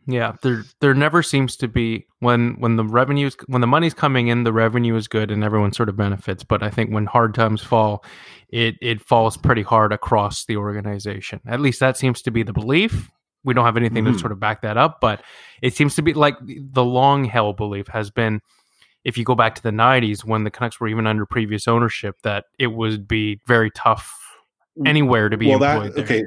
Yeah, 0.10 0.34
there 0.41 0.64
there 0.80 0.93
never 0.93 1.22
seems 1.22 1.58
to 1.58 1.68
be 1.68 2.08
when 2.20 2.55
when 2.60 2.78
the 2.78 2.86
revenues 2.86 3.36
when 3.47 3.60
the 3.60 3.68
money's 3.68 3.93
coming 3.93 4.30
in, 4.30 4.45
the 4.45 4.53
revenue 4.53 4.95
is 4.95 5.10
good 5.10 5.32
and 5.32 5.43
everyone 5.43 5.74
sort 5.74 5.89
of 5.89 5.97
benefits. 5.97 6.43
But 6.45 6.64
I 6.64 6.70
think 6.70 6.91
when 6.91 7.05
hard 7.05 7.34
times 7.34 7.62
fall, 7.62 8.05
it 8.47 8.76
it 8.82 9.01
falls 9.01 9.36
pretty 9.36 9.64
hard 9.64 9.91
across 9.91 10.45
the 10.45 10.55
organization. 10.55 11.41
At 11.45 11.60
least 11.60 11.82
that 11.82 11.97
seems 11.97 12.22
to 12.22 12.32
be 12.32 12.41
the 12.41 12.53
belief. 12.53 13.12
We 13.43 13.53
don't 13.53 13.66
have 13.66 13.76
anything 13.76 14.05
Mhm. 14.05 14.14
to 14.14 14.20
sort 14.20 14.32
of 14.32 14.39
back 14.39 14.62
that 14.62 14.78
up, 14.78 14.99
but 15.01 15.24
it 15.62 15.76
seems 15.76 15.95
to 15.95 16.01
be 16.01 16.14
like 16.14 16.36
the 16.41 16.86
long 16.86 17.26
held 17.26 17.58
belief 17.58 17.88
has 17.89 18.10
been 18.10 18.39
if 19.03 19.18
you 19.18 19.26
go 19.26 19.36
back 19.36 19.55
to 19.55 19.64
the 19.64 19.72
90s 19.72 20.24
when 20.24 20.45
the 20.45 20.51
Canucks 20.51 20.80
were 20.80 20.88
even 20.88 21.05
under 21.05 21.26
previous 21.26 21.68
ownership 21.68 22.16
that 22.24 22.45
it 22.58 22.68
would 22.68 23.08
be 23.10 23.41
very 23.45 23.72
tough 23.72 24.18
anywhere 24.86 25.28
to 25.28 25.36
be 25.38 25.47
well, 25.47 25.62
employed 25.62 25.93
that 25.95 26.01
okay, 26.03 26.24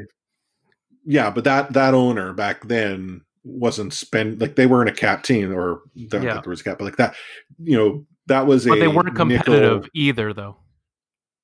yeah, 1.05 1.31
but 1.31 1.45
that 1.45 1.73
that 1.73 1.95
owner 1.95 2.35
back 2.35 2.67
then 2.69 3.23
wasn't 3.45 3.93
spend 3.93 4.41
like 4.41 4.57
they 4.57 4.67
weren't 4.67 4.89
a 4.91 4.93
cap 4.95 5.23
team 5.23 5.53
or 5.57 5.83
there, 5.97 6.23
Yeah. 6.23 6.41
there 6.41 6.51
was 6.51 6.61
a 6.61 6.65
cap, 6.65 6.79
but 6.79 6.85
like 6.85 6.97
that, 6.97 7.15
you 7.63 7.77
know, 7.77 8.07
that 8.27 8.47
was 8.47 8.67
a 8.67 8.71
they 8.71 8.89
weren't 8.89 9.15
competitive 9.17 9.83
nickel- 9.83 9.89
either 9.95 10.33
though. 10.33 10.57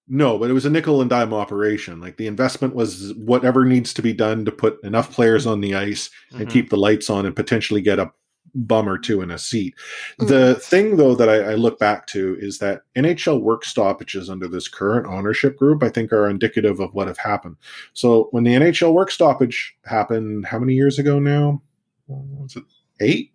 No, 0.08 0.38
but 0.38 0.48
it 0.50 0.52
was 0.52 0.64
a 0.66 0.70
nickel 0.70 1.00
and 1.00 1.10
dime 1.10 1.34
operation. 1.34 2.00
Like 2.00 2.16
the 2.16 2.28
investment 2.28 2.74
was 2.76 3.12
whatever 3.14 3.64
needs 3.64 3.92
to 3.94 4.02
be 4.02 4.12
done 4.12 4.44
to 4.44 4.52
put 4.52 4.78
enough 4.84 5.10
players 5.10 5.46
on 5.46 5.60
the 5.60 5.74
ice 5.74 6.10
and 6.32 6.46
Mhm. 6.46 6.50
keep 6.50 6.70
the 6.70 6.76
lights 6.76 7.10
on 7.10 7.26
and 7.26 7.34
potentially 7.34 7.80
get 7.80 7.98
a 7.98 8.12
bum 8.54 8.88
or 8.88 8.96
two 8.98 9.20
in 9.20 9.30
a 9.32 9.36
seat. 9.38 9.74
The 10.18 10.54
thing, 10.54 10.96
though, 10.96 11.14
that 11.16 11.28
I, 11.28 11.50
I 11.52 11.54
look 11.56 11.78
back 11.80 12.06
to 12.08 12.36
is 12.40 12.58
that 12.58 12.82
NHL 12.94 13.42
work 13.42 13.64
stoppages 13.64 14.30
under 14.30 14.46
this 14.48 14.68
current 14.68 15.06
ownership 15.06 15.56
group, 15.58 15.82
I 15.82 15.88
think, 15.90 16.12
are 16.12 16.30
indicative 16.30 16.78
of 16.80 16.94
what 16.94 17.08
have 17.08 17.18
happened. 17.18 17.56
So 17.92 18.28
when 18.30 18.44
the 18.44 18.54
NHL 18.54 18.94
work 18.94 19.10
stoppage 19.10 19.76
happened, 19.84 20.46
how 20.46 20.58
many 20.60 20.74
years 20.74 20.98
ago 20.98 21.18
now? 21.18 21.60
Was 22.08 22.56
it 22.56 22.64
eight? 23.00 23.32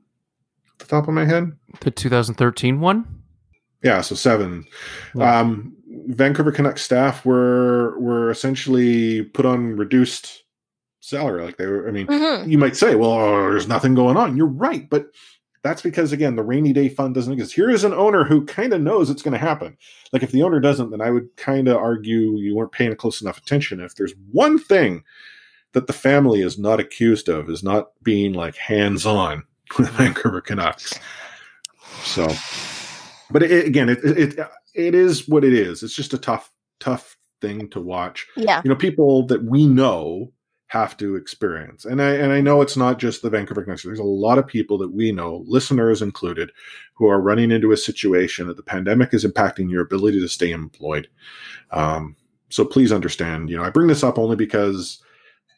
At 0.74 0.80
the 0.80 0.86
top 0.86 1.08
of 1.08 1.14
my 1.14 1.26
head? 1.26 1.52
The 1.82 1.92
2013 1.92 2.80
one? 2.80 3.06
Yeah, 3.84 4.02
so 4.02 4.16
seven. 4.16 4.66
Um, 5.20 5.76
Vancouver 6.08 6.52
Canucks 6.52 6.82
staff 6.84 7.26
were 7.26 8.00
were 8.00 8.30
essentially 8.30 9.24
put 9.24 9.46
on 9.46 9.76
reduced 9.76 10.44
salary. 11.00 11.44
Like 11.44 11.58
they 11.58 11.66
were. 11.66 11.88
I 11.88 11.92
mean, 11.92 12.08
Mhm. 12.08 12.48
you 12.50 12.58
might 12.58 12.76
say, 12.78 12.96
"Well, 12.96 13.12
uh, 13.14 13.50
there's 13.50 13.68
nothing 13.68 13.96
going 13.96 14.18
on." 14.18 14.38
You're 14.38 14.46
right, 14.46 14.88
but 14.90 15.08
that's 15.64 15.82
because 15.82 16.12
again, 16.12 16.36
the 16.36 16.44
rainy 16.44 16.74
day 16.74 16.90
fund 16.90 17.16
doesn't 17.16 17.34
exist. 17.34 17.54
Here 17.54 17.70
is 17.72 17.84
an 17.84 17.94
owner 17.94 18.24
who 18.24 18.46
kind 18.46 18.72
of 18.74 18.82
knows 18.82 19.10
it's 19.10 19.22
going 19.24 19.34
to 19.34 19.38
happen. 19.40 19.78
Like 20.14 20.24
if 20.24 20.32
the 20.32 20.44
owner 20.44 20.60
doesn't, 20.60 20.92
then 20.92 21.02
I 21.02 21.10
would 21.12 21.28
kind 21.38 21.68
of 21.68 21.78
argue 21.78 22.38
you 22.38 22.56
weren't 22.56 22.72
paying 22.72 22.96
close 22.96 23.22
enough 23.22 23.38
attention. 23.40 23.80
If 23.80 23.96
there's 23.96 24.14
one 24.32 24.58
thing 24.60 25.04
that 25.74 25.88
the 25.88 25.94
family 25.94 26.42
is 26.42 26.58
not 26.58 26.80
accused 26.80 27.30
of, 27.30 27.50
is 27.50 27.64
not 27.64 27.92
being 28.04 28.34
like 28.34 28.56
hands 28.56 29.06
on 29.06 29.44
with 29.78 29.90
Vancouver 29.90 30.42
Canucks. 30.42 30.94
So, 32.04 32.28
but 33.30 33.44
it, 33.44 33.66
again, 33.66 33.90
it, 33.90 34.00
it 34.04 34.40
it 34.74 34.96
is 34.96 35.28
what 35.28 35.44
it 35.44 35.54
is. 35.54 35.84
It's 35.84 35.96
just 35.96 36.14
a 36.14 36.18
tough 36.18 36.52
tough 36.80 37.18
thing 37.42 37.70
to 37.70 37.82
watch. 37.82 38.28
Yeah. 38.38 38.62
you 38.64 38.70
know, 38.70 38.76
people 38.76 39.26
that 39.28 39.44
we 39.44 39.68
know 39.68 40.32
have 40.68 40.96
to 40.98 41.16
experience, 41.16 41.84
and 41.84 42.02
I 42.02 42.12
and 42.14 42.32
I 42.32 42.40
know 42.40 42.62
it's 42.62 42.78
not 42.78 42.98
just 42.98 43.22
the 43.22 43.30
Vancouver 43.30 43.64
Canucks. 43.64 43.84
There's 43.84 44.00
a 44.00 44.04
lot 44.04 44.38
of 44.38 44.48
people 44.48 44.78
that 44.80 44.94
we 44.94 45.12
know, 45.12 45.44
listeners 45.46 46.02
included, 46.02 46.52
who 46.94 47.08
are 47.08 47.20
running 47.20 47.52
into 47.52 47.72
a 47.72 47.78
situation 47.78 48.48
that 48.48 48.58
the 48.58 48.64
pandemic 48.64 49.14
is 49.14 49.26
impacting 49.26 49.70
your 49.70 49.82
ability 49.82 50.22
to 50.22 50.30
stay 50.30 50.52
employed. 50.52 51.10
Um, 51.72 52.16
so 52.50 52.64
please 52.64 52.92
understand. 52.92 53.50
You 53.50 53.58
know, 53.58 53.64
I 53.64 53.70
bring 53.70 53.88
this 53.88 54.04
up 54.04 54.18
only 54.18 54.36
because. 54.36 55.02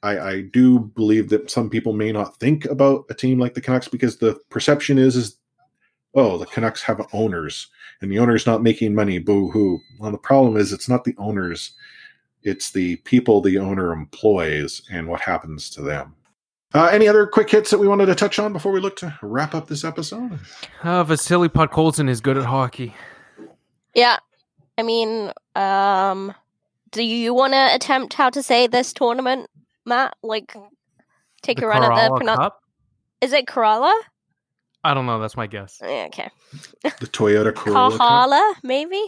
I, 0.04 0.20
I 0.20 0.41
do 0.41 0.80
believe 0.80 1.30
that 1.30 1.49
some 1.49 1.70
people 1.70 1.93
may 1.93 2.12
not 2.12 2.38
think 2.38 2.66
about 2.66 3.06
a 3.10 3.14
team 3.14 3.39
like 3.39 3.54
the 3.54 3.62
Canucks 3.62 3.88
because 3.88 4.18
the 4.18 4.39
perception 4.49 4.97
is 4.97 5.16
is 5.16 5.38
oh, 6.16 6.38
the 6.38 6.45
Canucks 6.45 6.84
have 6.84 7.08
owners 7.14 7.68
and 8.01 8.12
the 8.12 8.20
owner's 8.20 8.45
not 8.45 8.62
making 8.62 8.93
money, 8.93 9.18
boo 9.18 9.49
hoo. 9.49 9.80
Well, 9.99 10.12
the 10.12 10.18
problem 10.18 10.58
is 10.58 10.72
it's 10.72 10.89
not 10.89 11.06
the 11.06 11.16
owners, 11.18 11.72
it's 12.43 12.72
the 12.72 12.97
people 12.97 13.41
the 13.41 13.58
owner 13.58 13.91
employs 13.91 14.84
and 14.91 15.08
what 15.08 15.22
happens 15.22 15.70
to 15.72 15.82
them. 15.82 16.16
Uh, 16.74 16.89
any 16.91 17.08
other 17.08 17.28
quick 17.28 17.49
hits 17.49 17.70
that 17.70 17.78
we 17.80 17.88
wanted 17.88 18.08
to 18.08 18.16
touch 18.16 18.39
on 18.39 18.51
before 18.51 18.72
we 18.72 18.80
look 18.80 18.95
to 18.97 19.18
wrap 19.22 19.54
up 19.54 19.68
this 19.68 19.84
episode? 19.84 20.39
Uh, 20.82 21.04
Vasily 21.04 21.47
Podkolzin 21.47 22.10
is 22.10 22.20
good 22.20 22.38
at 22.38 22.45
hockey. 22.45 22.95
Yeah. 23.93 24.18
I 24.78 24.82
mean, 24.82 25.32
um, 25.56 26.34
do 26.91 27.04
you 27.04 27.34
want 27.34 27.54
to 27.54 27.76
attempt 27.76 28.16
how 28.16 28.32
to 28.32 28.41
say 28.41 28.66
this 28.66 28.91
tournament, 28.91 29.49
Matt? 29.86 30.16
Like, 30.24 30.56
take 31.42 31.60
The 31.60 31.66
a 31.66 31.70
run 31.70 31.84
at 31.84 31.90
the 31.90 31.96
Kerala 32.14 32.18
pronoun- 32.18 32.38
Cup? 32.38 32.60
Is 33.22 33.34
it 33.34 33.46
Kerala? 33.46 33.94
I 34.84 34.94
don't 34.94 35.06
know. 35.06 35.20
That's 35.20 35.38
my 35.38 35.48
guess. 35.48 35.80
Yeah, 35.82 36.06
okay. 36.08 36.30
The 36.82 37.08
Toyota 37.08 37.54
Corolla. 37.56 37.98
Cup? 37.98 38.64
Maybe? 38.64 39.02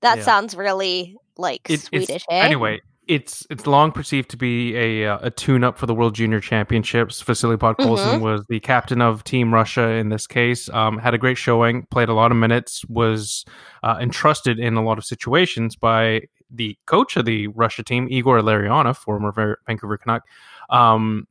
That 0.00 0.18
Yeah. 0.18 0.24
sounds 0.24 0.56
really 0.56 1.16
like 1.36 1.68
It- 1.68 1.80
Swedish, 1.80 2.08
it's, 2.10 2.24
eh? 2.30 2.38
Anyway, 2.40 2.80
it's 3.06 3.46
it's 3.50 3.66
long 3.66 3.92
perceived 3.92 4.30
to 4.30 4.36
be 4.38 4.74
a 4.76 5.06
uh, 5.06 5.18
a 5.20 5.30
tune 5.30 5.62
up 5.64 5.76
for 5.76 5.84
the 5.84 5.94
World 5.94 6.14
Junior 6.14 6.40
Championships. 6.40 7.20
Vasily 7.20 7.56
Podkolzin 7.58 8.18
Mhm. 8.18 8.20
was 8.22 8.46
the 8.48 8.60
captain 8.60 9.02
of 9.02 9.22
Team 9.24 9.52
Russia 9.52 9.88
in 9.90 10.08
this 10.08 10.26
case. 10.26 10.70
Um, 10.70 10.96
had 10.98 11.12
a 11.12 11.18
great 11.18 11.36
showing, 11.36 11.86
played 11.90 12.08
a 12.08 12.14
lot 12.14 12.30
of 12.30 12.38
minutes, 12.38 12.82
was 12.86 13.44
uh, 13.82 13.98
entrusted 14.00 14.58
in 14.58 14.74
a 14.76 14.82
lot 14.82 14.96
of 14.96 15.04
situations 15.04 15.76
by 15.76 16.22
the 16.54 16.76
coach 16.86 17.16
of 17.16 17.24
the 17.24 17.48
Russia 17.48 17.82
team, 17.82 18.06
Igor 18.10 18.40
Larionov, 18.40 18.96
former 18.96 19.56
Vancouver 19.66 19.98
Canuck. 19.98 20.22
Um, 20.70 21.26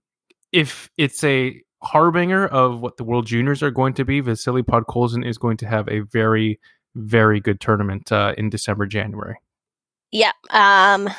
if 0.52 0.90
it's 0.98 1.24
a 1.24 1.62
harbinger 1.82 2.48
of 2.48 2.82
what 2.82 2.98
the 2.98 3.04
World 3.04 3.26
Juniors 3.26 3.62
are 3.64 3.72
going 3.72 3.94
to 3.96 4.06
be, 4.06 4.20
Vasily 4.20 4.64
Podkolzin 4.64 5.26
is 5.26 5.38
going 5.38 5.58
to 5.58 5.68
have 5.68 5.88
a 5.90 6.00
very, 6.00 6.60
very 6.96 7.40
good 7.40 7.60
tournament 7.60 8.12
uh, 8.12 8.34
in 8.38 8.50
December, 8.50 8.86
January. 8.86 9.38
Yeah. 10.12 10.32
Um, 10.50 11.10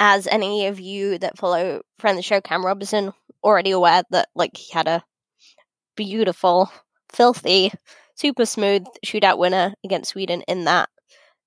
as 0.00 0.26
any 0.26 0.66
of 0.66 0.80
you 0.80 1.18
that 1.18 1.38
follow 1.38 1.82
friend 1.98 2.16
of 2.16 2.18
the 2.18 2.22
show, 2.22 2.40
Cam 2.40 2.64
Robinson, 2.64 3.12
already 3.42 3.70
aware 3.70 4.02
that 4.10 4.28
like 4.34 4.56
he 4.56 4.72
had 4.72 4.88
a 4.88 5.04
beautiful, 5.96 6.70
filthy, 7.12 7.72
super 8.16 8.44
smooth 8.44 8.84
shootout 9.04 9.38
winner 9.38 9.72
against 9.84 10.10
Sweden 10.10 10.42
in 10.42 10.64
that, 10.64 10.88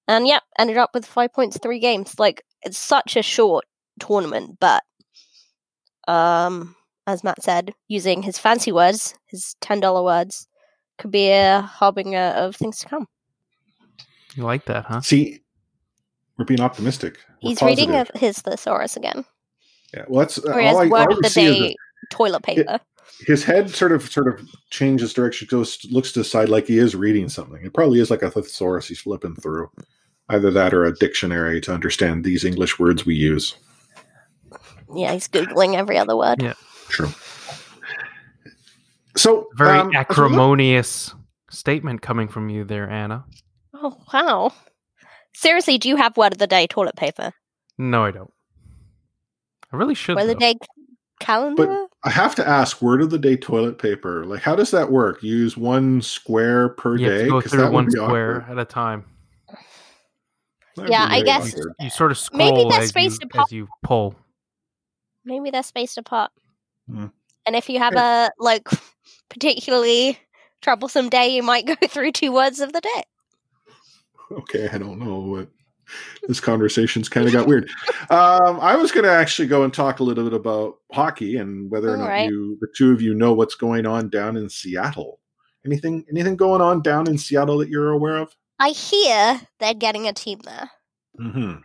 and 0.09 0.27
yep, 0.27 0.43
ended 0.57 0.77
up 0.77 0.89
with 0.93 1.05
five 1.05 1.31
points, 1.31 1.57
three 1.61 1.79
games. 1.79 2.17
Like 2.19 2.43
it's 2.63 2.77
such 2.77 3.15
a 3.15 3.21
short 3.21 3.63
tournament, 3.99 4.57
but 4.59 4.83
um, 6.07 6.75
as 7.07 7.23
Matt 7.23 7.41
said, 7.43 7.73
using 7.87 8.23
his 8.23 8.39
fancy 8.39 8.71
words, 8.71 9.13
his 9.27 9.55
ten 9.61 9.79
dollar 9.79 10.03
words, 10.03 10.47
could 10.97 11.11
be 11.11 11.29
a 11.29 11.61
harbinger 11.61 12.33
of 12.35 12.55
things 12.55 12.79
to 12.79 12.87
come. 12.87 13.07
You 14.35 14.43
like 14.43 14.65
that, 14.65 14.85
huh? 14.85 15.01
See, 15.01 15.41
we're 16.37 16.45
being 16.45 16.61
optimistic. 16.61 17.19
We're 17.43 17.49
He's 17.49 17.61
reading 17.61 17.91
positive. 17.91 18.15
a, 18.15 18.17
his 18.17 18.39
thesaurus 18.39 18.97
again. 18.97 19.23
Yeah, 19.93 20.05
well, 20.07 20.19
that's 20.21 20.39
uh, 20.39 20.51
Or 20.53 20.59
he 20.59 20.65
has 20.65 20.75
all 20.75 20.81
I, 20.81 20.87
word 20.87 21.07
all 21.09 21.17
of 21.17 21.21
the 21.21 21.29
day 21.29 21.75
toilet 22.09 22.43
paper. 22.43 22.63
that 22.63 22.81
his 23.27 23.43
head 23.43 23.69
sort 23.69 23.91
of 23.91 24.09
sort 24.09 24.27
of 24.27 24.47
changes 24.69 25.13
direction, 25.13 25.47
goes 25.49 25.85
looks 25.91 26.11
to 26.13 26.19
the 26.19 26.23
side 26.23 26.49
like 26.49 26.67
he 26.67 26.77
is 26.77 26.95
reading 26.95 27.29
something. 27.29 27.63
It 27.63 27.73
probably 27.73 27.99
is 27.99 28.09
like 28.09 28.21
a 28.21 28.31
thesaurus 28.31 28.87
he's 28.87 29.01
flipping 29.01 29.35
through, 29.35 29.69
either 30.29 30.51
that 30.51 30.73
or 30.73 30.85
a 30.85 30.93
dictionary 30.93 31.59
to 31.61 31.73
understand 31.73 32.23
these 32.23 32.45
English 32.45 32.79
words 32.79 33.05
we 33.05 33.15
use. 33.15 33.55
yeah, 34.95 35.13
he's 35.13 35.27
googling 35.27 35.75
every 35.75 35.97
other 35.97 36.15
word. 36.15 36.41
Yeah. 36.41 36.53
True. 36.87 37.09
So 39.17 39.47
Very 39.55 39.77
um, 39.77 39.87
as 39.89 39.93
look- 39.93 39.95
acrimonious 39.95 41.13
statement 41.49 42.01
coming 42.01 42.27
from 42.27 42.49
you 42.49 42.63
there, 42.63 42.89
Anna. 42.89 43.25
Oh 43.73 43.97
wow! 44.13 44.53
Seriously, 45.33 45.77
do 45.77 45.87
you 45.89 45.95
have 45.95 46.15
word 46.17 46.33
of 46.33 46.37
the 46.37 46.47
day 46.47 46.67
toilet 46.67 46.95
paper? 46.95 47.33
No, 47.77 48.03
I 48.05 48.11
don't. 48.11 48.31
I 49.71 49.77
really 49.77 49.95
should. 49.95 50.15
Word 50.15 50.23
of 50.23 50.27
the 50.29 50.35
day 50.35 50.55
calendar? 51.19 51.65
But 51.65 51.87
I 52.03 52.09
have 52.11 52.35
to 52.35 52.47
ask, 52.47 52.81
word 52.81 53.01
of 53.01 53.09
the 53.09 53.17
day 53.19 53.35
toilet 53.35 53.77
paper. 53.77 54.25
Like, 54.25 54.41
how 54.41 54.55
does 54.55 54.71
that 54.71 54.91
work? 54.91 55.21
You 55.23 55.35
use 55.35 55.55
one 55.57 56.01
square 56.01 56.69
per 56.69 56.95
You 56.97 57.09
have 57.09 57.17
day? 57.19 57.23
to 57.25 57.29
go 57.29 57.41
'Cause 57.41 57.51
through 57.51 57.61
that 57.61 57.67
would 57.67 57.73
one 57.73 57.91
square 57.91 58.41
awkward. 58.41 58.51
at 58.57 58.61
a 58.61 58.65
time. 58.65 59.05
That'd 60.79 60.91
Yeah, 60.91 61.07
I 61.09 61.21
guess- 61.21 61.53
awkward. 61.53 61.73
You 61.79 61.89
sort 61.89 62.11
of 62.11 62.19
Maybe 62.33 62.47
scroll 62.59 62.69
they're 62.69 62.79
as 62.79 62.83
you, 62.85 62.87
spaced 62.89 63.23
apart. 63.23 63.47
as 63.47 63.51
you 63.51 63.67
pull. 63.83 64.15
Maybe 65.25 65.51
they're 65.51 65.63
spaced 65.63 65.97
apart. 65.97 66.31
Hmm. 66.89 67.07
And 67.45 67.55
if 67.55 67.69
you 67.69 67.79
have 67.79 67.95
a 67.95 68.31
like 68.39 68.67
particularly 69.29 70.17
troublesome 70.61 71.09
day, 71.09 71.35
you 71.35 71.43
might 71.43 71.65
go 71.65 71.75
through 71.87 72.11
two 72.13 72.31
words 72.31 72.59
of 72.59 72.73
the 72.73 72.81
day. 72.81 73.03
Okay, 74.31 74.69
I 74.71 74.77
don't 74.77 74.99
know. 74.99 75.35
But 75.35 75.49
this 76.27 76.39
conversation's 76.39 77.09
kind 77.09 77.25
of 77.25 77.33
got 77.33 77.47
weird. 77.47 77.69
Um, 78.11 78.59
I 78.61 78.75
was 78.75 78.91
going 78.91 79.05
to 79.05 79.11
actually 79.11 79.47
go 79.47 79.63
and 79.63 79.73
talk 79.73 79.99
a 79.99 80.03
little 80.03 80.23
bit 80.23 80.33
about 80.33 80.75
hockey 80.91 81.37
and 81.37 81.69
whether 81.71 81.89
or 81.89 81.93
All 81.97 82.03
not 82.03 82.09
right. 82.09 82.29
you, 82.29 82.57
the 82.61 82.67
two 82.75 82.91
of 82.91 83.01
you, 83.01 83.13
know 83.15 83.33
what's 83.33 83.55
going 83.55 83.87
on 83.87 84.09
down 84.09 84.37
in 84.37 84.47
Seattle. 84.49 85.19
Anything, 85.65 86.05
anything 86.11 86.35
going 86.35 86.61
on 86.61 86.81
down 86.83 87.07
in 87.09 87.17
Seattle 87.17 87.57
that 87.57 87.69
you're 87.69 87.89
aware 87.91 88.17
of? 88.17 88.33
I 88.59 88.69
hear 88.69 89.41
they're 89.59 89.73
getting 89.73 90.07
a 90.07 90.13
team 90.13 90.39
there. 90.43 90.69
Mm-hmm. 91.19 91.61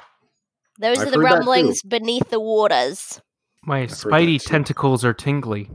Those 0.79 0.99
I've 0.99 1.09
are 1.09 1.11
the 1.11 1.17
heard 1.17 1.25
that 1.25 1.31
too. 1.31 1.35
rumblings 1.37 1.83
beneath 1.83 2.31
the 2.31 2.41
waters. 2.41 3.21
My 3.65 3.81
heard 3.81 3.91
that 3.91 3.97
spidey 3.97 4.43
tentacles 4.43 5.05
are 5.05 5.15
tingly. 5.15 5.71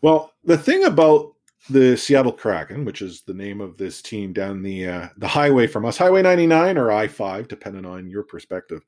Well, 0.00 0.32
the 0.44 0.58
thing 0.58 0.84
about 0.84 1.32
the 1.70 1.96
Seattle 1.96 2.32
Kraken, 2.32 2.84
which 2.84 3.02
is 3.02 3.22
the 3.22 3.34
name 3.34 3.60
of 3.60 3.76
this 3.76 4.02
team 4.02 4.32
down 4.32 4.62
the 4.62 4.88
uh, 4.88 5.08
the 5.16 5.28
highway 5.28 5.66
from 5.66 5.84
us, 5.84 5.96
Highway 5.96 6.22
99 6.22 6.76
or 6.76 6.90
I 6.90 7.06
5, 7.06 7.48
depending 7.48 7.86
on 7.86 8.10
your 8.10 8.24
perspective, 8.24 8.82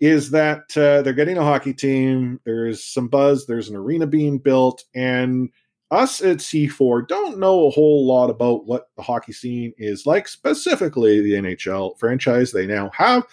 is 0.00 0.30
that 0.30 0.76
uh, 0.76 1.02
they're 1.02 1.12
getting 1.12 1.38
a 1.38 1.44
hockey 1.44 1.72
team. 1.72 2.40
There's 2.44 2.84
some 2.84 3.08
buzz. 3.08 3.46
There's 3.46 3.68
an 3.68 3.76
arena 3.76 4.06
being 4.06 4.38
built, 4.38 4.84
and 4.94 5.50
us 5.90 6.22
at 6.22 6.38
C4 6.38 7.08
don't 7.08 7.38
know 7.38 7.66
a 7.66 7.70
whole 7.70 8.06
lot 8.06 8.30
about 8.30 8.66
what 8.66 8.90
the 8.96 9.02
hockey 9.02 9.32
scene 9.32 9.72
is 9.76 10.06
like, 10.06 10.28
specifically 10.28 11.20
the 11.20 11.32
NHL 11.32 11.98
franchise 11.98 12.52
they 12.52 12.66
now 12.66 12.90
have. 12.94 13.26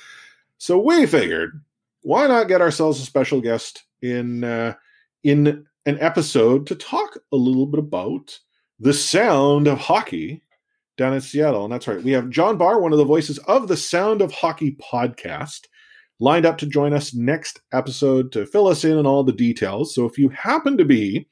So 0.57 0.79
we 0.79 1.05
figured, 1.05 1.61
why 2.01 2.25
not 2.27 2.47
get 2.47 2.61
ourselves 2.61 2.99
a 2.99 3.03
special 3.03 3.41
guest 3.41 3.83
in 4.01 4.43
uh, 4.43 4.73
in 5.23 5.65
an 5.85 5.97
episode 5.99 6.67
to 6.67 6.75
talk 6.75 7.17
a 7.31 7.35
little 7.35 7.65
bit 7.65 7.79
about 7.79 8.37
the 8.79 8.93
sound 8.93 9.67
of 9.67 9.77
hockey 9.77 10.43
down 10.97 11.13
in 11.13 11.21
Seattle. 11.21 11.63
And 11.63 11.71
that's 11.71 11.87
right. 11.87 12.03
We 12.03 12.11
have 12.11 12.29
John 12.29 12.57
Barr, 12.57 12.79
one 12.81 12.91
of 12.91 12.97
the 12.97 13.05
voices 13.05 13.37
of 13.39 13.67
the 13.67 13.77
Sound 13.77 14.21
of 14.21 14.31
Hockey 14.31 14.75
podcast, 14.81 15.67
lined 16.19 16.45
up 16.45 16.57
to 16.57 16.65
join 16.65 16.93
us 16.93 17.13
next 17.13 17.61
episode 17.71 18.31
to 18.31 18.45
fill 18.45 18.67
us 18.67 18.83
in 18.83 18.97
on 18.97 19.05
all 19.05 19.23
the 19.23 19.31
details. 19.31 19.93
So 19.93 20.05
if 20.05 20.17
you 20.17 20.29
happen 20.29 20.77
to 20.77 20.85
be 20.85 21.27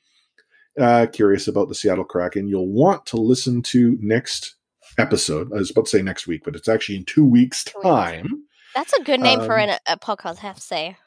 uh, 0.79 1.07
curious 1.11 1.47
about 1.47 1.69
the 1.69 1.75
Seattle 1.75 2.03
Kraken, 2.03 2.47
you'll 2.47 2.71
want 2.71 3.05
to 3.07 3.17
listen 3.17 3.61
to 3.63 3.97
next 4.01 4.55
episode. 4.97 5.51
I 5.53 5.57
was 5.57 5.71
about 5.71 5.85
to 5.85 5.91
say 5.91 6.01
next 6.01 6.27
week, 6.27 6.41
but 6.43 6.55
it's 6.55 6.67
actually 6.69 6.97
in 6.97 7.05
two 7.05 7.25
weeks' 7.25 7.63
time. 7.83 8.27
That's 8.73 8.93
a 8.93 9.03
good 9.03 9.19
name 9.21 9.39
for 9.41 9.57
Um, 9.59 9.69
an, 9.69 9.79
a 9.87 9.97
podcast, 9.97 10.39
I 10.39 10.47
have 10.47 10.55
to 10.57 10.61
say. 10.61 10.97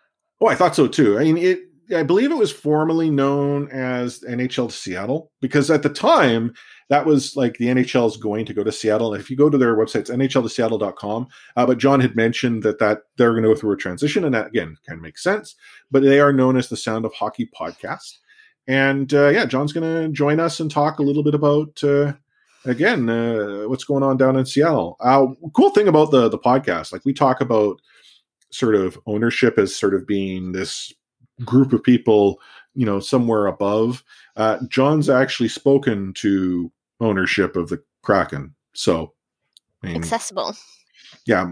Oh, 0.40 0.46
I 0.46 0.54
thought 0.54 0.74
so 0.76 0.86
too. 0.88 1.18
I 1.18 1.24
mean, 1.24 1.38
it. 1.38 1.60
I 1.96 2.02
believe 2.02 2.30
it 2.30 2.36
was 2.36 2.52
formerly 2.52 3.08
known 3.08 3.70
as 3.70 4.20
NHL 4.20 4.70
Seattle 4.70 5.32
because 5.40 5.70
at 5.70 5.82
the 5.82 5.88
time 5.88 6.52
that 6.90 7.06
was 7.06 7.34
like 7.34 7.56
the 7.56 7.68
NHL 7.68 8.06
is 8.06 8.18
going 8.18 8.44
to 8.44 8.52
go 8.52 8.62
to 8.62 8.70
Seattle. 8.70 9.14
And 9.14 9.22
if 9.22 9.30
you 9.30 9.38
go 9.38 9.48
to 9.48 9.56
their 9.56 9.74
website, 9.74 10.00
it's 10.00 10.10
nhltoseattle.com. 10.10 11.28
Uh, 11.56 11.64
but 11.66 11.78
John 11.78 12.00
had 12.00 12.14
mentioned 12.14 12.62
that 12.64 12.78
that 12.80 13.04
they're 13.16 13.32
going 13.32 13.42
to 13.44 13.48
go 13.48 13.54
through 13.54 13.72
a 13.72 13.76
transition, 13.78 14.24
and 14.24 14.34
that 14.34 14.48
again 14.48 14.76
kind 14.86 14.98
of 14.98 15.02
makes 15.02 15.22
sense. 15.22 15.54
But 15.90 16.02
they 16.02 16.20
are 16.20 16.32
known 16.32 16.58
as 16.58 16.68
the 16.68 16.76
Sound 16.76 17.06
of 17.06 17.14
Hockey 17.14 17.48
podcast. 17.58 18.18
And 18.68 19.12
uh, 19.14 19.28
yeah, 19.28 19.46
John's 19.46 19.72
going 19.72 20.02
to 20.02 20.12
join 20.12 20.38
us 20.38 20.60
and 20.60 20.70
talk 20.70 20.98
a 20.98 21.02
little 21.02 21.22
bit 21.22 21.34
about 21.34 21.82
uh, 21.82 22.12
again 22.66 23.08
uh, 23.08 23.62
what's 23.66 23.84
going 23.84 24.02
on 24.02 24.18
down 24.18 24.36
in 24.36 24.44
Seattle. 24.44 24.96
Uh, 25.00 25.28
cool 25.54 25.70
thing 25.70 25.88
about 25.88 26.10
the 26.10 26.28
the 26.28 26.38
podcast, 26.38 26.92
like 26.92 27.04
we 27.06 27.14
talk 27.14 27.40
about 27.40 27.80
sort 28.50 28.74
of 28.74 28.98
ownership 29.06 29.58
as 29.58 29.74
sort 29.74 29.94
of 29.94 30.06
being 30.06 30.52
this 30.52 30.92
group 31.44 31.72
of 31.72 31.82
people, 31.82 32.40
you 32.74 32.84
know, 32.84 33.00
somewhere 33.00 33.46
above. 33.46 34.04
Uh, 34.36 34.58
John's 34.68 35.08
actually 35.08 35.48
spoken 35.48 36.12
to 36.14 36.70
ownership 37.00 37.56
of 37.56 37.70
the 37.70 37.82
Kraken, 38.02 38.54
so 38.74 39.14
I 39.82 39.88
mean, 39.88 39.96
Accessible. 39.96 40.54
yeah, 41.24 41.50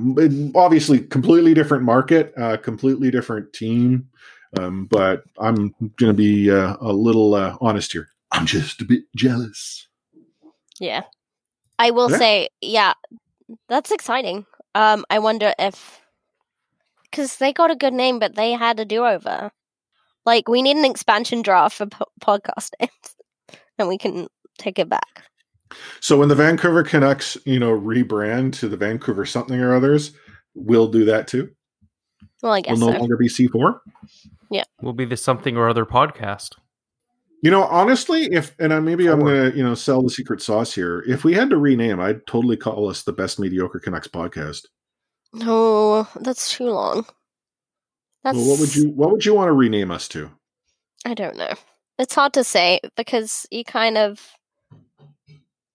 obviously 0.55 1.01
completely 1.01 1.55
different 1.55 1.83
market, 1.83 2.35
uh, 2.37 2.59
completely 2.59 3.11
different 3.11 3.55
team. 3.55 4.11
Um, 4.59 4.87
but 4.87 5.25
I'm 5.39 5.75
going 5.97 6.11
to 6.11 6.15
be 6.15 6.51
uh, 6.51 6.77
a 6.81 6.93
little 6.93 7.35
uh, 7.35 7.57
honest 7.61 7.93
here. 7.93 8.09
I'm 8.33 8.47
just 8.47 8.81
a 8.81 8.85
bit 8.85 9.05
jealous. 9.15 9.89
Yeah. 10.79 11.03
I 11.79 11.91
will 11.91 12.11
Yeah. 12.11 12.19
say, 12.19 12.49
yeah, 12.61 12.93
that's 13.69 13.91
exciting. 13.91 14.47
Um, 14.75 15.05
I 15.11 15.19
wonder 15.19 15.53
if 15.59 16.01
because 17.11 17.37
they 17.37 17.53
got 17.53 17.71
a 17.71 17.77
good 17.77 17.95
name, 17.95 18.19
but 18.19 18.35
they 18.35 18.53
had 18.53 18.79
a 18.81 18.85
do 18.85 19.05
over. 19.05 19.51
Like, 20.25 20.49
we 20.49 20.61
need 20.61 20.77
an 20.77 20.85
expansion 20.85 21.41
draft 21.43 21.77
for 21.77 21.87
po- 21.87 22.07
podcast 22.21 22.71
names, 22.81 23.17
and 23.79 23.89
we 23.89 23.97
can 23.97 24.27
take 24.59 24.79
it 24.79 24.89
back. 24.89 25.23
So 26.01 26.19
when 26.19 26.29
the 26.29 26.35
Vancouver 26.35 26.83
Canucks, 26.83 27.37
you 27.45 27.59
know, 27.59 27.71
rebrand 27.79 28.53
to 28.59 28.69
the 28.69 28.77
Vancouver 28.77 29.25
something 29.25 29.61
or 29.61 29.75
others, 29.75 30.13
we'll 30.55 30.89
do 30.89 31.05
that 31.07 31.27
too. 31.29 31.51
Well, 32.43 32.53
I 32.53 32.61
guess 32.61 32.79
We'll 32.79 32.89
no 32.89 32.95
so. 32.95 32.99
longer 33.01 33.17
be 33.17 33.29
C4. 33.29 33.81
Yeah. 34.51 34.65
Will 34.83 34.93
be 34.93 35.05
the 35.05 35.17
something 35.17 35.57
or 35.57 35.69
other 35.69 35.85
podcast. 35.87 36.51
You 37.43 37.51
know, 37.51 37.65
honestly, 37.65 38.25
if 38.33 38.55
and 38.59 38.73
I, 38.73 38.81
maybe 38.81 39.09
I'm 39.09 39.21
gonna, 39.21 39.51
you 39.51 39.63
know, 39.63 39.75
sell 39.75 40.03
the 40.03 40.11
secret 40.11 40.41
sauce 40.43 40.75
here. 40.75 41.05
If 41.07 41.23
we 41.25 41.35
had 41.35 41.51
to 41.51 41.57
rename, 41.59 42.01
I'd 42.01 42.27
totally 42.27 42.57
call 42.57 42.89
us 42.89 43.03
the 43.03 43.13
best 43.13 43.39
mediocre 43.39 43.79
Canucks 43.79 44.09
podcast. 44.09 44.63
No, 45.33 46.09
that's 46.21 46.51
too 46.53 46.65
long. 46.71 47.07
That's 48.25 48.37
Well, 48.37 48.49
what 48.51 48.61
would 48.61 48.75
you 48.75 48.89
what 48.91 49.13
would 49.13 49.25
you 49.25 49.35
want 49.35 49.49
to 49.49 49.53
rename 49.53 49.91
us 49.91 50.09
to? 50.09 50.31
I 51.05 51.15
don't 51.15 51.37
know. 51.37 51.53
It's 51.99 52.15
hard 52.15 52.33
to 52.35 52.45
say 52.45 52.81
because 52.97 53.47
you 53.51 53.65
kind 53.65 53.97
of 53.99 54.21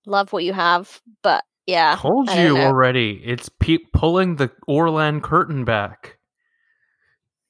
love 0.06 0.34
what 0.34 0.44
you 0.44 0.54
have, 0.54 1.02
but 1.24 1.44
yeah. 1.68 1.96
Told 1.98 2.30
I 2.30 2.36
don't 2.36 2.46
you 2.46 2.54
know. 2.56 2.66
already. 2.66 3.22
It's 3.24 3.50
pe- 3.50 3.78
pulling 3.94 4.36
the 4.36 4.52
Orland 4.68 5.24
curtain 5.24 5.64
back. 5.64 6.18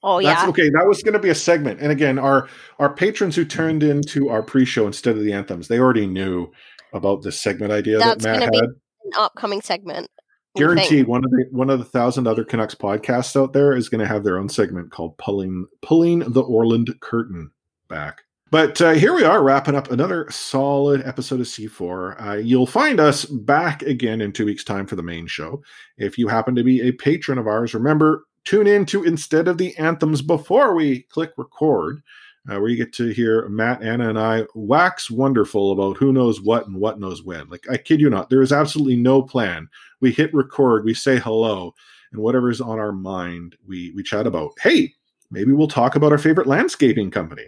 Oh 0.02 0.20
That's 0.20 0.42
yeah. 0.42 0.48
okay. 0.48 0.68
That 0.70 0.86
was 0.86 1.02
going 1.02 1.12
to 1.14 1.20
be 1.20 1.28
a 1.28 1.34
segment. 1.34 1.80
And 1.80 1.92
again, 1.92 2.18
our 2.18 2.48
our 2.78 2.92
patrons 2.92 3.36
who 3.36 3.44
turned 3.44 3.82
into 3.82 4.28
our 4.28 4.42
pre-show 4.42 4.86
instead 4.86 5.16
of 5.16 5.22
the 5.22 5.32
anthems, 5.32 5.68
they 5.68 5.78
already 5.78 6.06
knew 6.06 6.50
about 6.92 7.22
this 7.22 7.40
segment 7.40 7.72
idea 7.72 7.98
That's 7.98 8.24
that 8.24 8.30
Matt 8.30 8.40
going 8.40 8.52
to 8.52 8.58
had. 8.58 8.68
be 8.70 8.76
an 9.04 9.12
upcoming 9.16 9.60
segment. 9.60 10.08
Guaranteed, 10.54 11.06
one 11.06 11.24
of 11.24 11.30
the 11.30 11.46
one 11.50 11.70
of 11.70 11.78
the 11.78 11.84
thousand 11.84 12.26
other 12.26 12.44
Canucks 12.44 12.74
podcasts 12.74 13.40
out 13.40 13.54
there 13.54 13.74
is 13.74 13.88
going 13.88 14.00
to 14.00 14.06
have 14.06 14.22
their 14.22 14.38
own 14.38 14.50
segment 14.50 14.90
called 14.90 15.16
"Pulling 15.16 15.66
Pulling 15.80 16.18
the 16.20 16.42
Orland 16.42 16.94
Curtain 17.00 17.50
Back." 17.88 18.22
But 18.50 18.78
uh, 18.82 18.90
here 18.90 19.14
we 19.14 19.24
are, 19.24 19.42
wrapping 19.42 19.74
up 19.74 19.90
another 19.90 20.26
solid 20.30 21.00
episode 21.06 21.40
of 21.40 21.46
C4. 21.46 22.26
Uh, 22.26 22.32
you'll 22.34 22.66
find 22.66 23.00
us 23.00 23.24
back 23.24 23.80
again 23.80 24.20
in 24.20 24.30
two 24.30 24.44
weeks' 24.44 24.62
time 24.62 24.86
for 24.86 24.94
the 24.94 25.02
main 25.02 25.26
show. 25.26 25.62
If 25.96 26.18
you 26.18 26.28
happen 26.28 26.54
to 26.56 26.62
be 26.62 26.82
a 26.82 26.92
patron 26.92 27.38
of 27.38 27.46
ours, 27.46 27.72
remember 27.72 28.26
tune 28.44 28.66
in 28.66 28.86
to 28.86 29.04
instead 29.04 29.48
of 29.48 29.58
the 29.58 29.76
anthems 29.76 30.22
before 30.22 30.74
we 30.74 31.02
click 31.02 31.32
record. 31.36 32.02
Uh, 32.50 32.58
where 32.58 32.70
you 32.70 32.76
get 32.76 32.92
to 32.92 33.10
hear 33.10 33.48
Matt, 33.48 33.84
Anna, 33.84 34.08
and 34.08 34.18
I 34.18 34.42
wax 34.56 35.08
wonderful 35.08 35.70
about 35.70 35.96
who 35.96 36.12
knows 36.12 36.40
what 36.40 36.66
and 36.66 36.74
what 36.74 36.98
knows 36.98 37.22
when. 37.22 37.48
Like, 37.48 37.64
I 37.70 37.76
kid 37.76 38.00
you 38.00 38.10
not, 38.10 38.30
there 38.30 38.42
is 38.42 38.52
absolutely 38.52 38.96
no 38.96 39.22
plan. 39.22 39.68
We 40.00 40.10
hit 40.10 40.34
record, 40.34 40.84
we 40.84 40.92
say 40.92 41.20
hello, 41.20 41.72
and 42.10 42.20
whatever's 42.20 42.60
on 42.60 42.80
our 42.80 42.90
mind, 42.90 43.54
we 43.64 43.92
we 43.92 44.02
chat 44.02 44.26
about. 44.26 44.54
Hey, 44.60 44.92
maybe 45.30 45.52
we'll 45.52 45.68
talk 45.68 45.94
about 45.94 46.10
our 46.10 46.18
favorite 46.18 46.48
landscaping 46.48 47.12
company. 47.12 47.44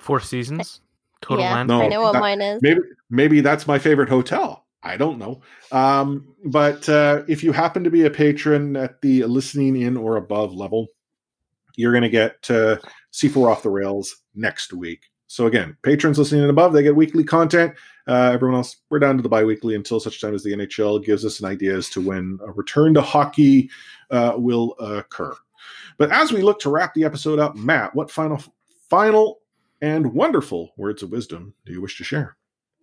Four 0.00 0.18
seasons. 0.18 0.80
Total 1.20 1.44
yeah, 1.44 1.54
land. 1.54 1.70
I 1.72 1.86
know 1.86 2.02
what 2.02 2.14
that- 2.14 2.20
mine 2.20 2.40
is. 2.40 2.60
Maybe 2.60 2.80
maybe 3.08 3.40
that's 3.40 3.68
my 3.68 3.78
favorite 3.78 4.08
hotel. 4.08 4.66
I 4.88 4.96
don't 4.96 5.18
know. 5.18 5.42
Um, 5.70 6.34
but 6.46 6.88
uh, 6.88 7.22
if 7.28 7.44
you 7.44 7.52
happen 7.52 7.84
to 7.84 7.90
be 7.90 8.06
a 8.06 8.10
patron 8.10 8.74
at 8.74 9.02
the 9.02 9.24
listening 9.24 9.76
in 9.82 9.98
or 9.98 10.16
above 10.16 10.54
level, 10.54 10.88
you're 11.76 11.92
going 11.92 12.02
to 12.02 12.08
get 12.08 12.50
uh, 12.50 12.78
C4 13.12 13.50
off 13.50 13.62
the 13.62 13.70
rails 13.70 14.22
next 14.34 14.72
week. 14.72 15.02
So 15.26 15.46
again, 15.46 15.76
patrons 15.82 16.18
listening 16.18 16.40
and 16.40 16.50
above, 16.50 16.72
they 16.72 16.82
get 16.82 16.96
weekly 16.96 17.22
content. 17.22 17.74
Uh, 18.06 18.30
everyone 18.32 18.56
else, 18.56 18.76
we're 18.88 18.98
down 18.98 19.18
to 19.18 19.22
the 19.22 19.28
bi-weekly 19.28 19.74
until 19.74 20.00
such 20.00 20.22
time 20.22 20.34
as 20.34 20.42
the 20.42 20.52
NHL 20.52 21.04
gives 21.04 21.22
us 21.22 21.38
an 21.40 21.46
idea 21.46 21.76
as 21.76 21.90
to 21.90 22.00
when 22.00 22.38
a 22.42 22.50
return 22.52 22.94
to 22.94 23.02
hockey 23.02 23.68
uh, 24.10 24.32
will 24.36 24.74
occur. 24.80 25.36
But 25.98 26.10
as 26.12 26.32
we 26.32 26.40
look 26.40 26.60
to 26.60 26.70
wrap 26.70 26.94
the 26.94 27.04
episode 27.04 27.38
up, 27.38 27.56
Matt, 27.56 27.94
what 27.94 28.10
final, 28.10 28.42
final, 28.88 29.40
and 29.82 30.14
wonderful 30.14 30.72
words 30.78 31.02
of 31.02 31.12
wisdom 31.12 31.52
do 31.66 31.72
you 31.72 31.82
wish 31.82 31.98
to 31.98 32.04
share? 32.04 32.37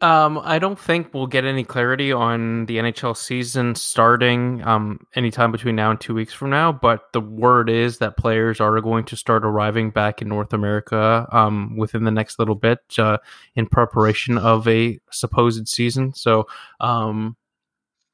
Um, 0.06 0.40
I 0.44 0.60
don't 0.60 0.78
think 0.78 1.16
we'll 1.16 1.26
get 1.26 1.46
any 1.46 1.64
clarity 1.64 2.12
on 2.12 2.68
the 2.68 2.78
NHL 2.78 3.18
season 3.18 3.74
starting 3.74 4.62
um, 4.64 5.00
anytime 5.16 5.52
between 5.52 5.76
now 5.76 5.90
and 5.90 6.00
two 6.00 6.14
weeks 6.14 6.32
from 6.32 6.52
now. 6.52 6.72
But 6.72 7.12
the 7.12 7.22
word 7.22 7.72
is 7.72 7.98
that 7.98 8.16
players 8.16 8.62
are 8.62 8.80
going 8.82 9.06
to 9.06 9.18
start 9.18 9.44
arriving 9.44 9.90
back 9.90 10.22
in 10.22 10.28
North 10.28 10.54
America 10.54 11.28
um, 11.32 11.76
within 11.76 12.04
the 12.04 12.12
next 12.12 12.38
little 12.38 12.54
bit 12.54 12.82
uh, 13.00 13.18
in 13.56 13.66
preparation 13.66 14.38
of 14.38 14.68
a 14.68 15.00
supposed 15.10 15.68
season. 15.68 16.14
So 16.14 16.46
um, 16.80 17.36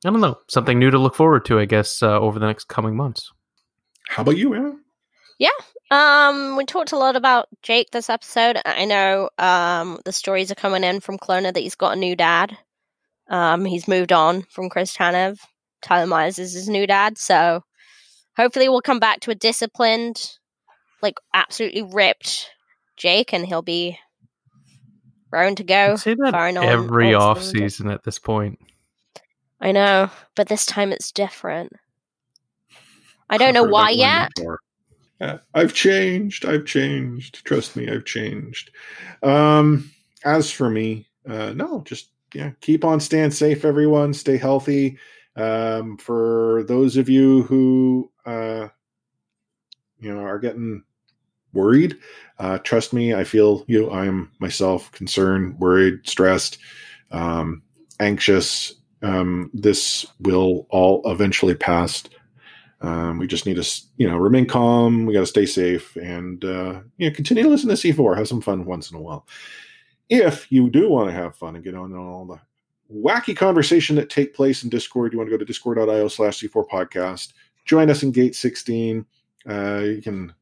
I 0.05 0.11
don't 0.11 0.21
know, 0.21 0.39
something 0.47 0.79
new 0.79 0.91
to 0.91 0.97
look 0.97 1.15
forward 1.15 1.43
to, 1.47 1.59
I 1.59 1.65
guess, 1.65 2.01
uh, 2.01 2.17
over 2.21 2.39
the 2.39 2.47
next 2.47 2.69
coming 2.69 2.95
months. 2.95 3.33
How 4.07 4.21
about 4.21 4.37
you, 4.37 4.53
Anna? 4.53 4.77
Yeah. 5.39 5.49
Um, 5.91 6.55
we 6.55 6.65
talked 6.65 6.93
a 6.93 6.97
lot 6.97 7.17
about 7.17 7.49
Jake 7.61 7.91
this 7.91 8.09
episode. 8.09 8.57
I 8.65 8.85
know 8.85 9.29
um 9.37 9.99
the 10.05 10.13
stories 10.13 10.49
are 10.49 10.55
coming 10.55 10.85
in 10.85 11.01
from 11.01 11.17
Kelowna 11.17 11.53
that 11.53 11.59
he's 11.59 11.75
got 11.75 11.97
a 11.97 11.99
new 11.99 12.15
dad. 12.15 12.57
Um, 13.29 13.65
he's 13.65 13.89
moved 13.89 14.13
on 14.13 14.43
from 14.43 14.69
Chris 14.69 14.95
Tanev. 14.95 15.39
Tyler 15.81 16.07
Myers 16.07 16.39
is 16.39 16.53
his 16.53 16.69
new 16.69 16.87
dad, 16.87 17.17
so 17.17 17.63
hopefully 18.37 18.69
we'll 18.69 18.81
come 18.81 18.99
back 18.99 19.19
to 19.21 19.31
a 19.31 19.35
disciplined, 19.35 20.37
like 21.01 21.15
absolutely 21.33 21.81
ripped 21.81 22.49
Jake, 22.95 23.33
and 23.33 23.45
he'll 23.45 23.61
be 23.61 23.99
raring 25.29 25.55
to 25.55 25.63
go. 25.63 25.97
Say 25.97 26.15
that 26.15 26.33
on 26.33 26.57
every 26.57 27.13
off 27.13 27.43
season 27.43 27.89
at 27.89 28.03
this 28.03 28.17
point. 28.17 28.59
I 29.59 29.73
know, 29.73 30.09
but 30.35 30.47
this 30.47 30.65
time 30.65 30.93
it's 30.93 31.11
different. 31.11 31.73
I 33.29 33.37
don't 33.37 33.53
know 33.53 33.63
why 33.63 33.89
yet. 33.89 34.31
Yeah, 35.21 35.37
I've 35.53 35.75
changed. 35.75 36.45
I've 36.47 36.65
changed. 36.65 37.45
Trust 37.45 37.75
me, 37.75 37.87
I've 37.87 38.05
changed. 38.05 38.71
Um, 39.21 39.91
as 40.25 40.49
for 40.49 40.67
me, 40.67 41.07
uh, 41.29 41.53
no, 41.53 41.83
just 41.85 42.09
yeah, 42.33 42.51
keep 42.59 42.83
on 42.83 42.99
staying 42.99 43.29
safe, 43.29 43.63
everyone. 43.63 44.15
Stay 44.15 44.35
healthy. 44.35 44.97
Um, 45.35 45.97
for 45.97 46.63
those 46.67 46.97
of 46.97 47.07
you 47.07 47.43
who 47.43 48.11
uh, 48.25 48.69
you 49.99 50.11
know 50.11 50.21
are 50.21 50.39
getting 50.39 50.83
worried, 51.53 51.97
uh, 52.39 52.57
trust 52.57 52.91
me, 52.91 53.13
I 53.13 53.23
feel 53.23 53.63
you. 53.67 53.91
I 53.91 54.07
am 54.07 54.31
myself 54.39 54.91
concerned, 54.91 55.59
worried, 55.59 55.99
stressed, 56.03 56.57
um, 57.11 57.61
anxious. 57.99 58.73
Um, 59.03 59.51
this 59.53 60.03
will 60.19 60.65
all 60.71 61.03
eventually 61.05 61.53
pass. 61.53 62.05
Um, 62.81 63.19
we 63.19 63.27
just 63.27 63.45
need 63.45 63.61
to, 63.61 63.81
you 63.97 64.09
know, 64.09 64.17
remain 64.17 64.47
calm. 64.47 65.05
We 65.05 65.13
got 65.13 65.19
to 65.19 65.25
stay 65.27 65.45
safe 65.45 65.95
and, 65.97 66.43
uh, 66.43 66.81
you 66.97 67.09
know, 67.09 67.15
continue 67.15 67.43
to 67.43 67.49
listen 67.49 67.69
to 67.69 67.75
C4. 67.75 68.17
Have 68.17 68.27
some 68.27 68.41
fun 68.41 68.65
once 68.65 68.89
in 68.89 68.97
a 68.97 69.01
while. 69.01 69.27
If 70.09 70.51
you 70.51 70.69
do 70.69 70.89
want 70.89 71.09
to 71.09 71.13
have 71.13 71.35
fun 71.35 71.55
and 71.55 71.63
get 71.63 71.75
on 71.75 71.95
all 71.95 72.25
the 72.25 72.39
wacky 72.93 73.35
conversation 73.35 73.95
that 73.97 74.09
take 74.09 74.33
place 74.33 74.63
in 74.63 74.69
Discord, 74.69 75.13
you 75.13 75.19
want 75.19 75.29
to 75.29 75.31
go 75.31 75.37
to 75.37 75.45
discord.io 75.45 76.07
slash 76.07 76.41
C4 76.41 76.67
podcast. 76.67 77.33
Join 77.65 77.89
us 77.89 78.03
in 78.03 78.11
Gate 78.11 78.35
16. 78.35 79.05
Uh, 79.47 79.81
you 79.85 80.01
can 80.01 80.33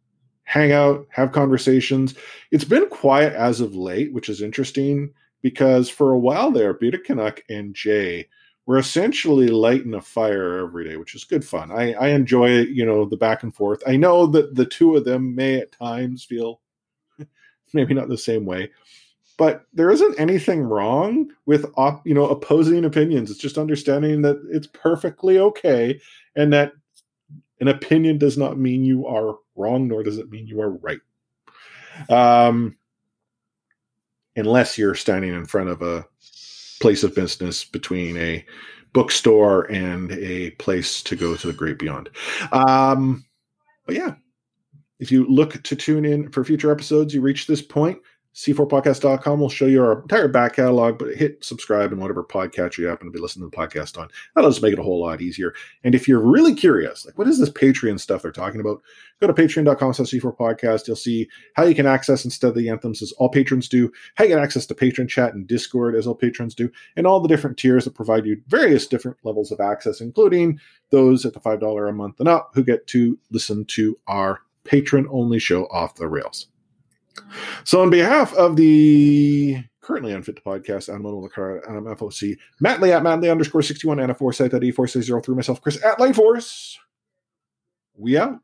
hang 0.44 0.72
out, 0.72 1.06
have 1.12 1.32
conversations. 1.32 2.16
It's 2.52 2.64
been 2.64 2.88
quiet 2.90 3.34
as 3.34 3.62
of 3.62 3.76
late, 3.76 4.14
which 4.14 4.30
is 4.30 4.42
interesting 4.42 5.14
because 5.42 5.90
for 5.90 6.12
a 6.12 6.20
while 6.20 6.52
there, 6.52 6.74
Beta 6.74 6.98
Canuck 6.98 7.42
and 7.50 7.76
Jay 7.76 8.28
we're 8.66 8.78
essentially 8.78 9.48
lighting 9.48 9.96
a 9.96 10.02
fire 10.02 10.60
every 10.60 10.88
day, 10.88 10.98
which 10.98 11.16
is 11.16 11.24
good 11.24 11.44
fun. 11.44 11.72
I, 11.72 11.94
I 11.94 12.10
enjoy 12.10 12.60
you 12.60 12.86
know, 12.86 13.06
the 13.06 13.18
back 13.18 13.44
and 13.44 13.54
forth. 13.54 13.82
I 13.88 13.96
know 13.96 14.28
that 14.28 14.56
the 14.56 14.66
two 14.66 14.96
of 14.96 15.06
them 15.06 15.34
may 15.34 15.60
at 15.60 15.72
times 15.72 16.24
feel 16.24 16.62
maybe 17.74 17.94
not 17.94 18.10
the 18.10 18.18
same 18.18 18.46
way, 18.46 18.70
but 19.38 19.66
there 19.74 19.90
isn't 19.90 20.20
anything 20.20 20.62
wrong 20.62 21.32
with 21.46 21.66
op, 21.78 22.06
you 22.06 22.14
know 22.14 22.28
opposing 22.28 22.86
opinions. 22.86 23.32
It's 23.32 23.40
just 23.40 23.58
understanding 23.58 24.22
that 24.24 24.40
it's 24.52 24.68
perfectly 24.68 25.40
okay, 25.40 26.00
and 26.36 26.52
that 26.54 26.74
an 27.62 27.70
opinion 27.70 28.18
does 28.18 28.38
not 28.38 28.60
mean 28.60 28.84
you 28.84 29.08
are 29.08 29.38
wrong, 29.56 29.88
nor 29.88 30.04
does 30.04 30.18
it 30.18 30.30
mean 30.30 30.46
you 30.46 30.62
are 30.62 30.72
right. 30.72 31.00
Um, 32.10 32.78
unless 34.36 34.78
you're 34.78 34.96
standing 34.96 35.34
in 35.34 35.46
front 35.46 35.70
of 35.70 35.82
a 35.82 36.06
place 36.80 37.04
of 37.04 37.16
business 37.16 37.64
between 37.64 38.18
a 38.18 38.46
bookstore 38.94 39.72
and 39.72 40.12
a 40.14 40.52
place 40.52 41.04
to 41.04 41.16
go 41.16 41.36
to 41.36 41.48
the 41.48 41.54
great 41.54 41.78
beyond. 41.78 42.10
Um, 42.52 43.26
but 43.86 43.96
yeah, 43.96 44.16
if 45.00 45.12
you 45.12 45.26
look 45.28 45.62
to 45.64 45.76
tune 45.76 46.06
in 46.06 46.30
for 46.32 46.44
future 46.44 46.72
episodes, 46.72 47.14
you 47.14 47.22
reach 47.22 47.48
this 47.48 47.62
point, 47.62 48.00
c4podcast.com 48.40 49.42
will 49.42 49.50
show 49.50 49.66
you 49.66 49.84
our 49.84 50.02
entire 50.02 50.30
back 50.30 50.56
catalog, 50.56 50.98
but 50.98 51.14
hit 51.14 51.44
subscribe 51.44 51.92
and 51.92 52.00
whatever 52.00 52.24
podcatcher 52.24 52.78
you 52.78 52.88
happen 52.88 53.06
to 53.06 53.12
be 53.12 53.20
listening 53.20 53.50
to 53.50 53.54
the 53.54 53.62
podcast 53.62 53.98
on. 53.98 54.08
That'll 54.34 54.50
just 54.50 54.64
make 54.64 54.72
it 54.72 54.80
a 54.80 54.84
whole 54.84 55.02
lot 55.02 55.20
easier. 55.20 55.54
And 55.84 55.94
if 55.94 56.08
you're 56.08 56.26
really 56.26 56.56
curious, 56.56 57.06
like 57.06 57.18
what 57.18 57.28
is 57.28 57.38
this 57.38 57.50
Patreon 57.50 58.00
stuff 58.00 58.22
they're 58.22 58.32
talking 58.32 58.62
about, 58.62 58.82
go 59.20 59.28
to 59.28 59.34
patreon.com 59.34 59.94
slash 59.94 60.08
c4 60.08 60.38
podcast. 60.38 60.88
You'll 60.88 60.96
see 60.96 61.28
how 61.56 61.64
you 61.66 61.76
can 61.76 61.86
access 61.86 62.24
instead 62.24 62.48
of 62.48 62.56
the 62.56 62.70
anthems 62.70 63.02
as 63.02 63.12
all 63.14 63.28
patrons 63.28 63.68
do, 63.68 63.92
how 64.16 64.24
you 64.24 64.30
get 64.30 64.40
access 64.40 64.66
to 64.68 64.74
patron 64.74 65.10
chat 65.10 65.34
and 65.34 65.46
Discord 65.46 65.94
as 65.94 66.08
all 66.08 66.16
patrons 66.16 66.56
do, 66.56 66.72
and 66.96 67.06
all 67.06 67.20
the 67.20 67.28
different 67.28 67.58
tiers 67.58 67.84
that 67.84 67.94
provide 67.94 68.26
you 68.26 68.42
various 68.48 68.88
different 68.88 69.18
levels 69.26 69.52
of 69.52 69.60
access, 69.60 70.00
including 70.00 70.58
those 70.92 71.26
at 71.26 71.34
the 71.34 71.42
$5 71.42 71.90
a 71.90 71.92
month 71.92 72.22
and 72.22 72.30
up 72.30 72.52
who 72.54 72.64
get 72.64 72.88
to 72.88 73.20
listen 73.32 73.66
to 73.66 74.00
our 74.08 74.40
patron 74.64 75.10
only 75.12 75.40
show 75.40 75.66
off 75.66 75.96
the 75.96 76.08
rails. 76.08 76.48
So, 77.64 77.82
on 77.82 77.90
behalf 77.90 78.34
of 78.34 78.56
the 78.56 79.64
currently 79.90 80.14
unfit 80.14 80.36
to 80.36 80.42
podcast. 80.44 80.88
Adam 80.88 81.04
Lacar, 81.04 81.62
Adam 81.68 81.86
FOC, 81.86 82.38
Matt 82.60 82.80
Lee 82.80 82.92
at 82.92 83.02
Matt 83.02 83.22
Lee 83.22 83.30
underscore 83.30 83.64
61, 83.64 84.00
Anna 84.00 84.14
Forsyth 84.14 84.54
at 84.54 84.62
E4603, 84.62 85.36
myself, 85.36 85.62
Chris 85.62 85.84
at 85.84 86.00
Lane 86.00 86.14
Force. 86.14 86.78
We 87.98 88.16
out. 88.16 88.38